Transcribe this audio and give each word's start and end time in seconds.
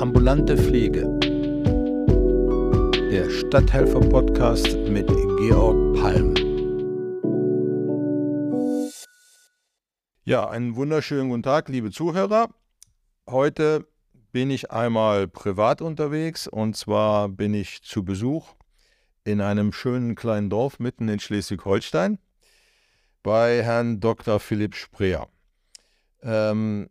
Ambulante 0.00 0.56
Pflege. 0.56 1.02
Der 3.10 3.28
Stadthelfer-Podcast 3.28 4.74
mit 4.88 5.06
Georg 5.06 5.94
Palm. 6.00 6.34
Ja, 10.24 10.48
einen 10.48 10.74
wunderschönen 10.76 11.28
guten 11.28 11.42
Tag, 11.42 11.68
liebe 11.68 11.90
Zuhörer. 11.90 12.48
Heute 13.28 13.86
bin 14.32 14.50
ich 14.50 14.70
einmal 14.70 15.28
privat 15.28 15.82
unterwegs 15.82 16.48
und 16.48 16.78
zwar 16.78 17.28
bin 17.28 17.52
ich 17.52 17.82
zu 17.82 18.02
Besuch 18.02 18.54
in 19.24 19.42
einem 19.42 19.70
schönen 19.70 20.14
kleinen 20.14 20.48
Dorf 20.48 20.78
mitten 20.78 21.10
in 21.10 21.20
Schleswig-Holstein 21.20 22.18
bei 23.22 23.62
Herrn 23.62 24.00
Dr. 24.00 24.40
Philipp 24.40 24.76
Spreer. 24.76 25.28
Ähm, 26.22 26.88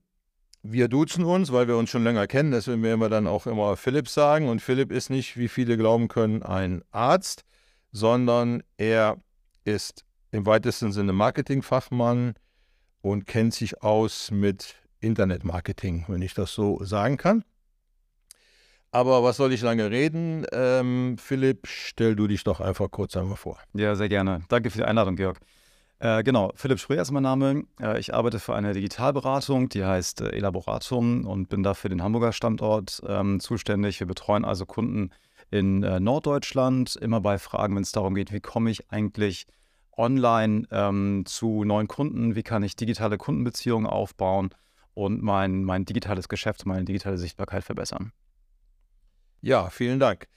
wir 0.61 0.87
duzen 0.87 1.23
uns, 1.23 1.51
weil 1.51 1.68
wir 1.68 1.77
uns 1.77 1.89
schon 1.89 2.04
länger 2.04 2.27
kennen, 2.27 2.51
deswegen 2.51 2.83
werden 2.83 2.99
wir 2.99 3.09
dann 3.09 3.27
auch 3.27 3.47
immer 3.47 3.77
Philipp 3.77 4.09
sagen. 4.09 4.49
Und 4.49 4.61
Philipp 4.61 4.91
ist 4.91 5.09
nicht, 5.09 5.37
wie 5.37 5.47
viele 5.47 5.77
glauben 5.77 6.07
können, 6.07 6.43
ein 6.43 6.83
Arzt, 6.91 7.43
sondern 7.91 8.63
er 8.77 9.18
ist 9.63 10.04
im 10.32 10.45
weitesten 10.45 10.91
Sinne 10.91 11.13
Marketingfachmann 11.13 12.33
und 13.01 13.25
kennt 13.25 13.54
sich 13.54 13.82
aus 13.82 14.32
mit 14.32 14.75
Internetmarketing, 14.99 16.05
wenn 16.07 16.21
ich 16.21 16.33
das 16.33 16.54
so 16.54 16.83
sagen 16.83 17.18
kann. 17.18 17.43
Aber 18.91 19.23
was 19.23 19.37
soll 19.37 19.54
ich 19.54 19.61
lange 19.61 19.91
reden? 19.91 20.46
Ähm, 20.51 21.18
Philipp, 21.19 21.68
stell 21.68 22.15
du 22.15 22.27
dich 22.27 22.43
doch 22.43 22.60
einfach 22.60 22.89
kurz 22.89 23.15
einmal 23.15 23.37
vor. 23.37 23.60
Ja, 23.73 23.96
sehr 23.96 24.10
gerne. 24.10 24.41
Danke 24.49 24.71
für 24.71 24.79
die 24.79 24.83
Einladung, 24.83 25.15
Georg. 25.15 25.39
Äh, 26.00 26.24
genau, 26.24 26.52
Philipp 26.56 26.80
Spree 26.80 26.98
ist 26.98 27.12
mein 27.12 27.24
Name. 27.24 27.66
Äh, 27.82 28.00
ich 28.00 28.14
arbeite 28.14 28.39
für 28.39 28.56
eine 28.56 28.74
Digitalberatung, 28.74 29.68
die 29.68 29.84
heißt 29.84 30.22
äh, 30.22 30.30
Elaboratum 30.30 31.25
und 31.25 31.50
bin 31.50 31.62
dafür 31.62 31.89
den 31.89 32.02
Hamburger 32.02 32.31
Standort 32.31 33.02
ähm, 33.06 33.41
zuständig. 33.41 34.00
Wir 34.00 34.08
betreuen 34.08 34.45
also 34.45 34.66
Kunden 34.66 35.11
in 35.52 35.83
äh, 35.83 36.00
Norddeutschland, 36.00 36.95
immer 36.95 37.19
bei 37.19 37.38
Fragen, 37.38 37.75
wenn 37.75 37.83
es 37.83 37.91
darum 37.91 38.16
geht, 38.16 38.31
wie 38.31 38.39
komme 38.39 38.72
ich 38.72 38.89
eigentlich 38.91 39.45
online 39.97 40.66
ähm, 40.72 41.23
zu 41.25 41.66
neuen 41.66 41.89
Kunden, 41.89 42.36
wie 42.36 42.44
kann 42.44 42.63
ich 42.63 42.78
digitale 42.78 43.17
Kundenbeziehungen 43.17 43.86
aufbauen 43.86 44.52
und 44.94 45.22
mein, 45.22 45.66
mein 45.66 45.84
digitales 45.84 46.30
Geschäft, 46.30 46.66
meine 46.66 46.86
digitale 46.86 47.17
Sichtbarkeit 47.17 47.66
verbessern. 47.66 48.13
Ja, 49.41 49.69
vielen 49.69 50.00
Dank. 50.00 50.30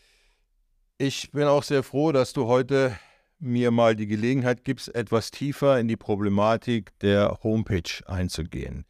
Ich 0.98 1.30
bin 1.30 1.44
auch 1.44 1.62
sehr 1.62 1.84
froh, 1.84 2.10
dass 2.10 2.32
du 2.32 2.46
heute 2.46 2.96
mir 3.42 3.72
mal 3.72 3.96
die 3.96 4.06
Gelegenheit 4.06 4.64
gibst, 4.64 4.94
etwas 4.94 5.30
tiefer 5.30 5.78
in 5.78 5.88
die 5.88 5.96
Problematik 5.96 6.96
der 7.00 7.40
Homepage 7.42 7.90
einzugehen. 8.06 8.86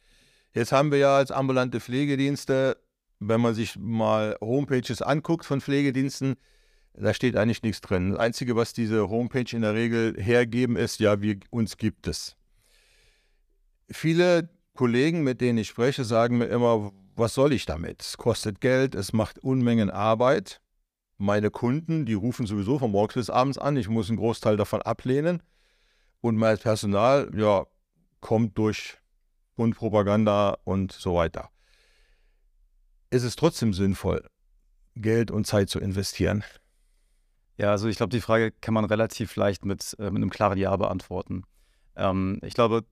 Jetzt 0.53 0.71
haben 0.71 0.91
wir 0.91 0.99
ja 0.99 1.17
als 1.17 1.31
ambulante 1.31 1.79
Pflegedienste, 1.79 2.77
wenn 3.19 3.41
man 3.41 3.55
sich 3.55 3.77
mal 3.77 4.37
Homepages 4.39 5.01
anguckt 5.01 5.45
von 5.45 5.59
Pflegediensten, 5.59 6.35
da 6.93 7.13
steht 7.15 7.35
eigentlich 7.35 7.63
nichts 7.63 7.81
drin. 7.81 8.11
Das 8.11 8.19
Einzige, 8.19 8.55
was 8.55 8.73
diese 8.73 9.09
Homepage 9.09 9.55
in 9.55 9.63
der 9.63 9.73
Regel 9.73 10.15
hergeben, 10.21 10.75
ist, 10.75 10.99
ja, 10.99 11.21
wir, 11.21 11.39
uns 11.49 11.77
gibt 11.77 12.07
es. 12.07 12.35
Viele 13.89 14.49
Kollegen, 14.75 15.23
mit 15.23 15.41
denen 15.41 15.57
ich 15.57 15.69
spreche, 15.69 16.03
sagen 16.03 16.37
mir 16.37 16.45
immer, 16.45 16.91
was 17.15 17.33
soll 17.33 17.53
ich 17.53 17.65
damit? 17.65 18.01
Es 18.01 18.17
kostet 18.17 18.61
Geld, 18.61 18.93
es 18.93 19.13
macht 19.13 19.39
Unmengen 19.39 19.89
Arbeit 19.89 20.61
meine 21.23 21.51
Kunden, 21.51 22.05
die 22.05 22.13
rufen 22.13 22.45
sowieso 22.45 22.77
von 22.77 22.91
morgens 22.91 23.13
bis 23.15 23.29
abends 23.29 23.57
an. 23.57 23.77
Ich 23.77 23.87
muss 23.87 24.09
einen 24.09 24.17
Großteil 24.17 24.57
davon 24.57 24.81
ablehnen. 24.81 25.41
Und 26.21 26.35
mein 26.35 26.57
Personal, 26.57 27.31
ja, 27.35 27.65
kommt 28.19 28.57
durch 28.57 28.97
Mundpropaganda 29.55 30.57
und 30.63 30.91
so 30.91 31.15
weiter. 31.15 31.49
Ist 33.09 33.23
es 33.23 33.35
trotzdem 33.35 33.73
sinnvoll, 33.73 34.27
Geld 34.95 35.31
und 35.31 35.47
Zeit 35.47 35.69
zu 35.69 35.79
investieren? 35.79 36.43
Ja, 37.57 37.71
also 37.71 37.87
ich 37.87 37.97
glaube, 37.97 38.09
die 38.09 38.21
Frage 38.21 38.51
kann 38.51 38.73
man 38.73 38.85
relativ 38.85 39.35
leicht 39.35 39.63
mit, 39.63 39.95
äh, 39.99 40.05
mit 40.05 40.15
einem 40.15 40.29
klaren 40.29 40.57
Ja 40.57 40.75
beantworten. 40.75 41.43
Ähm, 41.95 42.39
ich 42.41 42.53
glaube, 42.53 42.83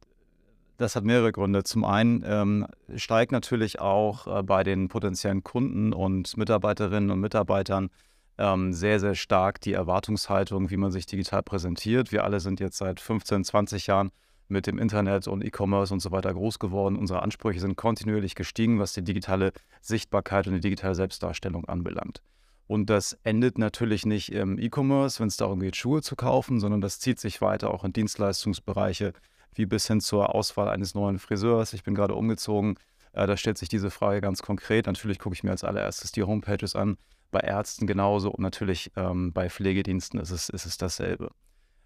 das 0.78 0.96
hat 0.96 1.04
mehrere 1.04 1.32
Gründe. 1.32 1.64
Zum 1.64 1.84
einen 1.84 2.24
ähm, 2.26 2.68
steigt 2.96 3.32
natürlich 3.32 3.80
auch 3.80 4.28
äh, 4.28 4.44
bei 4.44 4.64
den 4.64 4.88
potenziellen 4.88 5.44
Kunden 5.44 5.92
und 5.94 6.38
Mitarbeiterinnen 6.38 7.10
und 7.10 7.20
Mitarbeitern 7.20 7.90
ähm, 8.38 8.74
sehr, 8.74 9.00
sehr 9.00 9.16
stark 9.16 9.62
die 9.62 9.74
Erwartungshaltung, 9.74 10.70
wie 10.70 10.78
man 10.78 10.92
sich 10.92 11.06
digital 11.06 11.44
präsentiert. 11.44 12.12
Wir 12.12 12.24
alle 12.24 12.40
sind 12.40 12.60
jetzt 12.60 12.78
seit 12.78 13.00
15, 13.00 13.44
20 13.44 13.88
Jahren 13.88 14.12
mit 14.48 14.68
dem 14.68 14.78
Internet 14.78 15.28
und 15.28 15.44
E-Commerce 15.44 15.94
und 15.94 16.02
so 16.02 16.12
weiter 16.12 16.34
groß 16.34 16.60
geworden. 16.60 16.98
Unsere 16.98 17.22
Ansprüche 17.22 17.60
sind 17.60 17.78
kontinuierlich 17.78 18.36
gestiegen, 18.36 18.80
was 18.80 18.94
die 18.94 19.04
digitale 19.04 19.54
Sichtbarkeit 19.82 20.48
und 20.48 20.54
die 20.54 20.60
digitale 20.60 20.96
Selbstdarstellung 20.96 21.66
anbelangt. 21.66 22.22
Und 22.68 22.90
das 22.90 23.18
endet 23.24 23.58
natürlich 23.58 24.06
nicht 24.06 24.32
im 24.32 24.58
E-Commerce, 24.58 25.20
wenn 25.20 25.28
es 25.28 25.38
darum 25.38 25.60
geht, 25.60 25.76
Schuhe 25.76 26.02
zu 26.02 26.16
kaufen, 26.16 26.60
sondern 26.60 26.82
das 26.82 27.00
zieht 27.00 27.20
sich 27.20 27.42
weiter 27.42 27.72
auch 27.72 27.84
in 27.84 27.92
Dienstleistungsbereiche, 27.92 29.14
wie 29.54 29.66
bis 29.66 29.88
hin 29.88 30.00
zur 30.00 30.34
Auswahl 30.34 30.70
eines 30.70 30.96
neuen 30.96 31.20
Friseurs. 31.20 31.74
Ich 31.74 31.84
bin 31.84 31.96
gerade 31.96 32.16
umgezogen. 32.16 32.76
Äh, 33.14 33.28
da 33.28 33.36
stellt 33.36 33.58
sich 33.58 33.68
diese 33.68 33.92
Frage 33.92 34.22
ganz 34.22 34.42
konkret. 34.42 34.86
Natürlich 34.86 35.20
gucke 35.20 35.36
ich 35.36 35.44
mir 35.44 35.52
als 35.52 35.64
allererstes 35.64 36.12
die 36.12 36.24
Homepages 36.24 36.76
an 36.76 36.98
bei 37.32 37.40
Ärzten 37.40 37.88
genauso 37.88 38.30
und 38.32 38.42
natürlich 38.42 38.92
ähm, 38.96 39.34
bei 39.34 39.50
Pflegediensten 39.50 40.20
ist 40.20 40.32
es, 40.32 40.50
ist 40.50 40.66
es 40.66 40.78
dasselbe. 40.78 41.32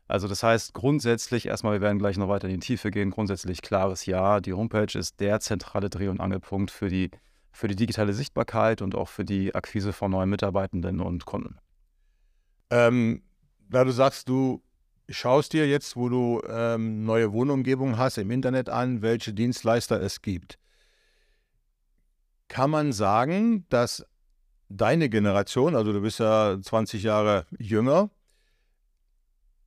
Also 0.08 0.28
das 0.28 0.44
heißt 0.44 0.74
grundsätzlich, 0.74 1.48
erstmal, 1.48 1.74
wir 1.74 1.82
werden 1.82 1.98
gleich 1.98 2.18
noch 2.18 2.28
weiter 2.28 2.48
in 2.48 2.60
die 2.60 2.66
Tiefe 2.66 2.92
gehen, 2.92 3.10
grundsätzlich 3.10 3.62
klares 3.62 4.06
Ja, 4.06 4.40
die 4.40 4.54
Homepage 4.54 4.98
ist 4.98 5.20
der 5.20 5.40
zentrale 5.40 5.90
Dreh- 5.90 6.10
und 6.10 6.20
Angelpunkt 6.20 6.70
für 6.70 6.90
die, 6.90 7.10
für 7.52 7.68
die 7.68 7.76
digitale 7.76 8.14
Sichtbarkeit 8.14 8.82
und 8.82 8.94
auch 8.94 9.08
für 9.08 9.26
die 9.26 9.56
Akquise 9.56 9.94
von 9.94 10.12
neuen 10.12 10.30
Mitarbeitenden 10.30 11.00
und 11.00 11.26
Kunden. 11.26 11.58
Ähm, 12.70 13.24
da 13.70 13.84
du 13.84 13.92
sagst, 13.92 14.30
du 14.30 14.62
schaust 15.10 15.54
dir 15.54 15.68
jetzt, 15.68 15.96
wo 15.96 16.10
du 16.10 16.42
ähm, 16.48 17.04
neue 17.06 17.32
Wohnumgebungen 17.32 17.98
hast, 17.98 18.18
im 18.18 18.30
Internet 18.30 18.70
an, 18.70 19.02
welche 19.02 19.34
Dienstleister 19.34 20.00
es 20.02 20.22
gibt. 20.22 20.60
Kann 22.48 22.70
man 22.70 22.94
sagen, 22.94 23.66
dass 23.70 24.06
deine 24.70 25.10
Generation, 25.10 25.76
also 25.76 25.94
du 25.94 26.02
bist 26.02 26.20
ja 26.20 26.58
20 26.62 27.04
Jahre 27.04 27.46
jünger, 27.58 28.10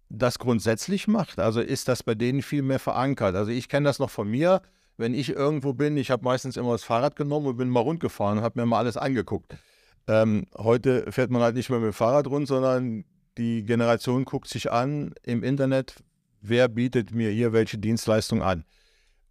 das 0.08 0.38
grundsätzlich 0.38 1.06
macht? 1.08 1.38
Also 1.38 1.60
ist 1.60 1.88
das 1.88 2.02
bei 2.02 2.14
denen 2.14 2.42
viel 2.42 2.62
mehr 2.62 2.78
verankert? 2.78 3.34
Also 3.34 3.50
ich 3.50 3.68
kenne 3.68 3.88
das 3.88 3.98
noch 3.98 4.10
von 4.10 4.28
mir, 4.28 4.62
wenn 4.96 5.14
ich 5.14 5.30
irgendwo 5.30 5.72
bin, 5.74 5.96
ich 5.96 6.10
habe 6.10 6.24
meistens 6.24 6.56
immer 6.56 6.72
das 6.72 6.84
Fahrrad 6.84 7.14
genommen 7.16 7.46
und 7.46 7.56
bin 7.56 7.68
mal 7.68 7.80
rundgefahren 7.80 8.38
und 8.38 8.44
habe 8.44 8.60
mir 8.60 8.66
mal 8.66 8.78
alles 8.78 8.96
angeguckt. 8.96 9.56
Ähm, 10.08 10.46
heute 10.56 11.10
fährt 11.12 11.30
man 11.30 11.42
halt 11.42 11.54
nicht 11.54 11.70
mehr 11.70 11.78
mit 11.78 11.92
dem 11.92 11.94
Fahrrad 11.94 12.26
rund, 12.26 12.48
sondern 12.48 13.04
die 13.36 13.64
Generation 13.64 14.24
guckt 14.24 14.48
sich 14.48 14.72
an 14.72 15.14
im 15.22 15.44
Internet, 15.44 15.96
wer 16.40 16.68
bietet 16.68 17.12
mir 17.12 17.30
hier 17.30 17.52
welche 17.52 17.78
Dienstleistung 17.78 18.42
an. 18.42 18.64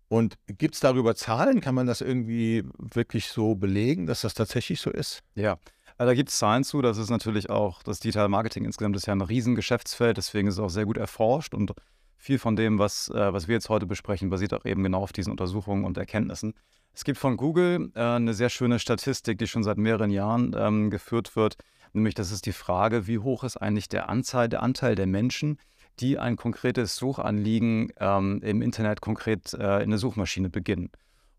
Und 0.09 0.38
gibt 0.47 0.75
es 0.75 0.79
darüber 0.79 1.16
Zahlen? 1.16 1.59
Kann 1.59 1.75
man 1.75 1.88
das 1.88 2.01
irgendwie 2.01 2.63
wirklich 2.78 3.28
so 3.28 3.56
belegen, 3.56 4.06
dass 4.06 4.22
das 4.22 4.34
tatsächlich 4.34 4.79
so 4.79 4.90
ist? 4.90 5.22
Ja, 5.35 5.57
also 5.97 6.12
da 6.12 6.13
gibt 6.13 6.29
es 6.29 6.38
Zahlen 6.38 6.63
zu. 6.63 6.81
Das 6.81 6.97
ist 6.97 7.09
natürlich 7.09 7.50
auch, 7.50 7.84
das 7.84 8.00
Digital 8.00 8.29
Marketing 8.29 8.66
insgesamt 8.66 8.95
ist 8.95 9.07
ja 9.07 9.13
ein 9.13 9.22
Riesengeschäftsfeld, 9.22 10.18
deswegen 10.18 10.47
ist 10.47 10.56
es 10.56 10.59
auch 10.59 10.69
sehr 10.69 10.85
gut 10.85 10.97
erforscht 10.97 11.53
und 11.53 11.73
viel 12.18 12.40
von 12.40 12.56
dem, 12.56 12.79
was, 12.79 13.09
äh, 13.09 13.34
was 13.34 13.47
wir 13.47 13.56
jetzt 13.56 13.69
heute 13.69 13.85
besprechen, 13.85 14.29
basiert 14.29 14.53
auch 14.53 14.66
eben 14.66 14.84
genau 14.84 15.01
auf 15.01 15.13
diesen 15.13 15.31
Untersuchungen 15.31 15.85
und 15.85 15.97
Erkenntnissen. 15.97 16.53
Es 16.94 17.03
gibt 17.03 17.19
von 17.19 17.38
Google 17.38 17.91
äh, 17.95 18.01
eine 18.01 18.34
sehr 18.34 18.50
schöne 18.50 18.79
Statistik, 18.79 19.38
die 19.38 19.47
schon 19.47 19.63
seit 19.63 19.78
mehreren 19.78 20.09
Jahren 20.09 20.56
ähm, 20.57 20.89
geführt 20.89 21.35
wird, 21.35 21.57
nämlich 21.94 22.16
das 22.16 22.31
ist 22.31 22.45
die 22.45 22.53
Frage, 22.53 23.07
wie 23.07 23.19
hoch 23.19 23.44
ist 23.44 23.57
eigentlich 23.57 23.89
der 23.89 24.09
Anzahl, 24.09 24.50
der 24.50 24.63
Anteil 24.63 24.95
der 24.95 25.07
Menschen, 25.07 25.59
die 25.99 26.17
ein 26.17 26.35
konkretes 26.35 26.95
Suchanliegen 26.95 27.91
ähm, 27.99 28.41
im 28.43 28.61
Internet 28.61 29.01
konkret 29.01 29.53
äh, 29.53 29.83
in 29.83 29.89
der 29.89 29.99
Suchmaschine 29.99 30.49
beginnen. 30.49 30.91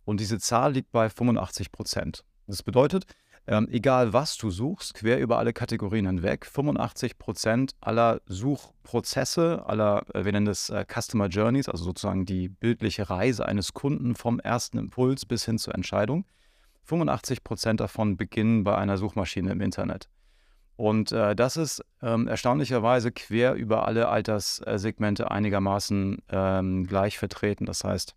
Und 0.04 0.20
diese 0.20 0.38
Zahl 0.38 0.72
liegt 0.72 0.90
bei 0.90 1.10
85 1.10 1.70
Prozent. 1.70 2.24
Das 2.46 2.62
bedeutet, 2.62 3.04
ähm, 3.46 3.66
egal 3.70 4.12
was 4.12 4.36
du 4.36 4.50
suchst, 4.50 4.92
quer 4.92 5.18
über 5.20 5.38
alle 5.38 5.54
Kategorien 5.54 6.06
hinweg, 6.06 6.44
85 6.44 7.18
Prozent 7.18 7.72
aller 7.80 8.20
Suchprozesse, 8.26 9.64
aller, 9.66 10.04
äh, 10.14 10.24
wir 10.24 10.32
nennen 10.32 10.46
das 10.46 10.68
äh, 10.68 10.84
Customer 10.86 11.28
Journeys, 11.28 11.68
also 11.68 11.84
sozusagen 11.84 12.26
die 12.26 12.48
bildliche 12.48 13.08
Reise 13.08 13.46
eines 13.46 13.72
Kunden 13.72 14.14
vom 14.16 14.38
ersten 14.38 14.76
Impuls 14.76 15.24
bis 15.24 15.46
hin 15.46 15.58
zur 15.58 15.74
Entscheidung, 15.74 16.26
85 16.84 17.42
Prozent 17.42 17.80
davon 17.80 18.18
beginnen 18.18 18.64
bei 18.64 18.76
einer 18.76 18.98
Suchmaschine 18.98 19.52
im 19.52 19.62
Internet. 19.62 20.10
Und 20.78 21.10
äh, 21.10 21.34
das 21.34 21.56
ist 21.56 21.84
ähm, 22.02 22.28
erstaunlicherweise 22.28 23.10
quer 23.10 23.54
über 23.54 23.88
alle 23.88 24.08
Alterssegmente 24.08 25.28
einigermaßen 25.28 26.22
ähm, 26.28 26.86
gleich 26.86 27.18
vertreten. 27.18 27.66
Das 27.66 27.82
heißt, 27.82 28.14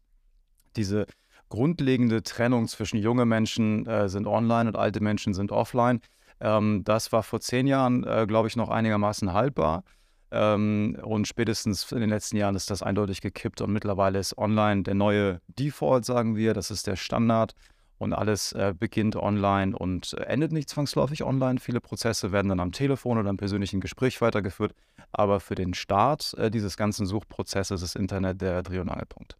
diese 0.75 1.07
grundlegende 1.49 2.21
Trennung 2.21 2.67
zwischen 2.67 2.97
junge 2.97 3.25
Menschen 3.25 3.87
äh, 3.87 4.07
sind 4.09 4.27
online 4.27 4.69
und 4.69 4.75
alte 4.75 5.01
Menschen 5.01 5.33
sind 5.33 5.51
offline, 5.51 6.01
ähm, 6.39 6.83
das 6.83 7.11
war 7.11 7.23
vor 7.23 7.39
zehn 7.39 7.65
Jahren, 7.65 8.03
äh, 8.03 8.27
glaube 8.27 8.47
ich, 8.47 8.55
noch 8.55 8.69
einigermaßen 8.69 9.33
haltbar. 9.33 9.83
Ähm, 10.29 10.97
und 11.01 11.27
spätestens 11.27 11.91
in 11.91 11.99
den 11.99 12.11
letzten 12.11 12.37
Jahren 12.37 12.55
ist 12.55 12.69
das 12.69 12.83
eindeutig 12.83 13.21
gekippt 13.21 13.61
und 13.61 13.73
mittlerweile 13.73 14.19
ist 14.19 14.37
online 14.37 14.83
der 14.83 14.93
neue 14.93 15.41
Default, 15.47 16.05
sagen 16.05 16.35
wir. 16.35 16.53
Das 16.53 16.69
ist 16.69 16.85
der 16.85 16.95
Standard. 16.95 17.55
Und 18.01 18.13
alles 18.13 18.51
äh, 18.53 18.73
beginnt 18.77 19.15
online 19.15 19.77
und 19.77 20.13
äh, 20.13 20.23
endet 20.23 20.51
nicht 20.51 20.69
zwangsläufig 20.69 21.23
online. 21.23 21.59
Viele 21.59 21.79
Prozesse 21.79 22.31
werden 22.31 22.49
dann 22.49 22.59
am 22.59 22.71
Telefon 22.71 23.19
oder 23.19 23.29
im 23.29 23.37
persönlichen 23.37 23.79
Gespräch 23.79 24.19
weitergeführt. 24.21 24.73
Aber 25.11 25.39
für 25.39 25.53
den 25.53 25.75
Start 25.75 26.33
äh, 26.39 26.49
dieses 26.49 26.77
ganzen 26.77 27.05
Suchprozesses 27.05 27.83
ist 27.83 27.95
Internet 27.95 28.41
der 28.41 28.63
Dreh- 28.63 28.79
und 28.79 28.89
Angelpunkt. 28.89 29.37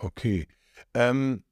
Okay. 0.00 0.48
Ähm, 0.94 1.44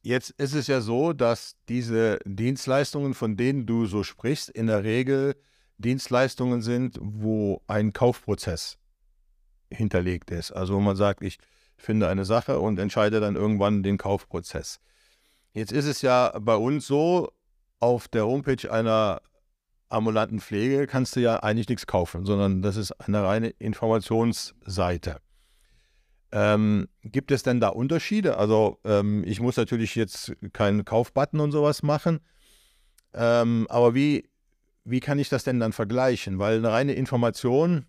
jetzt 0.00 0.30
ist 0.30 0.54
es 0.54 0.66
ja 0.66 0.80
so, 0.80 1.12
dass 1.12 1.56
diese 1.68 2.20
Dienstleistungen, 2.24 3.12
von 3.12 3.36
denen 3.36 3.66
du 3.66 3.84
so 3.84 4.02
sprichst, 4.02 4.48
in 4.48 4.66
der 4.66 4.84
Regel 4.84 5.36
Dienstleistungen 5.76 6.62
sind, 6.62 6.98
wo 7.02 7.60
ein 7.66 7.92
Kaufprozess 7.92 8.78
hinterlegt 9.70 10.30
ist. 10.30 10.52
Also 10.52 10.80
man 10.80 10.96
sagt, 10.96 11.22
ich 11.22 11.36
finde 11.76 12.08
eine 12.08 12.24
Sache 12.24 12.60
und 12.60 12.78
entscheide 12.78 13.20
dann 13.20 13.36
irgendwann 13.36 13.82
den 13.82 13.98
Kaufprozess. 13.98 14.80
Jetzt 15.52 15.72
ist 15.72 15.86
es 15.86 16.02
ja 16.02 16.36
bei 16.40 16.56
uns 16.56 16.86
so, 16.86 17.32
auf 17.80 18.08
der 18.08 18.26
Homepage 18.26 18.70
einer 18.70 19.20
ambulanten 19.88 20.40
Pflege 20.40 20.86
kannst 20.86 21.16
du 21.16 21.20
ja 21.20 21.36
eigentlich 21.36 21.68
nichts 21.68 21.86
kaufen, 21.86 22.26
sondern 22.26 22.62
das 22.62 22.76
ist 22.76 22.92
eine 22.92 23.22
reine 23.22 23.48
Informationsseite. 23.48 25.20
Ähm, 26.30 26.88
gibt 27.02 27.30
es 27.30 27.42
denn 27.42 27.60
da 27.60 27.68
Unterschiede? 27.68 28.36
Also 28.36 28.78
ähm, 28.84 29.24
ich 29.24 29.40
muss 29.40 29.56
natürlich 29.56 29.94
jetzt 29.94 30.32
keinen 30.52 30.84
Kaufbutton 30.84 31.40
und 31.40 31.52
sowas 31.52 31.82
machen, 31.82 32.20
ähm, 33.14 33.66
aber 33.70 33.94
wie, 33.94 34.28
wie 34.84 35.00
kann 35.00 35.18
ich 35.18 35.30
das 35.30 35.44
denn 35.44 35.58
dann 35.58 35.72
vergleichen? 35.72 36.38
Weil 36.38 36.58
eine 36.58 36.70
reine 36.70 36.92
Information 36.92 37.86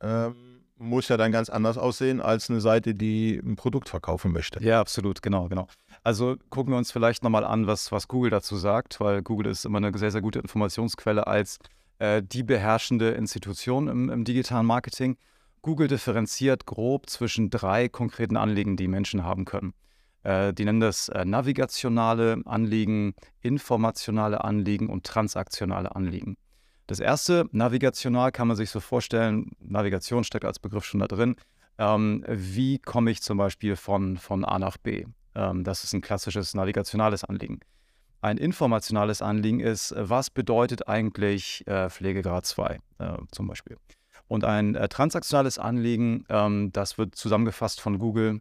ähm, 0.00 0.62
muss 0.78 1.08
ja 1.08 1.18
dann 1.18 1.32
ganz 1.32 1.50
anders 1.50 1.76
aussehen 1.76 2.22
als 2.22 2.48
eine 2.48 2.62
Seite, 2.62 2.94
die 2.94 3.38
ein 3.44 3.56
Produkt 3.56 3.90
verkaufen 3.90 4.32
möchte. 4.32 4.62
Ja, 4.64 4.80
absolut, 4.80 5.20
genau, 5.20 5.48
genau. 5.48 5.68
Also 6.02 6.36
gucken 6.48 6.72
wir 6.72 6.78
uns 6.78 6.92
vielleicht 6.92 7.22
nochmal 7.22 7.44
an, 7.44 7.66
was, 7.66 7.92
was 7.92 8.08
Google 8.08 8.30
dazu 8.30 8.56
sagt, 8.56 9.00
weil 9.00 9.22
Google 9.22 9.50
ist 9.50 9.66
immer 9.66 9.78
eine 9.78 9.96
sehr, 9.96 10.10
sehr 10.10 10.22
gute 10.22 10.38
Informationsquelle 10.38 11.26
als 11.26 11.58
äh, 11.98 12.22
die 12.22 12.42
beherrschende 12.42 13.10
Institution 13.10 13.88
im, 13.88 14.08
im 14.08 14.24
digitalen 14.24 14.66
Marketing. 14.66 15.18
Google 15.62 15.88
differenziert 15.88 16.64
grob 16.64 17.10
zwischen 17.10 17.50
drei 17.50 17.88
konkreten 17.88 18.38
Anliegen, 18.38 18.76
die 18.76 18.88
Menschen 18.88 19.24
haben 19.24 19.44
können. 19.44 19.74
Äh, 20.22 20.54
die 20.54 20.64
nennen 20.64 20.80
das 20.80 21.10
äh, 21.10 21.26
navigationale 21.26 22.40
Anliegen, 22.46 23.14
informationale 23.40 24.42
Anliegen 24.42 24.88
und 24.88 25.04
transaktionale 25.04 25.94
Anliegen. 25.94 26.38
Das 26.86 26.98
erste, 26.98 27.46
navigational, 27.52 28.32
kann 28.32 28.48
man 28.48 28.56
sich 28.56 28.70
so 28.70 28.80
vorstellen, 28.80 29.52
Navigation 29.60 30.24
steckt 30.24 30.46
als 30.46 30.58
Begriff 30.58 30.84
schon 30.84 31.00
da 31.00 31.06
drin. 31.06 31.36
Ähm, 31.78 32.24
wie 32.26 32.78
komme 32.78 33.10
ich 33.10 33.22
zum 33.22 33.38
Beispiel 33.38 33.76
von, 33.76 34.16
von 34.16 34.44
A 34.44 34.58
nach 34.58 34.78
B? 34.78 35.04
Ähm, 35.34 35.64
das 35.64 35.84
ist 35.84 35.92
ein 35.92 36.00
klassisches 36.00 36.54
navigationales 36.54 37.24
Anliegen. 37.24 37.60
Ein 38.22 38.36
informationales 38.36 39.22
Anliegen 39.22 39.60
ist, 39.60 39.94
was 39.96 40.28
bedeutet 40.28 40.88
eigentlich 40.88 41.66
äh, 41.66 41.88
Pflegegrad 41.88 42.44
2 42.44 42.78
äh, 42.98 43.16
zum 43.30 43.46
Beispiel? 43.46 43.76
Und 44.28 44.44
ein 44.44 44.74
äh, 44.74 44.88
transaktionales 44.88 45.58
Anliegen, 45.58 46.24
ähm, 46.28 46.70
das 46.72 46.98
wird 46.98 47.14
zusammengefasst 47.14 47.80
von 47.80 47.98
Google. 47.98 48.40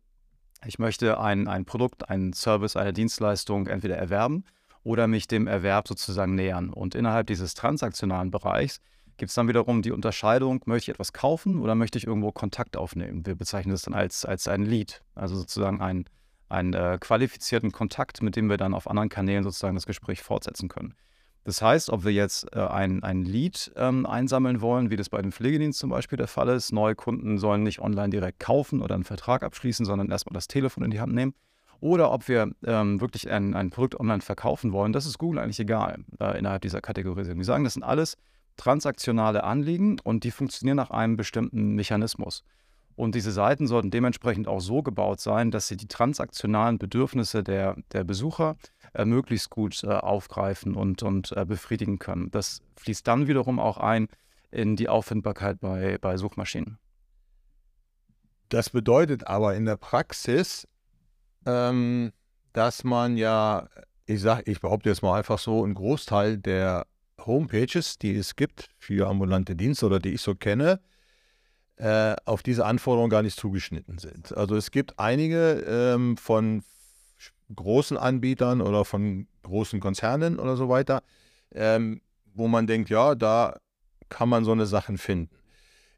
Ich 0.65 0.77
möchte 0.77 1.19
ein, 1.19 1.47
ein 1.47 1.65
Produkt, 1.65 2.09
einen 2.09 2.33
Service, 2.33 2.75
eine 2.75 2.93
Dienstleistung 2.93 3.67
entweder 3.67 3.97
erwerben 3.97 4.43
oder 4.83 5.07
mich 5.07 5.27
dem 5.27 5.47
Erwerb 5.47 5.87
sozusagen 5.87 6.35
nähern. 6.35 6.69
Und 6.69 6.93
innerhalb 6.93 7.27
dieses 7.27 7.53
transaktionalen 7.53 8.31
Bereichs 8.31 8.81
gibt 9.17 9.29
es 9.29 9.35
dann 9.35 9.47
wiederum 9.47 9.81
die 9.81 9.91
Unterscheidung, 9.91 10.61
möchte 10.65 10.91
ich 10.91 10.95
etwas 10.95 11.13
kaufen 11.13 11.59
oder 11.59 11.75
möchte 11.75 11.97
ich 11.97 12.07
irgendwo 12.07 12.31
Kontakt 12.31 12.77
aufnehmen? 12.77 13.25
Wir 13.25 13.35
bezeichnen 13.35 13.71
das 13.71 13.83
dann 13.83 13.93
als, 13.93 14.25
als 14.25 14.47
ein 14.47 14.63
Lead, 14.63 15.01
also 15.15 15.35
sozusagen 15.35 15.81
einen, 15.81 16.05
einen 16.49 16.73
äh, 16.73 16.97
qualifizierten 16.99 17.71
Kontakt, 17.71 18.21
mit 18.21 18.35
dem 18.35 18.49
wir 18.49 18.57
dann 18.57 18.73
auf 18.73 18.89
anderen 18.89 19.09
Kanälen 19.09 19.43
sozusagen 19.43 19.75
das 19.75 19.85
Gespräch 19.85 20.21
fortsetzen 20.21 20.67
können. 20.67 20.95
Das 21.45 21.61
heißt, 21.61 21.89
ob 21.89 22.03
wir 22.03 22.11
jetzt 22.11 22.53
äh, 22.53 22.59
ein, 22.59 23.01
ein 23.03 23.23
Lead 23.23 23.71
ähm, 23.75 24.05
einsammeln 24.05 24.61
wollen, 24.61 24.91
wie 24.91 24.97
das 24.97 25.09
bei 25.09 25.21
dem 25.21 25.31
Pflegedienst 25.31 25.79
zum 25.79 25.89
Beispiel 25.89 26.17
der 26.17 26.27
Fall 26.27 26.49
ist, 26.49 26.73
neue 26.73 26.95
Kunden 26.95 27.37
sollen 27.37 27.63
nicht 27.63 27.79
online 27.79 28.09
direkt 28.09 28.39
kaufen 28.39 28.81
oder 28.81 28.95
einen 28.95 29.05
Vertrag 29.05 29.43
abschließen, 29.43 29.85
sondern 29.85 30.09
erstmal 30.09 30.33
das 30.33 30.47
Telefon 30.47 30.83
in 30.83 30.91
die 30.91 30.99
Hand 30.99 31.13
nehmen 31.13 31.33
oder 31.81 32.11
ob 32.11 32.27
wir 32.27 32.51
ähm, 32.65 32.99
wirklich 32.99 33.29
ein, 33.31 33.53
ein 33.53 33.69
Produkt 33.69 33.99
online 33.99 34.21
verkaufen 34.21 34.73
wollen, 34.73 34.93
das 34.93 35.05
ist 35.05 35.17
Google 35.17 35.39
eigentlich 35.39 35.59
egal 35.59 36.03
äh, 36.19 36.37
innerhalb 36.37 36.61
dieser 36.61 36.81
Kategorisierung. 36.81 37.39
Die 37.39 37.45
sagen, 37.45 37.63
das 37.63 37.73
sind 37.73 37.83
alles 37.83 38.17
transaktionale 38.57 39.43
Anliegen 39.43 39.99
und 40.03 40.23
die 40.25 40.31
funktionieren 40.31 40.75
nach 40.75 40.91
einem 40.91 41.15
bestimmten 41.15 41.75
Mechanismus. 41.75 42.43
Und 42.99 43.15
diese 43.15 43.31
Seiten 43.31 43.65
sollten 43.65 43.91
dementsprechend 43.91 44.49
auch 44.49 44.59
so 44.59 44.83
gebaut 44.83 45.21
sein, 45.21 45.51
dass 45.51 45.69
sie 45.69 45.77
die 45.77 45.87
transaktionalen 45.87 46.77
Bedürfnisse 46.77 47.45
der, 47.45 47.77
der 47.93 48.03
Besucher 48.03 48.57
äh, 48.93 49.05
möglichst 49.05 49.49
gut 49.49 49.85
äh, 49.85 49.87
aufgreifen 49.87 50.75
und, 50.75 51.01
und 51.01 51.31
äh, 51.31 51.45
befriedigen 51.45 51.97
können. 51.97 52.29
Das 52.29 52.61
fließt 52.75 53.07
dann 53.07 53.29
wiederum 53.29 53.57
auch 53.57 53.77
ein 53.77 54.09
in 54.51 54.75
die 54.75 54.89
Auffindbarkeit 54.89 55.61
bei, 55.61 55.97
bei 55.97 56.17
Suchmaschinen. 56.17 56.77
Das 58.49 58.69
bedeutet 58.69 59.27
aber 59.27 59.55
in 59.55 59.63
der 59.63 59.77
Praxis, 59.77 60.67
ähm, 61.45 62.11
dass 62.51 62.83
man 62.83 63.15
ja, 63.15 63.69
ich 64.07 64.19
sag, 64.19 64.45
ich 64.45 64.59
behaupte 64.59 64.89
jetzt 64.89 65.03
mal 65.03 65.17
einfach 65.17 65.39
so, 65.39 65.63
einen 65.63 65.73
Großteil 65.73 66.37
der 66.37 66.85
Homepages, 67.25 67.97
die 67.97 68.17
es 68.17 68.35
gibt 68.35 68.67
für 68.77 69.07
ambulante 69.07 69.55
Dienste 69.55 69.85
oder 69.85 69.99
die 69.99 70.15
ich 70.15 70.21
so 70.21 70.35
kenne, 70.35 70.81
äh, 71.79 72.15
auf 72.25 72.43
diese 72.43 72.65
Anforderungen 72.65 73.09
gar 73.09 73.23
nicht 73.23 73.39
zugeschnitten 73.39 73.97
sind. 73.99 74.35
Also 74.35 74.55
es 74.55 74.69
gibt 74.71 74.99
einige 74.99 75.63
ähm, 75.67 76.17
von 76.17 76.61
großen 77.55 77.97
Anbietern 77.97 78.61
oder 78.61 78.85
von 78.85 79.27
großen 79.43 79.79
Konzernen 79.79 80.39
oder 80.39 80.57
so 80.57 80.69
weiter, 80.69 81.03
ähm, 81.53 82.01
wo 82.33 82.47
man 82.47 82.67
denkt, 82.67 82.89
ja, 82.89 83.15
da 83.15 83.57
kann 84.09 84.29
man 84.29 84.43
so 84.43 84.51
eine 84.51 84.65
Sachen 84.65 84.97
finden. 84.97 85.33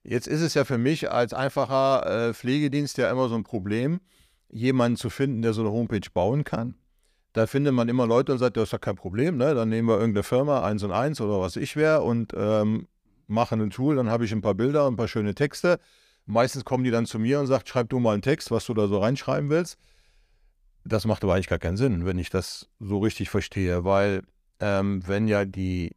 Jetzt 0.04 0.28
ist 0.28 0.42
es 0.42 0.54
ja 0.54 0.66
für 0.66 0.78
mich 0.78 1.12
als 1.12 1.34
einfacher 1.34 2.30
äh, 2.30 2.34
Pflegedienst 2.34 2.98
ja 2.98 3.10
immer 3.10 3.28
so 3.28 3.36
ein 3.36 3.44
Problem, 3.44 4.00
jemanden 4.50 4.98
zu 4.98 5.10
finden, 5.10 5.42
der 5.42 5.54
so 5.54 5.62
eine 5.62 5.72
Homepage 5.72 6.10
bauen 6.14 6.44
kann. 6.44 6.76
Da 7.34 7.48
findet 7.48 7.74
man 7.74 7.90
immer 7.90 8.06
Leute 8.06 8.34
und 8.34 8.38
sagt, 8.40 8.58
das 8.58 8.66
ist 8.66 8.72
ja 8.74 8.78
kein 8.78 8.96
Problem, 8.96 9.38
ne? 9.38 9.56
dann 9.56 9.70
nehmen 9.70 9.88
wir 9.88 9.98
irgendeine 9.98 10.24
Firma, 10.24 10.64
eins 10.64 10.84
und 10.84 10.92
eins 10.92 11.22
oder 11.22 11.40
was 11.40 11.56
ich 11.56 11.76
wäre 11.76 12.02
und 12.02 12.34
ähm, 12.36 12.88
machen 13.32 13.62
ein 13.62 13.70
Tool, 13.72 13.96
dann 13.96 14.10
habe 14.10 14.26
ich 14.26 14.32
ein 14.32 14.42
paar 14.42 14.56
Bilder 14.56 14.88
ein 14.88 14.96
paar 14.96 15.08
schöne 15.08 15.34
Texte. 15.34 15.80
Meistens 16.26 16.66
kommen 16.66 16.84
die 16.84 16.92
dann 16.92 17.06
zu 17.06 17.18
mir 17.18 17.40
und 17.40 17.48
sagen, 17.48 17.66
schreib 17.66 17.90
du 17.90 18.00
mal 18.00 18.14
einen 18.14 18.22
Text, 18.22 18.52
was 18.52 18.66
du 18.66 18.74
da 18.74 18.88
so 18.88 19.00
reinschreiben 19.00 19.50
willst. 19.50 19.80
Das 20.84 21.06
macht 21.06 21.24
aber 21.24 21.34
eigentlich 21.34 21.48
gar 21.48 21.60
keinen 21.60 21.78
Sinn, 21.78 22.06
wenn 22.06 22.20
ich 22.20 22.30
das 22.30 22.70
so 22.80 23.00
richtig 23.00 23.30
verstehe, 23.30 23.84
weil 23.84 24.24
ähm, 24.60 25.02
wenn 25.08 25.28
ja 25.28 25.46
die 25.46 25.96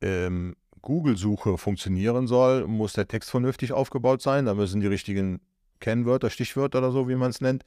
ähm, 0.00 0.56
Google-Suche 0.82 1.58
funktionieren 1.58 2.26
soll, 2.26 2.66
muss 2.66 2.94
der 2.94 3.08
Text 3.08 3.30
vernünftig 3.30 3.72
aufgebaut 3.72 4.22
sein, 4.22 4.46
da 4.46 4.54
müssen 4.54 4.80
die 4.80 4.86
richtigen 4.86 5.40
Kennwörter, 5.80 6.30
Stichwörter 6.30 6.78
oder 6.78 6.90
so, 6.90 7.08
wie 7.08 7.16
man 7.16 7.30
es 7.30 7.40
nennt, 7.40 7.64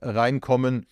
reinkommen. 0.00 0.86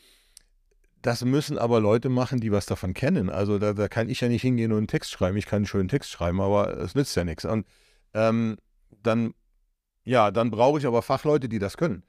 Das 1.02 1.24
müssen 1.24 1.58
aber 1.58 1.80
Leute 1.80 2.08
machen, 2.08 2.40
die 2.40 2.52
was 2.52 2.64
davon 2.66 2.94
kennen. 2.94 3.28
Also 3.28 3.58
da, 3.58 3.72
da, 3.72 3.88
kann 3.88 4.08
ich 4.08 4.20
ja 4.20 4.28
nicht 4.28 4.42
hingehen 4.42 4.70
und 4.70 4.78
einen 4.78 4.86
Text 4.86 5.10
schreiben. 5.10 5.36
Ich 5.36 5.46
kann 5.46 5.58
einen 5.58 5.66
schönen 5.66 5.88
Text 5.88 6.10
schreiben, 6.10 6.40
aber 6.40 6.76
es 6.78 6.94
nützt 6.94 7.16
ja 7.16 7.24
nichts. 7.24 7.44
Und 7.44 7.66
ähm, 8.14 8.56
dann, 9.02 9.34
ja, 10.04 10.30
dann 10.30 10.52
brauche 10.52 10.78
ich 10.78 10.86
aber 10.86 11.02
Fachleute, 11.02 11.48
die 11.48 11.58
das 11.58 11.76
können. 11.76 12.04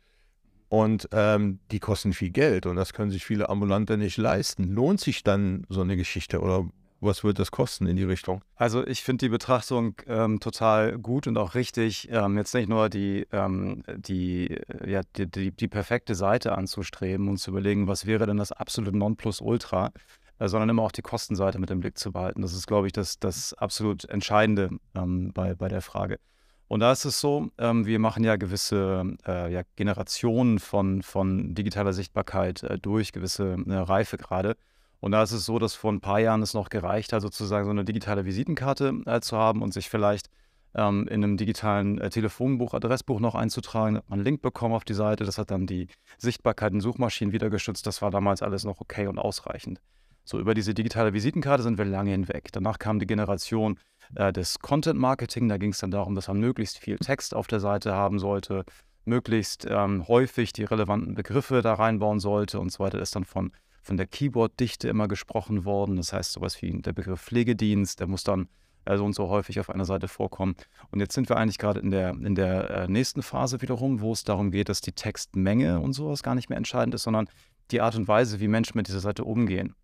Und 0.69 1.09
ähm, 1.11 1.59
die 1.71 1.79
kosten 1.79 2.13
viel 2.13 2.29
Geld 2.29 2.65
und 2.65 2.75
das 2.75 2.93
können 2.93 3.11
sich 3.11 3.25
viele 3.25 3.49
Ambulante 3.49 3.97
nicht 3.97 4.17
leisten. 4.17 4.69
Lohnt 4.69 4.99
sich 4.99 5.23
dann 5.23 5.65
so 5.69 5.81
eine 5.81 5.97
Geschichte 5.97 6.39
oder 6.39 6.67
was 7.03 7.23
wird 7.23 7.39
das 7.39 7.51
kosten 7.51 7.87
in 7.87 7.95
die 7.95 8.03
Richtung? 8.03 8.41
Also 8.55 8.85
ich 8.85 9.03
finde 9.03 9.25
die 9.25 9.29
Betrachtung 9.29 9.95
ähm, 10.07 10.39
total 10.39 10.97
gut 10.97 11.27
und 11.27 11.37
auch 11.37 11.55
richtig, 11.55 12.09
ähm, 12.11 12.37
jetzt 12.37 12.53
nicht 12.53 12.69
nur 12.69 12.89
die, 12.89 13.27
ähm, 13.31 13.83
die, 13.95 14.51
äh, 14.51 14.91
ja, 14.91 15.01
die, 15.15 15.29
die, 15.29 15.51
die, 15.51 15.67
perfekte 15.67 16.15
Seite 16.15 16.57
anzustreben 16.57 17.27
und 17.27 17.37
zu 17.37 17.51
überlegen, 17.51 17.87
was 17.87 18.05
wäre 18.05 18.25
denn 18.25 18.37
das 18.37 18.51
absolute 18.51 18.95
Nonplusultra, 18.97 19.91
äh, 20.39 20.47
sondern 20.47 20.69
immer 20.69 20.83
auch 20.83 20.91
die 20.91 21.01
Kostenseite 21.01 21.59
mit 21.59 21.71
im 21.71 21.79
Blick 21.79 21.97
zu 21.97 22.11
behalten. 22.11 22.41
Das 22.41 22.53
ist, 22.53 22.67
glaube 22.67 22.87
ich, 22.87 22.93
das, 22.93 23.19
das 23.19 23.53
absolut 23.53 24.05
Entscheidende 24.05 24.69
ähm, 24.95 25.31
bei, 25.33 25.55
bei 25.55 25.67
der 25.67 25.81
Frage. 25.81 26.19
Und 26.67 26.79
da 26.79 26.91
ist 26.91 27.05
es 27.05 27.19
so, 27.19 27.49
ähm, 27.59 27.85
wir 27.85 27.99
machen 27.99 28.23
ja 28.23 28.35
gewisse 28.35 29.15
äh, 29.27 29.53
ja, 29.53 29.61
Generationen 29.75 30.59
von, 30.59 31.03
von 31.03 31.53
digitaler 31.53 31.93
Sichtbarkeit 31.93 32.63
äh, 32.63 32.79
durch, 32.79 33.11
gewisse 33.11 33.57
äh, 33.67 33.73
Reife 33.73 34.17
gerade. 34.17 34.55
Und 35.03 35.11
da 35.11 35.21
ist 35.21 35.33
es 35.33 35.43
so, 35.43 35.59
dass 35.59 35.75
vor 35.75 35.91
ein 35.91 35.99
paar 35.99 36.21
Jahren 36.21 36.41
es 36.41 36.53
noch 36.53 36.69
gereicht 36.69 37.11
hat, 37.11 37.21
sozusagen 37.21 37.65
so 37.65 37.71
eine 37.71 37.83
digitale 37.83 38.23
Visitenkarte 38.23 39.01
äh, 39.05 39.19
zu 39.19 39.35
haben 39.35 39.61
und 39.61 39.73
sich 39.73 39.89
vielleicht 39.89 40.29
ähm, 40.75 41.09
in 41.09 41.25
einem 41.25 41.35
digitalen 41.35 41.99
äh, 41.99 42.09
Telefonbuch, 42.09 42.73
Adressbuch 42.73 43.19
noch 43.19 43.35
einzutragen. 43.35 43.97
Hat 43.97 44.09
man 44.09 44.19
einen 44.19 44.23
Link 44.23 44.41
bekommen 44.41 44.73
auf 44.73 44.85
die 44.85 44.93
Seite. 44.93 45.25
Das 45.25 45.37
hat 45.37 45.51
dann 45.51 45.67
die 45.67 45.89
Sichtbarkeit 46.17 46.71
in 46.71 46.79
Suchmaschinen 46.79 47.33
wieder 47.33 47.49
geschützt. 47.49 47.85
Das 47.85 48.01
war 48.01 48.11
damals 48.11 48.41
alles 48.41 48.63
noch 48.63 48.79
okay 48.79 49.07
und 49.07 49.19
ausreichend. 49.19 49.81
So, 50.23 50.39
über 50.39 50.53
diese 50.53 50.73
digitale 50.73 51.11
Visitenkarte 51.11 51.63
sind 51.63 51.77
wir 51.77 51.83
lange 51.83 52.11
hinweg. 52.11 52.53
Danach 52.53 52.79
kam 52.79 52.99
die 52.99 53.05
Generation 53.05 53.77
äh, 54.15 54.31
des 54.31 54.59
Content 54.59 54.97
Marketing. 54.97 55.49
Da 55.49 55.57
ging 55.57 55.71
es 55.71 55.79
dann 55.79 55.91
darum, 55.91 56.15
dass 56.15 56.29
man 56.29 56.39
möglichst 56.39 56.77
viel 56.77 56.97
Text 56.97 57.35
auf 57.35 57.47
der 57.47 57.59
Seite 57.59 57.93
haben 57.93 58.19
sollte, 58.19 58.63
möglichst 59.03 59.67
ähm, 59.69 60.07
häufig 60.07 60.53
die 60.53 60.63
relevanten 60.63 61.13
Begriffe 61.13 61.61
da 61.61 61.73
reinbauen 61.73 62.21
sollte 62.21 62.57
und 62.61 62.71
so 62.71 62.81
weiter. 62.81 62.99
Das 62.99 63.09
ist 63.09 63.17
dann 63.17 63.25
von 63.25 63.51
von 63.83 63.97
der 63.97 64.07
Keyboard-Dichte 64.07 64.87
immer 64.87 65.07
gesprochen 65.07 65.65
worden. 65.65 65.97
Das 65.97 66.13
heißt, 66.13 66.31
sowas 66.31 66.61
wie 66.61 66.71
der 66.81 66.93
Begriff 66.93 67.21
Pflegedienst, 67.21 67.99
der 67.99 68.07
muss 68.07 68.23
dann 68.23 68.47
äh, 68.85 68.97
so 68.97 69.05
und 69.05 69.13
so 69.13 69.29
häufig 69.29 69.59
auf 69.59 69.69
einer 69.69 69.85
Seite 69.85 70.07
vorkommen. 70.07 70.55
Und 70.91 70.99
jetzt 70.99 71.13
sind 71.13 71.29
wir 71.29 71.37
eigentlich 71.37 71.57
gerade 71.57 71.79
in 71.79 71.91
der, 71.91 72.11
in 72.11 72.35
der 72.35 72.69
äh, 72.69 72.87
nächsten 72.87 73.21
Phase 73.21 73.61
wiederum, 73.61 74.01
wo 74.01 74.13
es 74.13 74.23
darum 74.23 74.51
geht, 74.51 74.69
dass 74.69 74.81
die 74.81 74.93
Textmenge 74.93 75.79
und 75.79 75.93
sowas 75.93 76.23
gar 76.23 76.35
nicht 76.35 76.49
mehr 76.49 76.57
entscheidend 76.57 76.95
ist, 76.95 77.03
sondern 77.03 77.27
die 77.71 77.81
Art 77.81 77.95
und 77.95 78.07
Weise, 78.07 78.39
wie 78.39 78.47
Menschen 78.47 78.77
mit 78.77 78.87
dieser 78.87 78.99
Seite 78.99 79.23
umgehen. 79.23 79.75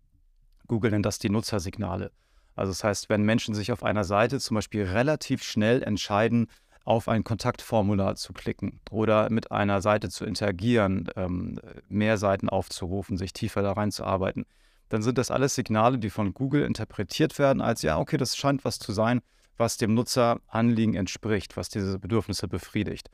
Google 0.66 0.90
nennt 0.90 1.06
das 1.06 1.18
die 1.18 1.30
Nutzersignale. 1.30 2.10
Also 2.54 2.72
das 2.72 2.84
heißt, 2.84 3.08
wenn 3.08 3.22
Menschen 3.22 3.54
sich 3.54 3.72
auf 3.72 3.82
einer 3.82 4.04
Seite 4.04 4.38
zum 4.38 4.54
Beispiel 4.54 4.84
relativ 4.84 5.42
schnell 5.42 5.82
entscheiden, 5.82 6.48
auf 6.84 7.08
ein 7.08 7.24
Kontaktformular 7.24 8.16
zu 8.16 8.32
klicken 8.32 8.80
oder 8.90 9.30
mit 9.30 9.52
einer 9.52 9.80
Seite 9.80 10.08
zu 10.08 10.24
interagieren, 10.24 11.08
ähm, 11.16 11.60
mehr 11.88 12.18
Seiten 12.18 12.48
aufzurufen, 12.48 13.16
sich 13.16 13.32
tiefer 13.32 13.62
da 13.62 13.72
reinzuarbeiten, 13.72 14.46
dann 14.88 15.02
sind 15.02 15.18
das 15.18 15.30
alles 15.30 15.54
Signale, 15.54 15.98
die 15.98 16.10
von 16.10 16.34
Google 16.34 16.64
interpretiert 16.64 17.38
werden 17.38 17.62
als, 17.62 17.82
ja, 17.82 17.98
okay, 17.98 18.16
das 18.16 18.36
scheint 18.36 18.64
was 18.64 18.78
zu 18.78 18.92
sein, 18.92 19.20
was 19.56 19.76
dem 19.76 19.94
Nutzeranliegen 19.94 20.94
entspricht, 20.94 21.56
was 21.56 21.68
diese 21.68 21.98
Bedürfnisse 21.98 22.48
befriedigt. 22.48 23.08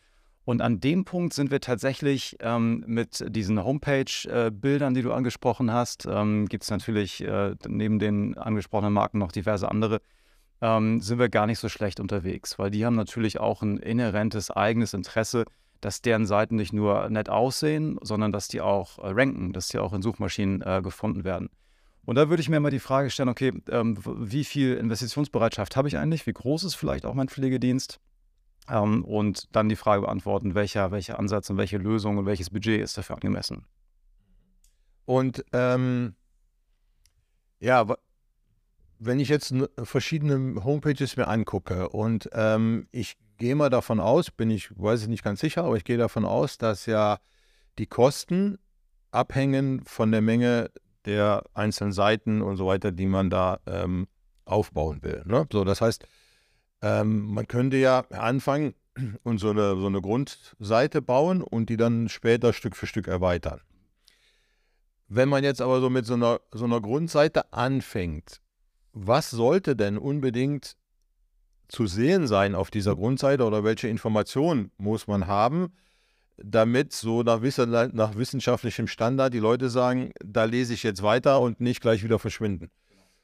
Und 0.46 0.62
an 0.62 0.80
dem 0.80 1.04
Punkt 1.04 1.35
sind 1.35 1.50
wir 1.50 1.61
tatsächlich 1.61 2.37
ähm, 2.40 2.85
mit 2.87 3.25
diesen 3.35 3.62
Homepage-Bildern, 3.62 4.94
die 4.94 5.02
du 5.02 5.12
angesprochen 5.12 5.73
hast, 5.73 6.06
ähm, 6.08 6.46
gibt 6.46 6.62
es 6.62 6.70
natürlich 6.70 7.23
äh, 7.25 7.56
neben 7.66 7.99
den 7.99 8.38
angesprochenen 8.38 8.92
Marken 8.92 9.18
noch 9.18 9.32
diverse 9.32 9.68
andere, 9.68 10.00
ähm, 10.60 11.00
sind 11.00 11.18
wir 11.18 11.28
gar 11.28 11.46
nicht 11.46 11.58
so 11.58 11.68
schlecht 11.68 12.00
unterwegs, 12.00 12.58
weil 12.58 12.70
die 12.70 12.84
haben 12.84 12.96
natürlich 12.96 13.40
auch 13.40 13.62
ein 13.62 13.78
inhärentes 13.78 14.50
eigenes 14.50 14.94
Interesse, 14.94 15.44
dass 15.80 16.02
deren 16.02 16.26
Seiten 16.26 16.56
nicht 16.56 16.72
nur 16.72 17.08
nett 17.10 17.28
aussehen, 17.28 17.98
sondern 18.02 18.32
dass 18.32 18.48
die 18.48 18.60
auch 18.60 18.98
äh, 18.98 19.08
ranken, 19.08 19.52
dass 19.52 19.68
die 19.68 19.78
auch 19.78 19.92
in 19.92 20.02
Suchmaschinen 20.02 20.62
äh, 20.62 20.80
gefunden 20.82 21.25
werden. 21.25 21.50
Und 22.04 22.14
da 22.14 22.28
würde 22.28 22.40
ich 22.40 22.48
mir 22.48 22.60
mal 22.60 22.70
die 22.70 22.78
Frage 22.78 23.10
stellen, 23.10 23.28
okay, 23.28 23.52
ähm, 23.68 23.98
wie 24.04 24.44
viel 24.44 24.75
Investitionsbereitschaft 24.75 25.76
habe 25.76 25.88
ich 25.88 25.98
eigentlich? 25.98 26.26
Wie 26.26 26.32
groß 26.32 26.64
ist 26.64 26.76
vielleicht 26.76 27.04
auch 27.04 27.14
mein 27.14 27.28
Pflegedienst? 27.28 27.98
Ähm, 28.68 29.04
und 29.04 29.54
dann 29.54 29.68
die 29.68 29.76
Frage 29.76 30.02
beantworten, 30.02 30.54
welcher, 30.54 30.92
welcher 30.92 31.18
Ansatz 31.18 31.50
und 31.50 31.56
welche 31.56 31.78
Lösung 31.78 32.18
und 32.18 32.26
welches 32.26 32.50
Budget 32.50 32.80
ist 32.80 32.96
dafür 32.96 33.16
angemessen. 33.16 33.64
Und 35.04 35.44
ähm, 35.52 36.14
ja, 37.58 37.86
wenn 38.98 39.20
ich 39.20 39.28
jetzt 39.28 39.54
verschiedene 39.82 40.64
Homepages 40.64 41.16
mir 41.16 41.28
angucke 41.28 41.88
und 41.88 42.28
ähm, 42.32 42.88
ich 42.92 43.16
gehe 43.38 43.54
mal 43.54 43.70
davon 43.70 44.00
aus, 44.00 44.30
bin 44.30 44.50
ich, 44.50 44.70
weiß 44.78 45.02
ich 45.02 45.08
nicht 45.08 45.24
ganz 45.24 45.40
sicher, 45.40 45.64
aber 45.64 45.76
ich 45.76 45.84
gehe 45.84 45.98
davon 45.98 46.24
aus, 46.24 46.58
dass 46.58 46.86
ja 46.86 47.18
die 47.78 47.86
Kosten 47.86 48.58
abhängen 49.10 49.82
von 49.84 50.10
der 50.10 50.22
Menge 50.22 50.70
der 51.04 51.44
einzelnen 51.54 51.92
Seiten 51.92 52.42
und 52.42 52.56
so 52.56 52.66
weiter, 52.66 52.92
die 52.92 53.06
man 53.06 53.30
da 53.30 53.60
ähm, 53.66 54.08
aufbauen 54.44 55.02
will. 55.02 55.22
Ne? 55.26 55.46
So, 55.52 55.64
das 55.64 55.80
heißt, 55.80 56.06
ähm, 56.82 57.32
man 57.32 57.46
könnte 57.46 57.76
ja 57.76 58.00
anfangen 58.10 58.74
und 59.22 59.38
so 59.38 59.50
eine, 59.50 59.76
so 59.76 59.86
eine 59.86 60.00
Grundseite 60.00 61.02
bauen 61.02 61.42
und 61.42 61.68
die 61.70 61.76
dann 61.76 62.08
später 62.08 62.52
Stück 62.52 62.76
für 62.76 62.86
Stück 62.86 63.08
erweitern. 63.08 63.60
Wenn 65.08 65.28
man 65.28 65.44
jetzt 65.44 65.62
aber 65.62 65.80
so 65.80 65.88
mit 65.88 66.04
so 66.04 66.14
einer, 66.14 66.40
so 66.50 66.64
einer 66.64 66.80
Grundseite 66.80 67.52
anfängt, 67.52 68.40
was 68.98 69.30
sollte 69.30 69.76
denn 69.76 69.98
unbedingt 69.98 70.74
zu 71.68 71.86
sehen 71.86 72.26
sein 72.26 72.54
auf 72.54 72.70
dieser 72.70 72.96
Grundseite 72.96 73.44
oder 73.44 73.62
welche 73.62 73.88
Informationen 73.88 74.70
muss 74.78 75.06
man 75.06 75.26
haben, 75.26 75.74
damit 76.38 76.94
so 76.94 77.22
nach, 77.22 77.92
nach 77.92 78.16
wissenschaftlichem 78.16 78.86
Standard 78.86 79.34
die 79.34 79.38
Leute 79.38 79.68
sagen, 79.68 80.12
da 80.24 80.44
lese 80.44 80.72
ich 80.72 80.82
jetzt 80.82 81.02
weiter 81.02 81.40
und 81.42 81.60
nicht 81.60 81.82
gleich 81.82 82.02
wieder 82.04 82.18
verschwinden. 82.18 82.70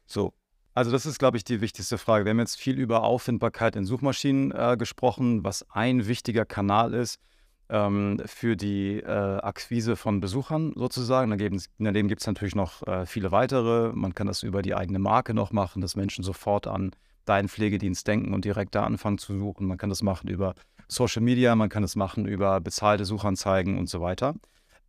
So, 0.04 0.34
also 0.74 0.90
das 0.90 1.06
ist, 1.06 1.18
glaube 1.18 1.38
ich, 1.38 1.44
die 1.44 1.62
wichtigste 1.62 1.96
Frage. 1.96 2.26
Wir 2.26 2.30
haben 2.30 2.38
jetzt 2.38 2.56
viel 2.56 2.78
über 2.78 3.02
Auffindbarkeit 3.02 3.74
in 3.74 3.86
Suchmaschinen 3.86 4.52
äh, 4.52 4.76
gesprochen, 4.78 5.42
was 5.42 5.64
ein 5.70 6.06
wichtiger 6.06 6.44
Kanal 6.44 6.92
ist 6.92 7.18
ähm, 7.72 8.20
für 8.26 8.54
die 8.54 8.98
äh, 8.98 9.06
Akquise 9.06 9.96
von 9.96 10.20
Besuchern 10.20 10.72
sozusagen. 10.76 11.30
Daneben 11.78 12.08
gibt 12.08 12.20
es 12.20 12.26
natürlich 12.26 12.54
noch 12.54 12.86
äh, 12.86 13.06
viele 13.06 13.32
weitere. 13.32 13.92
Man 13.94 14.14
kann 14.14 14.26
das 14.26 14.42
über 14.42 14.62
die 14.62 14.74
eigene 14.74 14.98
Marke 14.98 15.32
noch 15.32 15.52
machen, 15.52 15.80
dass 15.80 15.96
Menschen 15.96 16.22
sofort 16.22 16.66
an 16.66 16.92
deinen 17.24 17.48
Pflegedienst 17.48 18.06
denken 18.06 18.34
und 18.34 18.44
direkt 18.44 18.74
da 18.74 18.84
anfangen 18.84 19.18
zu 19.18 19.36
suchen. 19.38 19.66
Man 19.66 19.78
kann 19.78 19.88
das 19.88 20.02
machen 20.02 20.28
über 20.28 20.54
Social 20.88 21.22
Media, 21.22 21.54
man 21.56 21.70
kann 21.70 21.82
das 21.82 21.96
machen 21.96 22.26
über 22.26 22.60
bezahlte 22.60 23.06
Suchanzeigen 23.06 23.78
und 23.78 23.88
so 23.88 24.02
weiter. 24.02 24.34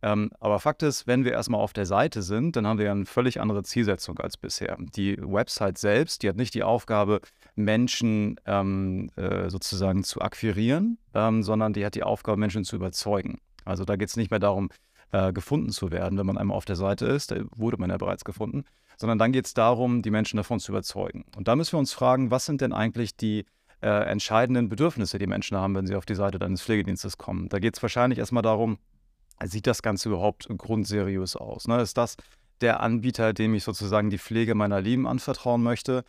Ähm, 0.02 0.30
aber 0.38 0.60
Fakt 0.60 0.82
ist, 0.82 1.06
wenn 1.06 1.24
wir 1.24 1.32
erstmal 1.32 1.62
auf 1.62 1.72
der 1.72 1.86
Seite 1.86 2.20
sind, 2.20 2.56
dann 2.56 2.66
haben 2.66 2.78
wir 2.78 2.90
eine 2.90 3.06
völlig 3.06 3.40
andere 3.40 3.62
Zielsetzung 3.62 4.18
als 4.18 4.36
bisher. 4.36 4.76
Die 4.78 5.16
Website 5.18 5.78
selbst, 5.78 6.22
die 6.22 6.28
hat 6.28 6.36
nicht 6.36 6.52
die 6.52 6.62
Aufgabe, 6.62 7.22
Menschen 7.56 8.40
ähm, 8.46 9.10
äh, 9.16 9.48
sozusagen 9.50 10.04
zu 10.04 10.20
akquirieren, 10.20 10.98
ähm, 11.14 11.42
sondern 11.42 11.72
die 11.72 11.84
hat 11.84 11.94
die 11.94 12.02
Aufgabe, 12.02 12.38
Menschen 12.38 12.64
zu 12.64 12.76
überzeugen. 12.76 13.38
Also 13.64 13.84
da 13.84 13.96
geht 13.96 14.08
es 14.08 14.16
nicht 14.16 14.30
mehr 14.30 14.40
darum, 14.40 14.70
äh, 15.12 15.32
gefunden 15.32 15.70
zu 15.70 15.90
werden, 15.90 16.18
wenn 16.18 16.26
man 16.26 16.38
einmal 16.38 16.56
auf 16.56 16.64
der 16.64 16.76
Seite 16.76 17.06
ist, 17.06 17.30
da 17.30 17.36
wurde 17.54 17.76
man 17.78 17.90
ja 17.90 17.96
bereits 17.96 18.24
gefunden, 18.24 18.64
sondern 18.96 19.18
dann 19.18 19.32
geht 19.32 19.46
es 19.46 19.54
darum, 19.54 20.02
die 20.02 20.10
Menschen 20.10 20.36
davon 20.36 20.60
zu 20.60 20.72
überzeugen. 20.72 21.24
Und 21.36 21.48
da 21.48 21.56
müssen 21.56 21.72
wir 21.72 21.78
uns 21.78 21.92
fragen, 21.92 22.30
was 22.30 22.46
sind 22.46 22.60
denn 22.60 22.72
eigentlich 22.72 23.16
die 23.16 23.44
äh, 23.80 23.88
entscheidenden 23.88 24.68
Bedürfnisse, 24.68 25.18
die 25.18 25.26
Menschen 25.26 25.56
haben, 25.56 25.74
wenn 25.74 25.86
sie 25.86 25.94
auf 25.94 26.06
die 26.06 26.14
Seite 26.14 26.38
deines 26.38 26.62
Pflegedienstes 26.62 27.18
kommen? 27.18 27.48
Da 27.48 27.58
geht 27.58 27.76
es 27.76 27.82
wahrscheinlich 27.82 28.18
erstmal 28.18 28.42
darum, 28.42 28.78
sieht 29.44 29.66
das 29.66 29.82
Ganze 29.82 30.08
überhaupt 30.08 30.48
grundseriös 30.48 31.36
aus? 31.36 31.68
Ne? 31.68 31.80
Ist 31.80 31.96
das 31.96 32.16
der 32.60 32.80
Anbieter, 32.80 33.32
dem 33.32 33.54
ich 33.54 33.64
sozusagen 33.64 34.10
die 34.10 34.18
Pflege 34.18 34.54
meiner 34.54 34.80
Lieben 34.80 35.06
anvertrauen 35.06 35.62
möchte? 35.62 36.04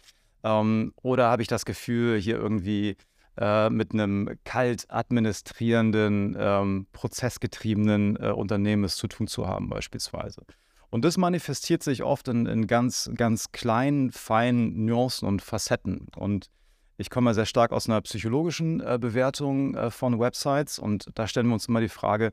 Ähm, 0.46 0.94
oder 1.02 1.28
habe 1.28 1.42
ich 1.42 1.48
das 1.48 1.66
Gefühl, 1.66 2.20
hier 2.20 2.38
irgendwie 2.38 2.96
äh, 3.38 3.70
mit 3.70 3.94
einem 3.94 4.38
kalt 4.46 4.86
administrierenden, 4.90 6.38
ähm, 6.40 6.88
prozessgetriebenen 6.94 8.16
äh, 8.18 8.30
Unternehmen 8.30 8.84
es 8.84 8.96
zu 8.96 9.08
tun 9.08 9.28
zu 9.28 9.48
haben, 9.48 9.70
beispielsweise? 9.70 10.44
Und 10.92 11.04
das 11.04 11.18
manifestiert 11.18 11.84
sich 11.84 12.04
oft 12.04 12.28
in, 12.28 12.46
in 12.46 12.68
ganz, 12.68 13.10
ganz 13.16 13.52
kleinen, 13.52 14.12
feinen 14.12 14.86
Nuancen 14.86 15.28
und 15.28 15.42
Facetten. 15.42 16.08
Und 16.16 16.52
ich 16.98 17.10
komme 17.10 17.34
sehr 17.34 17.48
stark 17.48 17.74
aus 17.74 17.90
einer 17.90 18.00
psychologischen 18.02 18.80
äh, 18.82 18.98
Bewertung 19.02 19.76
äh, 19.76 19.90
von 19.90 20.20
Websites 20.20 20.80
und 20.80 21.10
da 21.16 21.28
stellen 21.28 21.48
wir 21.48 21.56
uns 21.56 21.68
immer 21.68 21.82
die 21.82 21.90
Frage, 21.90 22.32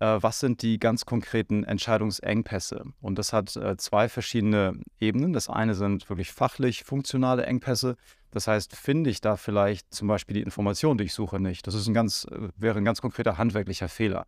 was 0.00 0.40
sind 0.40 0.62
die 0.62 0.78
ganz 0.78 1.06
konkreten 1.06 1.64
Entscheidungsengpässe? 1.64 2.84
Und 3.00 3.18
das 3.18 3.32
hat 3.32 3.56
äh, 3.56 3.76
zwei 3.76 4.08
verschiedene 4.08 4.80
Ebenen. 5.00 5.32
Das 5.32 5.48
eine 5.48 5.74
sind 5.74 6.08
wirklich 6.08 6.32
fachlich 6.32 6.84
funktionale 6.84 7.46
Engpässe. 7.46 7.96
Das 8.30 8.48
heißt, 8.48 8.74
finde 8.74 9.10
ich 9.10 9.20
da 9.20 9.36
vielleicht 9.36 9.94
zum 9.94 10.08
Beispiel 10.08 10.34
die 10.34 10.42
Information, 10.42 10.98
die 10.98 11.04
ich 11.04 11.14
suche, 11.14 11.38
nicht. 11.38 11.66
Das 11.66 11.74
ist 11.74 11.86
ein 11.86 11.94
ganz, 11.94 12.26
äh, 12.30 12.48
wäre 12.56 12.78
ein 12.78 12.84
ganz 12.84 13.00
konkreter 13.00 13.38
handwerklicher 13.38 13.88
Fehler. 13.88 14.26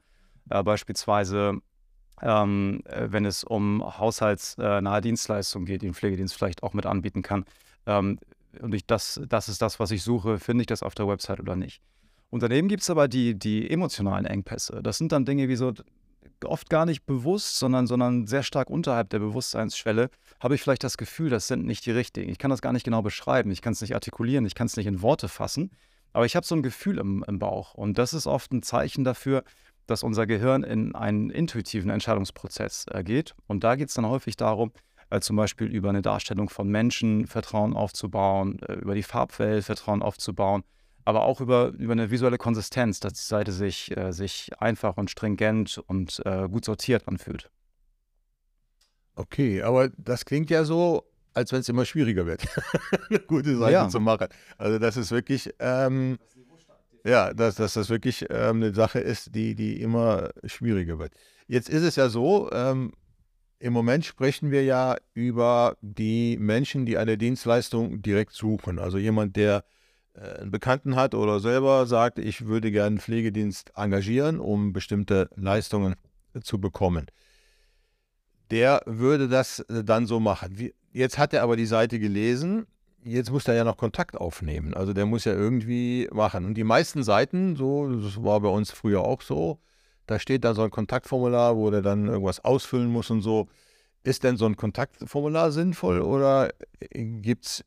Äh, 0.48 0.62
beispielsweise, 0.62 1.58
ähm, 2.22 2.82
äh, 2.84 3.08
wenn 3.10 3.24
es 3.24 3.42
um 3.42 3.82
haushaltsnahe 3.98 5.00
Dienstleistungen 5.00 5.66
geht, 5.66 5.82
die 5.82 5.88
ein 5.88 5.94
Pflegedienst 5.94 6.34
vielleicht 6.34 6.62
auch 6.62 6.72
mit 6.72 6.86
anbieten 6.86 7.22
kann. 7.22 7.44
Ähm, 7.86 8.18
und 8.60 8.74
ich, 8.74 8.86
das, 8.86 9.20
das 9.28 9.48
ist 9.48 9.60
das, 9.60 9.80
was 9.80 9.90
ich 9.90 10.02
suche, 10.02 10.38
finde 10.38 10.62
ich 10.62 10.66
das 10.66 10.82
auf 10.82 10.94
der 10.94 11.08
Website 11.08 11.40
oder 11.40 11.56
nicht. 11.56 11.82
Und 12.30 12.42
daneben 12.42 12.68
gibt 12.68 12.82
es 12.82 12.90
aber 12.90 13.08
die, 13.08 13.38
die 13.38 13.70
emotionalen 13.70 14.26
Engpässe. 14.26 14.80
Das 14.82 14.98
sind 14.98 15.12
dann 15.12 15.24
Dinge 15.24 15.48
wie 15.48 15.56
so 15.56 15.72
oft 16.44 16.68
gar 16.68 16.86
nicht 16.86 17.06
bewusst, 17.06 17.58
sondern, 17.58 17.86
sondern 17.86 18.26
sehr 18.26 18.42
stark 18.42 18.68
unterhalb 18.68 19.10
der 19.10 19.20
Bewusstseinsschwelle, 19.20 20.10
habe 20.40 20.54
ich 20.54 20.62
vielleicht 20.62 20.84
das 20.84 20.98
Gefühl, 20.98 21.30
das 21.30 21.48
sind 21.48 21.64
nicht 21.64 21.86
die 21.86 21.92
richtigen. 21.92 22.30
Ich 22.30 22.38
kann 22.38 22.50
das 22.50 22.60
gar 22.60 22.72
nicht 22.72 22.84
genau 22.84 23.02
beschreiben, 23.02 23.50
ich 23.50 23.62
kann 23.62 23.72
es 23.72 23.80
nicht 23.80 23.94
artikulieren, 23.94 24.44
ich 24.44 24.54
kann 24.54 24.66
es 24.66 24.76
nicht 24.76 24.86
in 24.86 25.02
Worte 25.02 25.28
fassen, 25.28 25.70
aber 26.12 26.26
ich 26.26 26.36
habe 26.36 26.46
so 26.46 26.54
ein 26.54 26.62
Gefühl 26.62 26.98
im, 26.98 27.24
im 27.26 27.38
Bauch. 27.38 27.74
Und 27.74 27.98
das 27.98 28.12
ist 28.12 28.26
oft 28.26 28.52
ein 28.52 28.62
Zeichen 28.62 29.04
dafür, 29.04 29.44
dass 29.86 30.02
unser 30.02 30.26
Gehirn 30.26 30.62
in 30.62 30.94
einen 30.94 31.30
intuitiven 31.30 31.90
Entscheidungsprozess 31.90 32.86
äh, 32.90 33.04
geht. 33.04 33.34
Und 33.46 33.62
da 33.64 33.76
geht 33.76 33.88
es 33.88 33.94
dann 33.94 34.06
häufig 34.06 34.36
darum, 34.36 34.72
äh, 35.10 35.20
zum 35.20 35.36
Beispiel 35.36 35.68
über 35.68 35.90
eine 35.90 36.02
Darstellung 36.02 36.48
von 36.48 36.68
Menschen 36.68 37.26
Vertrauen 37.26 37.74
aufzubauen, 37.74 38.58
äh, 38.62 38.74
über 38.74 38.94
die 38.94 39.04
Farbwelt 39.04 39.64
Vertrauen 39.64 40.02
aufzubauen 40.02 40.64
aber 41.06 41.24
auch 41.24 41.40
über, 41.40 41.68
über 41.78 41.92
eine 41.92 42.10
visuelle 42.10 42.36
Konsistenz, 42.36 42.98
dass 42.98 43.12
die 43.12 43.24
Seite 43.24 43.52
sich, 43.52 43.96
äh, 43.96 44.12
sich 44.12 44.50
einfach 44.58 44.96
und 44.96 45.08
stringent 45.08 45.78
und 45.86 46.20
äh, 46.26 46.48
gut 46.48 46.64
sortiert 46.64 47.06
anfühlt. 47.06 47.48
Okay, 49.14 49.62
aber 49.62 49.88
das 49.96 50.24
klingt 50.24 50.50
ja 50.50 50.64
so, 50.64 51.04
als 51.32 51.52
wenn 51.52 51.60
es 51.60 51.68
immer 51.68 51.84
schwieriger 51.84 52.26
wird, 52.26 52.44
eine 53.08 53.20
gute 53.20 53.56
Seite 53.56 53.72
ja. 53.72 53.88
zu 53.88 54.00
machen. 54.00 54.26
Also 54.58 54.80
das 54.80 54.96
ist 54.96 55.12
wirklich, 55.12 55.54
ähm, 55.60 56.18
ja, 57.04 57.32
dass, 57.32 57.54
dass 57.54 57.74
das 57.74 57.88
wirklich 57.88 58.26
ähm, 58.28 58.56
eine 58.56 58.74
Sache 58.74 58.98
ist, 58.98 59.32
die, 59.32 59.54
die 59.54 59.80
immer 59.80 60.30
schwieriger 60.44 60.98
wird. 60.98 61.12
Jetzt 61.46 61.68
ist 61.68 61.82
es 61.82 61.94
ja 61.94 62.08
so, 62.08 62.50
ähm, 62.50 62.92
im 63.60 63.72
Moment 63.72 64.04
sprechen 64.04 64.50
wir 64.50 64.64
ja 64.64 64.96
über 65.14 65.76
die 65.82 66.36
Menschen, 66.36 66.84
die 66.84 66.98
eine 66.98 67.16
Dienstleistung 67.16 68.02
direkt 68.02 68.32
suchen. 68.32 68.80
Also 68.80 68.98
jemand, 68.98 69.36
der 69.36 69.64
einen 70.16 70.50
Bekannten 70.50 70.96
hat 70.96 71.14
oder 71.14 71.40
selber 71.40 71.86
sagt, 71.86 72.18
ich 72.18 72.46
würde 72.46 72.70
gerne 72.70 72.86
einen 72.86 73.00
Pflegedienst 73.00 73.72
engagieren, 73.76 74.40
um 74.40 74.72
bestimmte 74.72 75.30
Leistungen 75.36 75.96
zu 76.42 76.60
bekommen. 76.60 77.06
der 78.50 78.82
würde 78.86 79.28
das 79.28 79.60
äh, 79.60 79.84
dann 79.84 80.06
so 80.06 80.20
machen. 80.20 80.70
Jetzt 80.92 81.18
hat 81.18 81.34
er 81.34 81.42
aber 81.42 81.56
die 81.56 81.66
Seite 81.66 81.98
gelesen, 81.98 82.66
jetzt 83.04 83.30
muss 83.30 83.46
er 83.48 83.54
ja 83.54 83.64
noch 83.64 83.76
Kontakt 83.76 84.16
aufnehmen. 84.16 84.74
Also 84.74 84.92
der 84.92 85.06
muss 85.06 85.24
ja 85.24 85.32
irgendwie 85.32 86.08
machen. 86.12 86.44
Und 86.44 86.54
die 86.54 86.64
meisten 86.64 87.02
Seiten, 87.02 87.56
so, 87.56 87.88
das 87.88 88.22
war 88.22 88.40
bei 88.40 88.48
uns 88.48 88.70
früher 88.70 89.02
auch 89.02 89.22
so, 89.22 89.60
da 90.06 90.18
steht 90.18 90.44
dann 90.44 90.54
so 90.54 90.62
ein 90.62 90.70
Kontaktformular, 90.70 91.56
wo 91.56 91.70
der 91.70 91.82
dann 91.82 92.06
irgendwas 92.06 92.44
ausfüllen 92.44 92.88
muss 92.88 93.10
und 93.10 93.22
so. 93.22 93.48
Ist 94.04 94.22
denn 94.22 94.36
so 94.36 94.46
ein 94.46 94.56
Kontaktformular 94.56 95.50
sinnvoll 95.50 96.00
oder 96.00 96.50
gibt 96.92 97.46
es 97.46 97.64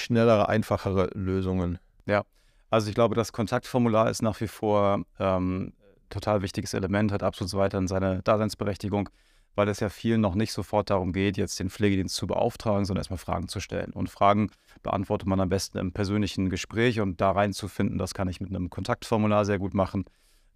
schnellere, 0.00 0.48
einfachere 0.48 1.10
Lösungen? 1.14 1.78
Ja, 2.06 2.24
also 2.70 2.88
ich 2.88 2.94
glaube, 2.94 3.14
das 3.14 3.32
Kontaktformular 3.32 4.10
ist 4.10 4.22
nach 4.22 4.40
wie 4.40 4.48
vor 4.48 5.04
ähm, 5.18 5.72
total 6.10 6.42
wichtiges 6.42 6.74
Element, 6.74 7.12
hat 7.12 7.22
absolut 7.22 7.52
weiterhin 7.54 7.88
seine 7.88 8.22
Daseinsberechtigung 8.22 9.08
weil 9.54 9.68
es 9.68 9.80
ja 9.80 9.88
vielen 9.88 10.20
noch 10.20 10.34
nicht 10.34 10.52
sofort 10.52 10.90
darum 10.90 11.12
geht, 11.12 11.36
jetzt 11.36 11.58
den 11.60 11.70
Pflegedienst 11.70 12.14
zu 12.14 12.26
beauftragen, 12.26 12.84
sondern 12.84 13.00
erstmal 13.00 13.18
Fragen 13.18 13.48
zu 13.48 13.60
stellen. 13.60 13.92
Und 13.92 14.08
Fragen 14.08 14.50
beantwortet 14.82 15.28
man 15.28 15.40
am 15.40 15.48
besten 15.48 15.78
im 15.78 15.92
persönlichen 15.92 16.48
Gespräch 16.48 17.00
und 17.00 17.20
da 17.20 17.32
reinzufinden, 17.32 17.98
das 17.98 18.14
kann 18.14 18.28
ich 18.28 18.40
mit 18.40 18.50
einem 18.50 18.70
Kontaktformular 18.70 19.44
sehr 19.44 19.58
gut 19.58 19.74
machen. 19.74 20.04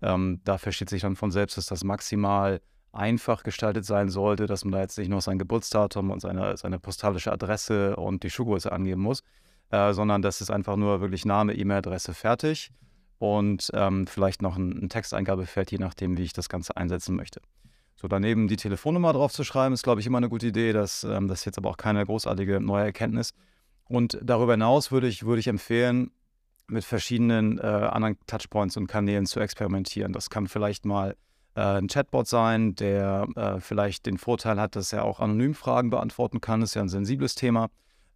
Ähm, 0.03 0.41
da 0.45 0.59
versteht 0.59 0.91
sich 0.91 1.03
dann 1.03 1.17
von 1.17 1.31
selbst, 1.31 1.57
dass 1.57 1.67
das 1.67 1.85
maximal 1.85 2.61
einfach 2.93 3.43
gestaltet 3.43 3.85
sein 3.85 4.09
sollte, 4.09 4.47
dass 4.47 4.65
man 4.65 4.73
da 4.73 4.81
jetzt 4.81 4.99
nicht 4.99 5.11
noch 5.11 5.21
sein 5.21 5.39
Geburtsdatum 5.39 6.11
und 6.11 6.21
seine, 6.21 6.57
seine 6.57 6.79
postalische 6.79 7.33
Adresse 7.33 7.97
und 7.97 8.23
die 8.23 8.31
Schuhgröße 8.31 8.73
angeben 8.73 9.03
muss, 9.03 9.23
äh, 9.71 9.93
sondern 9.93 10.23
das 10.23 10.41
ist 10.41 10.51
einfach 10.51 10.77
nur 10.77 11.01
wirklich 11.01 11.25
Name, 11.25 11.55
E-Mail-Adresse 11.55 12.15
fertig 12.15 12.71
und 13.19 13.71
ähm, 13.75 14.07
vielleicht 14.07 14.43
noch 14.43 14.57
ein, 14.57 14.85
ein 14.85 14.89
Texteingabefeld, 14.89 15.71
je 15.71 15.79
nachdem, 15.79 16.17
wie 16.17 16.23
ich 16.23 16.33
das 16.33 16.49
Ganze 16.49 16.77
einsetzen 16.77 17.17
möchte. 17.17 17.41
So 17.97 18.09
daneben 18.09 18.47
die 18.47 18.57
Telefonnummer 18.57 19.13
drauf 19.15 19.33
zu 19.33 19.43
schreiben, 19.43 19.73
ist, 19.73 19.83
glaube 19.83 20.01
ich, 20.01 20.07
immer 20.07 20.19
eine 20.19 20.29
gute 20.29 20.49
Idee. 20.49 20.73
Das, 20.73 21.03
ähm, 21.05 21.29
das 21.29 21.41
ist 21.41 21.45
jetzt 21.47 21.59
aber 21.59 21.71
auch 21.71 21.79
keine 21.79 22.05
großartige 22.05 22.61
neue 22.61 22.85
Erkenntnis. 22.85 23.33
Und 23.89 24.19
darüber 24.23 24.53
hinaus 24.53 24.93
würde 24.93 25.09
ich, 25.09 25.25
würde 25.25 25.41
ich 25.41 25.49
empfehlen, 25.49 26.11
mit 26.69 26.85
verschiedenen 26.85 27.59
äh, 27.59 27.63
anderen 27.63 28.19
Touchpoints 28.27 28.77
und 28.77 28.87
Kanälen 28.87 29.25
zu 29.25 29.41
experimentieren. 29.41 30.13
Das 30.13 30.31
kann 30.31 30.49
vielleicht 30.49 30.85
mal 30.85 31.17
äh, 31.55 31.61
ein 31.61 31.87
Chatbot 31.87 32.27
sein, 32.27 32.75
der 32.75 33.29
äh, 33.37 33.61
vielleicht 33.61 34.07
den 34.07 34.19
Vorteil 34.19 34.61
hat, 34.61 34.77
dass 34.77 34.93
er 34.93 35.05
auch 35.05 35.21
anonym 35.21 35.55
Fragen 35.55 35.91
beantworten 35.91 36.41
kann. 36.41 36.61
Das 36.61 36.71
ist 36.71 36.75
ja 36.75 36.83
ein 36.83 36.89
sensibles 36.89 37.35
Thema, 37.35 37.69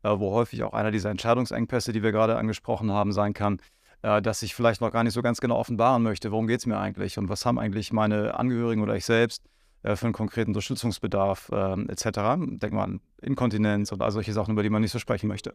wo 0.03 0.33
häufig 0.33 0.63
auch 0.63 0.73
einer 0.73 0.91
dieser 0.91 1.11
Entscheidungsengpässe, 1.11 1.93
die 1.93 2.03
wir 2.03 2.13
gerade 2.13 2.37
angesprochen 2.37 2.91
haben, 2.91 3.13
sein 3.13 3.35
kann 3.35 3.61
äh, 4.03 4.23
dass 4.23 4.43
ich 4.43 4.55
vielleicht 4.55 4.81
noch 4.81 4.93
gar 4.93 5.05
nicht 5.05 5.13
so 5.13 5.23
ganz 5.23 5.41
genau 5.41 5.57
offenbaren 5.57 6.03
möchte, 6.03 6.31
worum 6.31 6.47
geht 6.47 6.61
es 6.61 6.67
mir 6.67 6.79
eigentlich 6.79 7.19
und 7.19 7.29
was 7.29 7.45
haben 7.45 7.59
eigentlich 7.59 7.93
meine 7.93 8.35
Angehörigen 8.35 8.83
oder 8.83 8.97
ich 8.97 9.05
selbst 9.05 9.45
äh, 9.83 9.97
für 9.97 10.07
einen 10.07 10.15
konkreten 10.15 10.51
Unterstützungsbedarf 10.51 11.51
äh, 11.53 11.83
etc. 11.83 12.05
Denkt 12.39 12.73
man 12.73 12.83
an 12.83 13.01
Inkontinenz 13.23 13.93
und 13.93 14.03
all 14.03 14.11
solche 14.11 14.33
Sachen, 14.33 14.53
über 14.53 14.63
die 14.63 14.71
man 14.71 14.83
nicht 14.83 14.93
so 14.93 14.99
sprechen 14.99 15.29
möchte. 15.29 15.55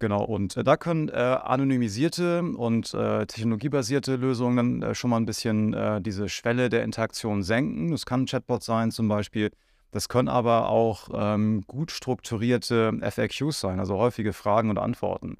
Genau, 0.00 0.24
und 0.24 0.56
äh, 0.56 0.64
da 0.64 0.76
können 0.76 1.08
äh, 1.08 1.12
anonymisierte 1.12 2.42
und 2.42 2.94
äh, 2.94 3.26
technologiebasierte 3.26 4.16
Lösungen 4.16 4.80
dann 4.80 4.90
äh, 4.90 4.94
schon 4.94 5.10
mal 5.10 5.16
ein 5.16 5.26
bisschen 5.26 6.02
diese 6.02 6.28
Schwelle 6.28 6.68
der 6.68 6.84
Interaktion 6.84 7.42
senken. 7.42 7.90
Das 7.90 8.06
kann 8.06 8.22
ein 8.22 8.26
Chatbot 8.26 8.62
sein 8.62 8.90
zum 8.90 9.08
Beispiel. 9.08 9.50
Das 9.90 10.08
können 10.08 10.28
aber 10.28 10.68
auch 10.68 11.08
ähm, 11.14 11.64
gut 11.66 11.90
strukturierte 11.90 12.92
FAQs 13.00 13.60
sein, 13.60 13.80
also 13.80 13.96
häufige 13.96 14.32
Fragen 14.32 14.70
und 14.70 14.78
Antworten. 14.78 15.36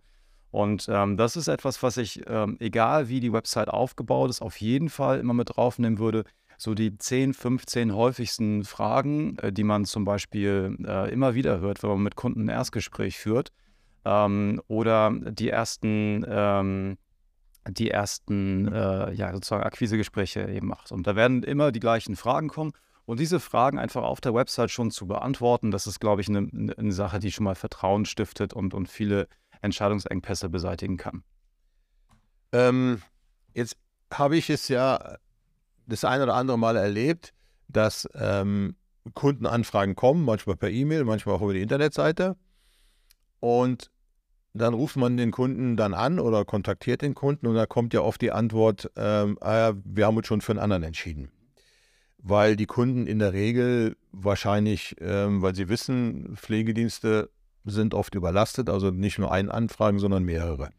Und 0.50 0.88
ähm, 0.90 1.16
das 1.16 1.36
ist 1.36 1.48
etwas, 1.48 1.82
was 1.82 1.98
ich, 1.98 2.22
ähm, 2.26 2.56
egal 2.58 3.08
wie 3.08 3.20
die 3.20 3.32
Website 3.32 3.68
aufgebaut 3.68 4.30
ist, 4.30 4.40
auf 4.40 4.56
jeden 4.60 4.88
Fall 4.88 5.18
immer 5.18 5.34
mit 5.34 5.56
draufnehmen 5.56 5.98
würde, 5.98 6.24
so 6.56 6.74
die 6.74 6.96
10, 6.96 7.34
15 7.34 7.94
häufigsten 7.94 8.64
Fragen, 8.64 9.36
äh, 9.38 9.52
die 9.52 9.64
man 9.64 9.84
zum 9.84 10.04
Beispiel 10.04 10.76
äh, 10.84 11.12
immer 11.12 11.34
wieder 11.34 11.60
hört, 11.60 11.82
wenn 11.82 11.90
man 11.90 12.02
mit 12.02 12.16
Kunden 12.16 12.46
ein 12.46 12.48
Erstgespräch 12.48 13.18
führt. 13.18 13.52
Ähm, 14.04 14.62
oder 14.68 15.12
die 15.12 15.50
ersten, 15.50 16.24
ähm, 16.26 16.96
die 17.68 17.90
ersten 17.90 18.72
äh, 18.72 19.12
ja, 19.12 19.32
sozusagen 19.32 19.64
Akquisegespräche 19.64 20.48
eben 20.48 20.66
macht. 20.66 20.90
Und 20.90 21.06
da 21.06 21.14
werden 21.14 21.42
immer 21.42 21.72
die 21.72 21.80
gleichen 21.80 22.16
Fragen 22.16 22.48
kommen. 22.48 22.72
Und 23.08 23.20
diese 23.20 23.40
Fragen 23.40 23.78
einfach 23.78 24.02
auf 24.02 24.20
der 24.20 24.34
Website 24.34 24.70
schon 24.70 24.90
zu 24.90 25.06
beantworten, 25.06 25.70
das 25.70 25.86
ist, 25.86 25.98
glaube 25.98 26.20
ich, 26.20 26.28
eine, 26.28 26.46
eine 26.76 26.92
Sache, 26.92 27.20
die 27.20 27.32
schon 27.32 27.44
mal 27.44 27.54
Vertrauen 27.54 28.04
stiftet 28.04 28.52
und, 28.52 28.74
und 28.74 28.86
viele 28.86 29.28
Entscheidungsengpässe 29.62 30.50
beseitigen 30.50 30.98
kann. 30.98 31.22
Ähm, 32.52 33.00
jetzt 33.54 33.78
habe 34.12 34.36
ich 34.36 34.50
es 34.50 34.68
ja 34.68 35.16
das 35.86 36.04
ein 36.04 36.20
oder 36.20 36.34
andere 36.34 36.58
Mal 36.58 36.76
erlebt, 36.76 37.32
dass 37.68 38.06
ähm, 38.12 38.76
Kundenanfragen 39.14 39.96
kommen, 39.96 40.26
manchmal 40.26 40.56
per 40.56 40.68
E-Mail, 40.68 41.04
manchmal 41.04 41.36
auch 41.36 41.42
über 41.42 41.54
die 41.54 41.62
Internetseite. 41.62 42.36
Und 43.40 43.90
dann 44.52 44.74
ruft 44.74 44.96
man 44.96 45.16
den 45.16 45.30
Kunden 45.30 45.78
dann 45.78 45.94
an 45.94 46.20
oder 46.20 46.44
kontaktiert 46.44 47.00
den 47.00 47.14
Kunden 47.14 47.46
und 47.46 47.54
da 47.54 47.64
kommt 47.64 47.94
ja 47.94 48.02
oft 48.02 48.20
die 48.20 48.32
Antwort, 48.32 48.90
ähm, 48.96 49.38
ah, 49.40 49.72
wir 49.82 50.04
haben 50.04 50.18
uns 50.18 50.26
schon 50.26 50.42
für 50.42 50.52
einen 50.52 50.58
anderen 50.58 50.82
entschieden. 50.82 51.30
Weil 52.18 52.56
die 52.56 52.66
Kunden 52.66 53.06
in 53.06 53.18
der 53.18 53.32
Regel 53.32 53.96
wahrscheinlich, 54.12 54.96
ähm, 55.00 55.40
weil 55.40 55.54
sie 55.54 55.68
wissen, 55.68 56.36
Pflegedienste 56.36 57.30
sind 57.64 57.94
oft 57.94 58.14
überlastet, 58.14 58.68
also 58.68 58.90
nicht 58.90 59.18
nur 59.18 59.30
ein 59.30 59.50
Anfragen, 59.50 59.98
sondern 59.98 60.24
mehrere. 60.24 60.70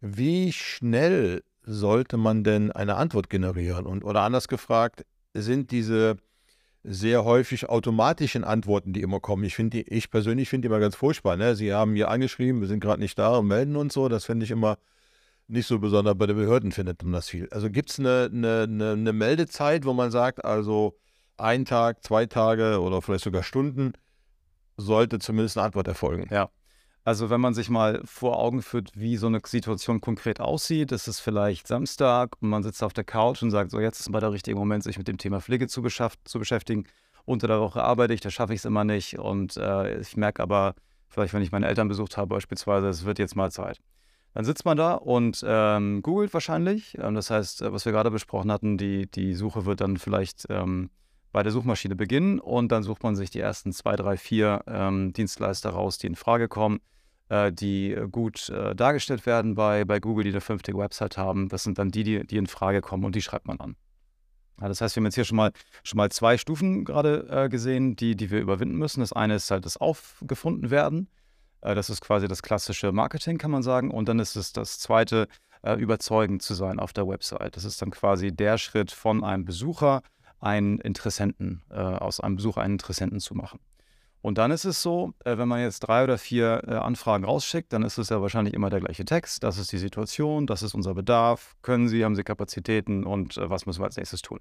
Wie 0.00 0.52
schnell 0.52 1.42
sollte 1.62 2.16
man 2.16 2.44
denn 2.44 2.72
eine 2.72 2.96
Antwort 2.96 3.30
generieren? 3.30 3.86
Und, 3.86 4.04
oder 4.04 4.22
anders 4.22 4.48
gefragt, 4.48 5.04
sind 5.34 5.70
diese 5.70 6.16
sehr 6.82 7.24
häufig 7.24 7.68
automatischen 7.68 8.44
Antworten, 8.44 8.92
die 8.92 9.02
immer 9.02 9.20
kommen. 9.20 9.44
Ich 9.44 9.56
finde 9.56 9.80
ich 9.80 10.10
persönlich 10.10 10.48
finde 10.48 10.68
die 10.68 10.72
immer 10.72 10.80
ganz 10.80 10.94
furchtbar. 10.94 11.36
Ne? 11.36 11.56
Sie 11.56 11.72
haben 11.72 11.94
hier 11.94 12.08
angeschrieben, 12.08 12.60
wir 12.60 12.68
sind 12.68 12.80
gerade 12.80 13.00
nicht 13.00 13.18
da 13.18 13.36
und 13.36 13.48
melden 13.48 13.76
uns 13.76 13.94
so. 13.94 14.08
Das 14.08 14.24
finde 14.24 14.44
ich 14.44 14.52
immer 14.52 14.78
nicht 15.48 15.66
so 15.66 15.78
besonders. 15.78 16.16
Bei 16.16 16.26
den 16.26 16.36
Behörden 16.36 16.72
findet 16.72 17.02
man 17.02 17.12
das 17.12 17.28
viel. 17.28 17.48
Also 17.50 17.70
gibt 17.70 17.90
es 17.90 17.98
eine, 17.98 18.30
eine, 18.32 18.92
eine, 18.92 19.12
Meldezeit, 19.12 19.84
wo 19.84 19.92
man 19.92 20.10
sagt, 20.10 20.44
also 20.44 20.96
ein 21.36 21.64
Tag, 21.64 22.02
zwei 22.04 22.26
Tage 22.26 22.80
oder 22.80 23.02
vielleicht 23.02 23.24
sogar 23.24 23.42
Stunden 23.42 23.92
sollte 24.76 25.18
zumindest 25.18 25.56
eine 25.56 25.66
Antwort 25.66 25.88
erfolgen. 25.88 26.28
Ja. 26.30 26.50
Also 27.04 27.30
wenn 27.30 27.40
man 27.40 27.54
sich 27.54 27.70
mal 27.70 28.02
vor 28.04 28.38
Augen 28.38 28.62
führt, 28.62 28.90
wie 28.94 29.16
so 29.16 29.28
eine 29.28 29.40
Situation 29.44 30.00
konkret 30.00 30.40
aussieht, 30.40 30.90
ist 30.90 31.06
es 31.06 31.20
vielleicht 31.20 31.68
Samstag 31.68 32.36
und 32.40 32.48
man 32.48 32.64
sitzt 32.64 32.82
auf 32.82 32.92
der 32.92 33.04
Couch 33.04 33.42
und 33.42 33.52
sagt, 33.52 33.70
so 33.70 33.78
jetzt 33.78 34.00
ist 34.00 34.10
mal 34.10 34.18
der 34.18 34.32
richtige 34.32 34.56
Moment, 34.56 34.82
sich 34.82 34.98
mit 34.98 35.06
dem 35.06 35.16
Thema 35.16 35.40
Pflege 35.40 35.68
zu, 35.68 35.82
zu 35.82 36.38
beschäftigen. 36.38 36.84
Unter 37.24 37.46
der 37.46 37.60
Woche 37.60 37.82
arbeite 37.82 38.12
ich, 38.12 38.20
da 38.20 38.30
schaffe 38.30 38.54
ich 38.54 38.58
es 38.58 38.64
immer 38.64 38.82
nicht 38.82 39.18
und 39.20 39.56
äh, 39.56 40.00
ich 40.00 40.16
merke 40.16 40.42
aber, 40.42 40.74
vielleicht 41.08 41.32
wenn 41.32 41.42
ich 41.42 41.52
meine 41.52 41.68
Eltern 41.68 41.86
besucht 41.86 42.16
habe 42.16 42.26
beispielsweise, 42.34 42.88
es 42.88 43.04
wird 43.04 43.20
jetzt 43.20 43.36
mal 43.36 43.52
Zeit. 43.52 43.80
Dann 44.36 44.44
sitzt 44.44 44.66
man 44.66 44.76
da 44.76 44.92
und 44.92 45.42
ähm, 45.48 46.02
googelt 46.02 46.34
wahrscheinlich. 46.34 46.98
Ähm, 46.98 47.14
das 47.14 47.30
heißt, 47.30 47.62
äh, 47.62 47.72
was 47.72 47.86
wir 47.86 47.92
gerade 47.92 48.10
besprochen 48.10 48.52
hatten, 48.52 48.76
die, 48.76 49.10
die 49.10 49.32
Suche 49.32 49.64
wird 49.64 49.80
dann 49.80 49.96
vielleicht 49.96 50.44
ähm, 50.50 50.90
bei 51.32 51.42
der 51.42 51.52
Suchmaschine 51.52 51.96
beginnen 51.96 52.38
und 52.38 52.70
dann 52.70 52.82
sucht 52.82 53.02
man 53.02 53.16
sich 53.16 53.30
die 53.30 53.40
ersten 53.40 53.72
zwei, 53.72 53.96
drei, 53.96 54.18
vier 54.18 54.62
ähm, 54.66 55.14
Dienstleister 55.14 55.70
raus, 55.70 55.96
die 55.96 56.08
in 56.08 56.16
Frage 56.16 56.48
kommen 56.48 56.80
äh, 57.30 57.50
die 57.50 57.92
äh, 57.92 58.08
gut 58.10 58.50
äh, 58.50 58.74
dargestellt 58.74 59.24
werden 59.24 59.54
bei, 59.54 59.86
bei 59.86 60.00
Google, 60.00 60.24
die 60.24 60.30
eine 60.32 60.42
vernünftige 60.42 60.76
Website 60.76 61.16
haben. 61.16 61.48
Das 61.48 61.62
sind 61.62 61.78
dann 61.78 61.90
die, 61.90 62.04
die, 62.04 62.26
die 62.26 62.36
in 62.36 62.46
Frage 62.46 62.82
kommen 62.82 63.06
und 63.06 63.14
die 63.14 63.22
schreibt 63.22 63.46
man 63.46 63.58
an. 63.58 63.74
Ja, 64.60 64.68
das 64.68 64.82
heißt, 64.82 64.96
wir 64.96 65.00
haben 65.00 65.06
jetzt 65.06 65.14
hier 65.14 65.24
schon 65.24 65.36
mal, 65.36 65.52
schon 65.82 65.96
mal 65.96 66.10
zwei 66.10 66.36
Stufen 66.36 66.84
gerade 66.84 67.26
äh, 67.30 67.48
gesehen, 67.48 67.96
die, 67.96 68.16
die 68.16 68.30
wir 68.30 68.40
überwinden 68.40 68.76
müssen. 68.76 69.00
Das 69.00 69.14
eine 69.14 69.36
ist 69.36 69.50
halt 69.50 69.64
das 69.64 69.78
Aufgefunden 69.78 70.70
werden. 70.70 71.08
Äh, 71.60 71.74
das 71.74 71.90
ist 71.90 72.00
quasi 72.00 72.28
das 72.28 72.42
klassische 72.42 72.92
Marketing, 72.92 73.38
kann 73.38 73.50
man 73.50 73.62
sagen. 73.62 73.90
Und 73.90 74.08
dann 74.08 74.18
ist 74.18 74.36
es 74.36 74.52
das 74.52 74.78
zweite, 74.78 75.28
äh, 75.62 75.74
überzeugend 75.74 76.42
zu 76.42 76.54
sein 76.54 76.78
auf 76.78 76.92
der 76.92 77.08
Website. 77.08 77.56
Das 77.56 77.64
ist 77.64 77.80
dann 77.82 77.90
quasi 77.90 78.32
der 78.32 78.58
Schritt 78.58 78.90
von 78.90 79.24
einem 79.24 79.44
Besucher, 79.44 80.02
einen 80.38 80.78
Interessenten, 80.78 81.62
aus 81.70 82.20
einem 82.20 82.36
Besucher 82.36 82.60
einen 82.60 82.74
Interessenten 82.74 83.20
zu 83.20 83.34
machen. 83.34 83.58
Und 84.26 84.38
dann 84.38 84.50
ist 84.50 84.64
es 84.64 84.82
so, 84.82 85.14
äh, 85.24 85.38
wenn 85.38 85.46
man 85.46 85.60
jetzt 85.60 85.78
drei 85.78 86.02
oder 86.02 86.18
vier 86.18 86.62
äh, 86.66 86.74
Anfragen 86.74 87.24
rausschickt, 87.24 87.72
dann 87.72 87.84
ist 87.84 87.96
es 87.96 88.08
ja 88.08 88.20
wahrscheinlich 88.20 88.54
immer 88.54 88.70
der 88.70 88.80
gleiche 88.80 89.04
Text. 89.04 89.44
Das 89.44 89.56
ist 89.56 89.70
die 89.70 89.78
Situation, 89.78 90.48
das 90.48 90.64
ist 90.64 90.74
unser 90.74 90.94
Bedarf. 90.94 91.54
Können 91.62 91.88
Sie, 91.88 92.04
haben 92.04 92.16
Sie 92.16 92.24
Kapazitäten 92.24 93.04
und 93.04 93.36
äh, 93.36 93.48
was 93.48 93.66
müssen 93.66 93.82
wir 93.82 93.84
als 93.84 93.96
nächstes 93.96 94.22
tun? 94.22 94.40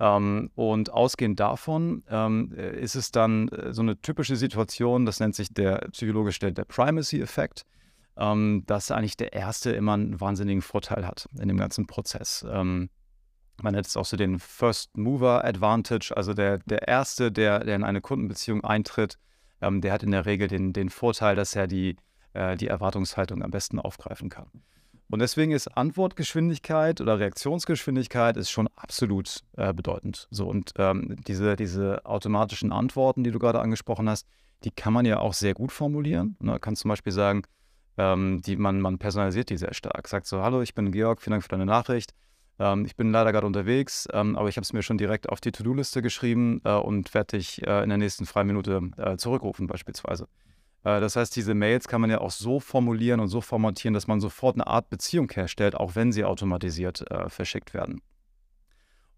Ähm, 0.00 0.50
und 0.54 0.92
ausgehend 0.92 1.38
davon 1.40 2.02
ähm, 2.08 2.52
ist 2.52 2.96
es 2.96 3.12
dann 3.12 3.48
so 3.70 3.82
eine 3.82 4.00
typische 4.00 4.36
Situation, 4.36 5.06
das 5.06 5.20
nennt 5.20 5.34
sich 5.34 5.52
der 5.52 5.88
psychologisch 5.92 6.38
der, 6.40 6.50
der 6.50 6.64
Primacy-Effekt, 6.64 7.64
ähm, 8.16 8.64
dass 8.66 8.90
eigentlich 8.90 9.16
der 9.16 9.32
Erste 9.32 9.70
immer 9.70 9.94
einen 9.94 10.20
wahnsinnigen 10.20 10.62
Vorteil 10.62 11.06
hat 11.06 11.28
in 11.40 11.48
dem 11.48 11.58
ganzen 11.58 11.86
Prozess. 11.86 12.44
Man 13.62 13.74
nennt 13.74 13.86
es 13.86 13.96
auch 13.96 14.04
so 14.04 14.16
den 14.16 14.38
First 14.38 14.96
Mover 14.96 15.44
Advantage, 15.44 16.12
also 16.16 16.34
der, 16.34 16.58
der 16.58 16.88
Erste, 16.88 17.30
der, 17.30 17.60
der 17.60 17.76
in 17.76 17.84
eine 17.84 18.00
Kundenbeziehung 18.00 18.64
eintritt, 18.64 19.18
ähm, 19.60 19.80
der 19.80 19.92
hat 19.92 20.02
in 20.02 20.10
der 20.10 20.26
Regel 20.26 20.48
den, 20.48 20.72
den 20.72 20.90
Vorteil, 20.90 21.36
dass 21.36 21.54
er 21.54 21.66
die, 21.66 21.96
äh, 22.32 22.56
die 22.56 22.66
Erwartungshaltung 22.66 23.42
am 23.42 23.50
besten 23.50 23.78
aufgreifen 23.78 24.28
kann. 24.28 24.48
Und 25.14 25.20
deswegen 25.20 25.52
ist 25.52 25.68
Antwortgeschwindigkeit 25.68 27.00
oder 27.00 27.20
Reaktionsgeschwindigkeit 27.20 28.36
ist 28.36 28.50
schon 28.50 28.68
absolut 28.74 29.44
äh, 29.56 29.72
bedeutend. 29.72 30.26
So 30.32 30.48
und 30.48 30.72
ähm, 30.76 31.14
diese, 31.28 31.54
diese 31.54 32.04
automatischen 32.04 32.72
Antworten, 32.72 33.22
die 33.22 33.30
du 33.30 33.38
gerade 33.38 33.60
angesprochen 33.60 34.08
hast, 34.08 34.26
die 34.64 34.72
kann 34.72 34.92
man 34.92 35.06
ja 35.06 35.20
auch 35.20 35.32
sehr 35.32 35.54
gut 35.54 35.70
formulieren. 35.70 36.34
Man 36.40 36.54
ne? 36.54 36.58
kann 36.58 36.74
zum 36.74 36.88
Beispiel 36.88 37.12
sagen, 37.12 37.42
ähm, 37.96 38.42
die, 38.44 38.56
man, 38.56 38.80
man 38.80 38.98
personalisiert 38.98 39.50
die 39.50 39.56
sehr 39.56 39.72
stark. 39.72 40.08
Sagt 40.08 40.26
so, 40.26 40.42
hallo, 40.42 40.62
ich 40.62 40.74
bin 40.74 40.90
Georg, 40.90 41.22
vielen 41.22 41.34
Dank 41.34 41.44
für 41.44 41.48
deine 41.50 41.66
Nachricht. 41.66 42.12
Ähm, 42.58 42.84
ich 42.84 42.96
bin 42.96 43.12
leider 43.12 43.30
gerade 43.30 43.46
unterwegs, 43.46 44.08
ähm, 44.12 44.34
aber 44.36 44.48
ich 44.48 44.56
habe 44.56 44.64
es 44.64 44.72
mir 44.72 44.82
schon 44.82 44.98
direkt 44.98 45.28
auf 45.28 45.40
die 45.40 45.52
To-Do-Liste 45.52 46.02
geschrieben 46.02 46.60
äh, 46.64 46.72
und 46.72 47.14
werde 47.14 47.36
dich 47.36 47.64
äh, 47.64 47.84
in 47.84 47.88
der 47.88 47.98
nächsten 47.98 48.26
freien 48.26 48.48
Minute 48.48 48.90
äh, 48.96 49.16
zurückrufen 49.16 49.68
beispielsweise. 49.68 50.26
Äh, 50.84 51.00
das 51.00 51.16
heißt, 51.16 51.34
diese 51.34 51.54
Mails 51.54 51.88
kann 51.88 52.00
man 52.00 52.10
ja 52.10 52.20
auch 52.20 52.30
so 52.30 52.60
formulieren 52.60 53.20
und 53.20 53.28
so 53.28 53.40
formatieren, 53.40 53.94
dass 53.94 54.06
man 54.06 54.20
sofort 54.20 54.56
eine 54.56 54.66
Art 54.66 54.90
Beziehung 54.90 55.30
herstellt, 55.30 55.74
auch 55.74 55.94
wenn 55.94 56.12
sie 56.12 56.24
automatisiert 56.24 57.10
äh, 57.10 57.28
verschickt 57.28 57.74
werden. 57.74 58.00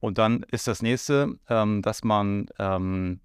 Und 0.00 0.18
dann 0.18 0.44
ist 0.50 0.66
das 0.66 0.82
nächste, 0.82 1.38
ähm, 1.48 1.82
dass 1.82 2.04
man, 2.04 2.46
ähm, 2.58 3.20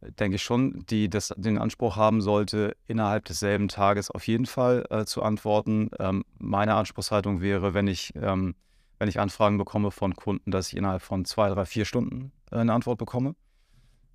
denke 0.00 0.36
ich 0.36 0.42
schon, 0.42 0.84
die 0.86 1.08
das, 1.08 1.32
den 1.36 1.58
Anspruch 1.58 1.96
haben 1.96 2.20
sollte, 2.20 2.76
innerhalb 2.86 3.24
desselben 3.24 3.68
Tages 3.68 4.10
auf 4.10 4.26
jeden 4.26 4.46
Fall 4.46 4.84
äh, 4.90 5.04
zu 5.04 5.22
antworten. 5.22 5.90
Ähm, 5.98 6.24
meine 6.38 6.74
Anspruchshaltung 6.74 7.40
wäre, 7.40 7.74
wenn 7.74 7.86
ich 7.86 8.12
ähm, 8.16 8.54
wenn 9.02 9.08
ich 9.08 9.18
Anfragen 9.18 9.58
bekomme 9.58 9.90
von 9.90 10.14
Kunden, 10.14 10.52
dass 10.52 10.68
ich 10.68 10.76
innerhalb 10.76 11.02
von 11.02 11.24
zwei, 11.24 11.48
drei, 11.48 11.64
vier 11.64 11.84
Stunden 11.84 12.30
äh, 12.52 12.58
eine 12.58 12.72
Antwort 12.72 12.98
bekomme. 12.98 13.34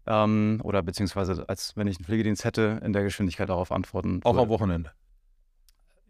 Ähm, 0.08 0.60
oder 0.64 0.82
beziehungsweise, 0.82 1.48
als 1.50 1.76
wenn 1.76 1.88
ich 1.88 1.98
einen 1.98 2.06
Pflegedienst 2.06 2.46
hätte, 2.46 2.80
in 2.84 2.94
der 2.94 3.04
Geschwindigkeit 3.04 3.50
darauf 3.50 3.72
antworten. 3.72 4.22
Auch 4.24 4.38
am 4.38 4.50
Wochenende. 4.50 4.92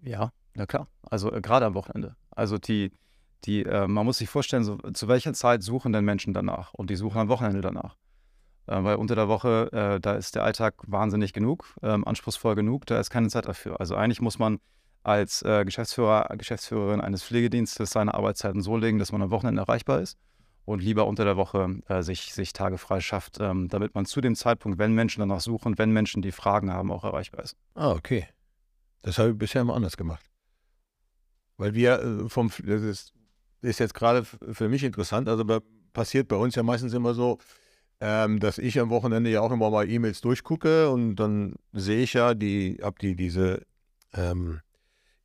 Ja, 0.01 0.31
na 0.53 0.67
klar. 0.67 0.87
Also 1.01 1.33
äh, 1.33 1.41
gerade 1.41 1.65
am 1.65 1.73
Wochenende. 1.73 2.15
Also 2.29 2.59
die, 2.59 2.91
die, 3.45 3.63
äh, 3.63 3.87
man 3.87 4.05
muss 4.05 4.19
sich 4.19 4.29
vorstellen, 4.29 4.63
so, 4.63 4.77
zu 4.93 5.07
welcher 5.07 5.33
Zeit 5.33 5.63
suchen 5.63 5.93
denn 5.93 6.05
Menschen 6.05 6.33
danach? 6.33 6.73
Und 6.75 6.91
die 6.91 6.95
suchen 6.95 7.19
am 7.19 7.27
Wochenende 7.27 7.61
danach. 7.61 7.95
Äh, 8.67 8.83
weil 8.83 8.97
unter 8.97 9.15
der 9.15 9.27
Woche, 9.27 9.71
äh, 9.71 9.99
da 9.99 10.13
ist 10.13 10.35
der 10.35 10.43
Alltag 10.43 10.75
wahnsinnig 10.85 11.33
genug, 11.33 11.73
ähm, 11.81 12.05
anspruchsvoll 12.07 12.53
genug, 12.53 12.85
da 12.85 12.99
ist 12.99 13.09
keine 13.09 13.29
Zeit 13.29 13.47
dafür. 13.47 13.79
Also 13.79 13.95
eigentlich 13.95 14.21
muss 14.21 14.37
man 14.37 14.59
als 15.01 15.41
äh, 15.41 15.65
Geschäftsführer, 15.65 16.27
Geschäftsführerin 16.37 17.01
eines 17.01 17.23
Pflegedienstes 17.23 17.89
seine 17.89 18.13
Arbeitszeiten 18.13 18.61
so 18.61 18.77
legen, 18.77 18.99
dass 18.99 19.11
man 19.11 19.23
am 19.23 19.31
Wochenende 19.31 19.61
erreichbar 19.61 20.01
ist 20.01 20.19
und 20.67 20.83
lieber 20.83 21.07
unter 21.07 21.23
der 21.23 21.37
Woche 21.37 21.79
äh, 21.87 22.03
sich, 22.03 22.33
sich 22.33 22.51
Tage 22.51 22.77
frei 22.77 22.99
schafft, 22.99 23.37
ähm, 23.39 23.69
damit 23.69 23.95
man 23.95 24.05
zu 24.05 24.19
dem 24.19 24.35
Zeitpunkt, 24.35 24.77
wenn 24.77 24.91
Menschen 24.91 25.21
danach 25.21 25.39
suchen, 25.39 25.77
wenn 25.77 25.91
Menschen 25.91 26.21
die 26.21 26.33
Fragen 26.33 26.73
haben, 26.73 26.91
auch 26.91 27.05
erreichbar 27.05 27.41
ist. 27.45 27.55
Ah, 27.73 27.91
okay. 27.91 28.27
Das 29.01 29.17
habe 29.17 29.29
ich 29.29 29.37
bisher 29.37 29.61
immer 29.61 29.75
anders 29.75 29.95
gemacht. 29.95 30.25
Weil 31.55 31.73
wir 31.73 32.01
äh, 32.01 32.27
vom, 32.29 32.51
das 32.65 32.81
ist, 32.81 33.13
ist 33.61 33.79
jetzt 33.79 33.93
gerade 33.93 34.25
für 34.25 34.67
mich 34.67 34.83
interessant, 34.83 35.29
also 35.29 35.45
bei, 35.45 35.59
passiert 35.93 36.27
bei 36.27 36.35
uns 36.35 36.55
ja 36.55 36.63
meistens 36.63 36.93
immer 36.93 37.13
so, 37.13 37.37
ähm, 38.01 38.41
dass 38.41 38.57
ich 38.57 38.77
am 38.77 38.89
Wochenende 38.89 39.29
ja 39.29 39.39
auch 39.39 39.53
immer 39.53 39.69
mal 39.69 39.89
E-Mails 39.89 40.19
durchgucke 40.19 40.89
und 40.89 41.15
dann 41.15 41.55
sehe 41.71 42.03
ich 42.03 42.11
ja, 42.11 42.33
die, 42.33 42.77
habe 42.83 42.97
die 42.99 43.15
diese 43.15 43.61
ähm, 44.13 44.59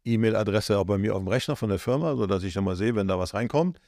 E-Mail-Adresse 0.05 0.79
auch 0.79 0.87
bei 0.87 0.99
mir 0.99 1.17
auf 1.17 1.21
dem 1.21 1.29
Rechner 1.29 1.57
von 1.57 1.69
der 1.69 1.81
Firma, 1.81 2.15
sodass 2.15 2.45
ich 2.45 2.55
dann 2.55 2.63
mal 2.63 2.77
sehe, 2.77 2.95
wenn 2.95 3.09
da 3.09 3.19
was 3.19 3.35
reinkommt. 3.35 3.81